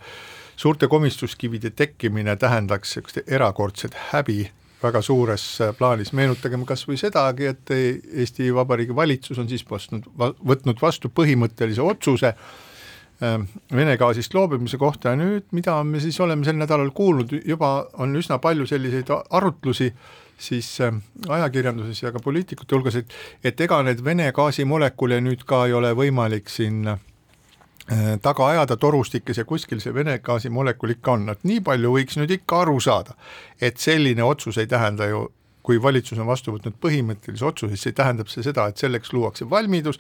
suurte 0.56 0.88
komistuskivide 0.92 1.72
tekkimine 1.76 2.36
tähendaks 2.40 2.96
niisugust 2.96 3.26
erakordset 3.28 3.98
häbi 4.12 4.46
väga 4.82 5.02
suures 5.02 5.46
plaanis, 5.78 6.12
meenutagem 6.14 6.66
kas 6.68 6.86
või 6.88 7.00
sedagi, 7.00 7.50
et 7.52 7.74
Eesti 7.76 8.52
Vabariigi 8.56 8.96
valitsus 8.96 9.40
on 9.42 9.50
siis 9.50 9.66
vastnud, 9.70 10.08
võtnud 10.18 10.82
vastu 10.82 11.10
põhimõttelise 11.10 11.82
otsuse 11.82 12.34
ähm, 13.24 13.48
Vene 13.72 13.98
gaasist 13.98 14.36
loobumise 14.36 14.78
kohta. 14.82 15.14
Ja 15.14 15.20
nüüd, 15.20 15.48
mida 15.56 15.80
me 15.84 16.04
siis 16.04 16.20
oleme 16.20 16.46
sel 16.46 16.60
nädalal 16.60 16.92
kuulnud, 16.96 17.34
juba 17.46 17.88
on 18.02 18.16
üsna 18.20 18.40
palju 18.44 18.68
selliseid 18.70 19.12
arutlusi 19.30 19.92
siis 20.38 20.70
ähm, 20.84 21.02
ajakirjanduses 21.30 22.04
ja 22.04 22.12
ka 22.12 22.20
poliitikute 22.20 22.76
hulgas, 22.76 23.00
et 23.00 23.20
et 23.44 23.62
ega 23.62 23.82
need 23.88 24.04
Vene 24.04 24.32
gaasimolekule 24.36 25.22
nüüd 25.24 25.46
ka 25.48 25.66
ei 25.70 25.74
ole 25.74 25.94
võimalik 25.96 26.52
siin 26.52 26.84
äh, 26.92 27.00
taga 28.22 28.48
ajada 28.50 28.78
torustikes 28.82 29.38
ja 29.38 29.46
kuskil 29.46 29.82
see 29.84 29.94
Vene 29.94 30.18
gaasimolekul 30.20 30.96
ikka 30.96 31.12
on, 31.12 31.30
et 31.30 31.44
nii 31.46 31.62
palju 31.66 31.92
võiks 31.94 32.18
nüüd 32.18 32.32
ikka 32.40 32.64
aru 32.64 32.80
saada, 32.82 33.14
et 33.62 33.78
selline 33.78 34.24
otsus 34.26 34.58
ei 34.58 34.68
tähenda 34.68 35.06
ju 35.12 35.28
kui 35.66 35.82
valitsus 35.82 36.20
on 36.22 36.30
vastu 36.30 36.54
võtnud 36.54 36.78
põhimõttelise 36.82 37.46
otsuse, 37.48 37.78
siis 37.78 37.96
tähendab 37.98 38.30
see 38.30 38.46
seda, 38.46 38.68
et 38.70 38.82
selleks 38.82 39.14
luuakse 39.16 39.48
valmidus, 39.50 39.98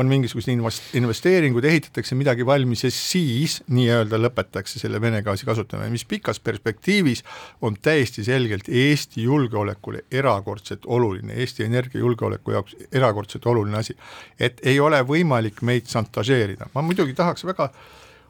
on 0.00 0.08
mingisugused 0.08 0.96
investeeringud, 0.96 1.64
ehitatakse 1.64 2.16
midagi 2.16 2.46
valmis 2.46 2.84
ja 2.86 2.90
siis 2.94 3.58
nii-öelda 3.68 4.18
lõpetatakse 4.20 4.80
selle 4.80 5.00
Vene 5.00 5.20
gaasi 5.26 5.46
kasutamine, 5.48 5.90
mis 5.92 6.06
pikas 6.08 6.40
perspektiivis 6.40 7.22
on 7.66 7.76
täiesti 7.82 8.24
selgelt 8.24 8.68
Eesti 8.68 9.22
julgeolekule 9.26 10.04
erakordselt 10.10 10.86
oluline, 10.86 11.36
Eesti 11.44 11.66
energiajulgeoleku 11.68 12.56
jaoks 12.56 12.76
erakordselt 12.92 13.46
oluline 13.46 13.78
asi. 13.78 13.96
et 14.40 14.60
ei 14.62 14.80
ole 14.80 15.02
võimalik 15.06 15.62
meid 15.62 15.88
šantažeerida, 15.90 16.70
ma 16.74 16.82
muidugi 16.82 17.14
tahaks 17.14 17.44
väga 17.44 17.70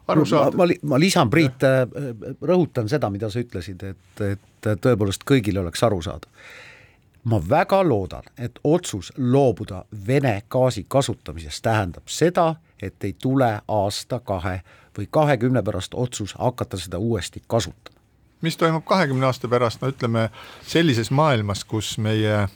aru 0.07 0.25
saada. 0.25 0.57
ma, 0.57 0.65
ma, 0.65 0.73
ma 0.83 0.99
lisan, 0.99 1.29
Priit, 1.29 1.63
äh, 1.63 1.85
rõhutan 2.41 2.89
seda, 2.91 3.09
mida 3.09 3.29
sa 3.29 3.39
ütlesid, 3.39 3.83
et, 3.83 4.25
et 4.27 4.69
tõepoolest 4.83 5.23
kõigil 5.27 5.61
oleks 5.63 5.83
aru 5.87 6.01
saada 6.03 6.27
ma 7.23 7.41
väga 7.49 7.83
loodan, 7.89 8.23
et 8.37 8.59
otsus 8.63 9.13
loobuda 9.17 9.85
Vene 10.07 10.41
gaasi 10.49 10.85
kasutamisest 10.87 11.61
tähendab 11.61 12.07
seda, 12.07 12.55
et 12.81 13.03
ei 13.03 13.13
tule 13.13 13.61
aasta, 13.67 14.19
kahe 14.19 14.61
või 14.97 15.07
kahekümne 15.11 15.63
pärast 15.63 15.93
otsus 15.93 16.33
hakata 16.33 16.77
seda 16.77 16.97
uuesti 16.97 17.43
kasutama. 17.47 17.97
mis 18.41 18.57
toimub 18.57 18.85
kahekümne 18.85 19.25
aasta 19.25 19.47
pärast, 19.47 19.81
no 19.81 19.87
ütleme 19.87 20.29
sellises 20.65 21.11
maailmas, 21.11 21.63
kus 21.63 21.97
meie 21.97 22.47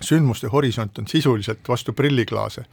sündmuste 0.00 0.46
horisont 0.46 0.98
on 0.98 1.06
sisuliselt 1.06 1.68
vastu 1.68 1.92
prilliklaase, 1.92 2.64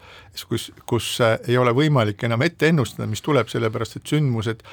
kus, 0.50 0.72
kus 0.86 1.18
ei 1.48 1.58
ole 1.58 1.74
võimalik 1.76 2.24
enam 2.24 2.42
ette 2.42 2.68
ennustada, 2.68 3.08
mis 3.08 3.22
tuleb, 3.22 3.48
sellepärast 3.48 3.98
et 3.98 4.08
sündmused 4.08 4.64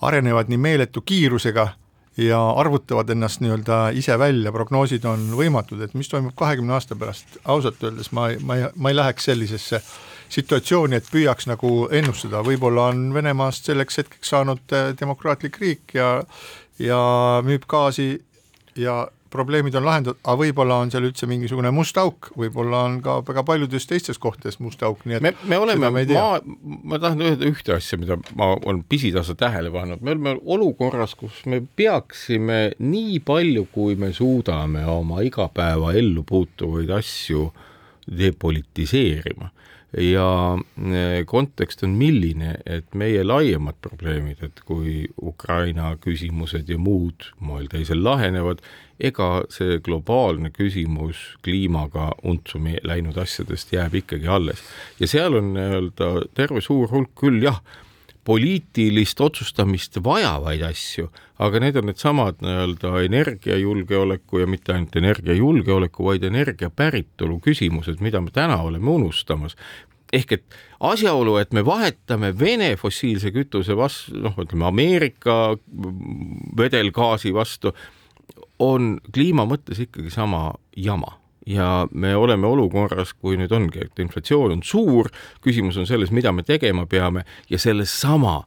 arenevad 0.00 0.48
nii 0.48 0.58
meeletu 0.58 1.02
kiirusega 1.02 1.68
ja 2.18 2.38
arvutavad 2.60 3.10
ennast 3.14 3.40
nii-öelda 3.40 3.78
ise 3.94 4.18
välja, 4.18 4.52
prognoosid 4.52 5.04
on 5.06 5.28
võimatud, 5.38 5.80
et 5.84 5.94
mis 5.94 6.10
toimub 6.10 6.34
kahekümne 6.38 6.74
aasta 6.74 6.96
pärast, 6.98 7.38
ausalt 7.44 7.82
öeldes 7.84 8.10
ma 8.12 8.28
ma 8.42 8.56
ei, 8.58 8.70
ma 8.74 8.90
ei 8.90 8.96
läheks 8.98 9.28
sellisesse 9.30 9.82
situatsiooni, 10.28 10.98
et 10.98 11.10
püüaks 11.12 11.46
nagu 11.48 11.86
ennustada, 11.94 12.42
võib-olla 12.44 12.88
on 12.92 13.06
Venemaast 13.14 13.70
selleks 13.70 14.02
hetkeks 14.02 14.34
saanud 14.34 14.74
äh, 14.76 14.90
demokraatlik 15.00 15.60
riik 15.62 15.94
ja 15.94 16.10
ja 16.78 16.98
müüb 17.42 17.64
gaasi 17.70 18.10
ja 18.78 19.08
probleemid 19.30 19.76
on 19.78 19.86
lahendatud, 19.86 20.20
aga 20.24 20.36
võib-olla 20.42 20.78
on 20.82 20.92
seal 20.92 21.06
üldse 21.08 21.28
mingisugune 21.30 21.70
must 21.74 21.98
auk, 22.00 22.30
võib-olla 22.38 22.82
on 22.88 22.98
ka 23.04 23.18
väga 23.26 23.44
paljudes 23.48 23.86
teistes 23.88 24.20
kohtades 24.20 24.58
must 24.62 24.82
auk, 24.86 25.04
nii 25.08 25.18
et 25.18 25.24
me, 25.24 25.34
me 25.50 25.60
oleme, 25.60 25.90
ma, 25.90 26.28
ma 26.92 27.00
tahan 27.02 27.24
öelda 27.24 27.48
ühte 27.48 27.74
asja, 27.76 27.98
mida 28.00 28.18
ma 28.38 28.52
olen 28.56 28.82
pisitasa 28.88 29.36
tähele 29.38 29.72
pannud, 29.74 30.02
me 30.02 30.14
oleme 30.16 30.36
olukorras, 30.56 31.16
kus 31.18 31.42
me 31.50 31.60
peaksime 31.60 32.60
nii 32.78 33.20
palju, 33.26 33.68
kui 33.74 33.98
me 34.00 34.12
suudame 34.16 34.86
oma 34.88 35.22
igapäevaellu 35.26 36.24
puutuvaid 36.28 36.90
asju 36.98 37.48
depolitiseerima 38.08 39.50
ja 39.96 40.58
e, 40.76 41.24
kontekst 41.28 41.82
on 41.86 41.94
milline, 41.96 42.56
et 42.66 42.92
meie 42.98 43.22
laiemad 43.24 43.78
probleemid, 43.84 44.42
et 44.44 44.60
kui 44.68 45.06
Ukraina 45.22 45.94
küsimused 46.02 46.68
ja 46.68 46.78
muud 46.78 47.30
moel 47.40 47.70
teisel 47.72 48.02
lahenevad, 48.04 48.60
ega 48.98 49.44
see 49.54 49.78
globaalne 49.84 50.50
küsimus 50.52 51.20
kliimaga 51.46 52.10
untsumi 52.26 52.76
läinud 52.84 53.16
asjadest 53.20 53.72
jääb 53.72 53.94
ikkagi 54.02 54.28
alles. 54.28 54.62
ja 55.00 55.08
seal 55.08 55.38
on 55.38 55.54
nii-öelda 55.54 56.10
terve 56.34 56.60
suur 56.60 56.90
hulk 56.92 57.14
küll 57.16 57.40
jah, 57.42 57.62
poliitilist 58.28 59.20
otsustamist 59.24 59.96
vajavaid 60.04 60.60
asju, 60.68 61.08
aga 61.40 61.60
need 61.64 61.78
on 61.80 61.86
needsamad 61.88 62.42
nii-öelda 62.44 62.90
energiajulgeoleku 63.06 64.42
ja 64.42 64.48
mitte 64.50 64.74
ainult 64.74 64.96
energiajulgeoleku, 65.00 66.04
vaid 66.10 66.26
energia 66.28 66.68
päritolu 66.68 67.38
küsimused, 67.44 68.02
mida 68.04 68.20
me 68.20 68.34
täna 68.34 68.58
oleme 68.62 68.90
unustamas. 68.90 69.56
ehk 70.12 70.32
et 70.32 70.44
asjaolu, 70.80 71.36
et 71.36 71.52
me 71.52 71.64
vahetame 71.64 72.32
Vene 72.38 72.76
fossiilse 72.76 73.28
kütuse 73.30 73.76
vastu, 73.76 74.16
noh, 74.16 74.36
ütleme 74.40 74.64
Ameerika 74.64 75.56
vedelgaasi 76.56 77.34
vastu, 77.34 77.74
on 78.58 78.96
kliima 79.12 79.44
mõttes 79.44 79.80
ikkagi 79.84 80.10
sama 80.10 80.54
jama 80.76 81.18
ja 81.48 81.88
me 81.92 82.12
oleme 82.16 82.46
olukorras, 82.46 83.14
kui 83.16 83.38
nüüd 83.40 83.52
ongi, 83.56 83.86
et 83.86 84.04
inflatsioon 84.04 84.58
on 84.58 84.62
suur, 84.62 85.08
küsimus 85.44 85.78
on 85.80 85.88
selles, 85.88 86.12
mida 86.12 86.32
me 86.32 86.44
tegema 86.44 86.86
peame 86.86 87.24
ja 87.50 87.58
sellesama 87.58 88.42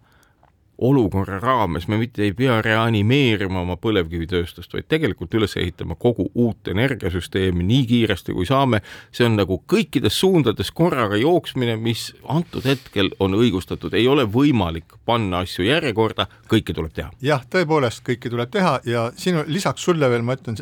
olukorra 0.81 1.39
raames 1.39 1.87
me 1.87 1.97
mitte 1.97 2.23
ei 2.25 2.33
pea 2.33 2.55
reanimeerima 2.65 3.61
oma 3.61 3.77
põlevkivitööstust, 3.81 4.73
vaid 4.73 4.87
tegelikult 4.89 5.33
üles 5.37 5.53
ehitama 5.61 5.95
kogu 5.99 6.25
uut 6.33 6.71
energiasüsteemi 6.73 7.65
nii 7.67 7.85
kiiresti, 7.91 8.33
kui 8.33 8.49
saame. 8.49 8.81
see 9.11 9.27
on 9.27 9.37
nagu 9.37 9.59
kõikides 9.73 10.17
suundades 10.23 10.71
korraga 10.73 11.19
jooksmine, 11.21 11.77
mis 11.77 12.09
antud 12.25 12.65
hetkel 12.65 13.11
on 13.19 13.37
õigustatud, 13.37 13.93
ei 13.93 14.07
ole 14.07 14.25
võimalik 14.25 14.97
panna 15.05 15.43
asju 15.45 15.65
järjekorda, 15.69 16.27
kõike 16.49 16.73
tuleb 16.73 16.93
teha. 16.93 17.11
jah, 17.21 17.45
tõepoolest, 17.45 18.01
kõike 18.07 18.33
tuleb 18.33 18.49
teha 18.51 18.79
ja 18.85 19.11
sinu, 19.15 19.45
lisaks 19.47 19.85
sulle 19.85 20.09
veel 20.09 20.25
ma 20.25 20.39
ütlen 20.39 20.57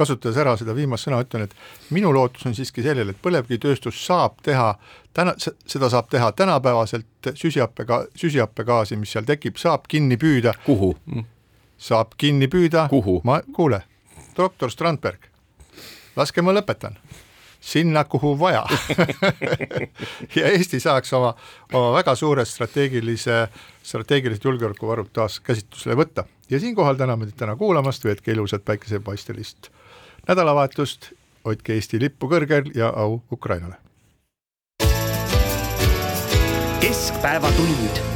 kasutades 0.00 0.38
ära 0.40 0.56
seda 0.58 0.74
viimast 0.76 1.06
sõna, 1.06 1.20
ütlen, 1.24 1.46
et 1.46 1.92
minu 1.94 2.12
lootus 2.14 2.46
on 2.48 2.56
siiski 2.56 2.84
sellel, 2.84 3.12
et 3.12 3.20
põlevkivitööstus 3.22 4.00
saab 4.06 4.40
teha 4.46 4.72
täna, 5.16 5.34
seda 5.40 5.90
saab 5.92 6.10
teha 6.12 6.32
tänapäevaselt 6.36 7.32
süsihappega, 7.34 8.04
süsihappegaasi, 8.18 8.98
mis 9.00 9.12
seal 9.16 9.28
tekib, 9.28 9.60
saab 9.60 9.88
kinni 9.90 10.18
püüda. 10.20 10.56
kuhu? 10.66 10.94
saab 11.80 12.16
kinni 12.20 12.48
püüda. 12.52 12.88
kuhu? 12.92 13.20
ma, 13.24 13.40
kuule, 13.56 13.82
doktor 14.36 14.72
Strandberg, 14.72 15.28
laske 16.16 16.44
ma 16.44 16.56
lõpetan 16.56 16.98
sinna, 17.60 18.04
kuhu 18.04 18.38
vaja 18.40 18.64
ja 20.36 20.48
Eesti 20.48 20.80
saaks 20.80 21.12
oma, 21.12 21.34
oma 21.72 21.92
väga 21.92 22.14
suured 22.16 22.48
strateegilise, 22.48 23.42
strateegilised 23.82 24.44
julgeolekuvarud 24.44 25.10
taas 25.12 25.40
käsitlusele 25.44 25.96
võtta. 26.00 26.24
ja 26.50 26.60
siinkohal 26.60 26.96
täname 26.96 27.28
teid 27.28 27.36
täna 27.44 27.56
kuulamast, 27.56 28.04
veetke 28.04 28.32
ilusat 28.32 28.64
päikesepaistelist 28.64 29.70
nädalavahetust, 30.28 31.12
hoidke 31.44 31.74
Eesti 31.74 32.00
lippu 32.00 32.28
kõrgel 32.28 32.72
ja 32.74 32.92
au 32.96 33.22
Ukrainale. 33.32 33.76
keskpäevatund 36.80 38.09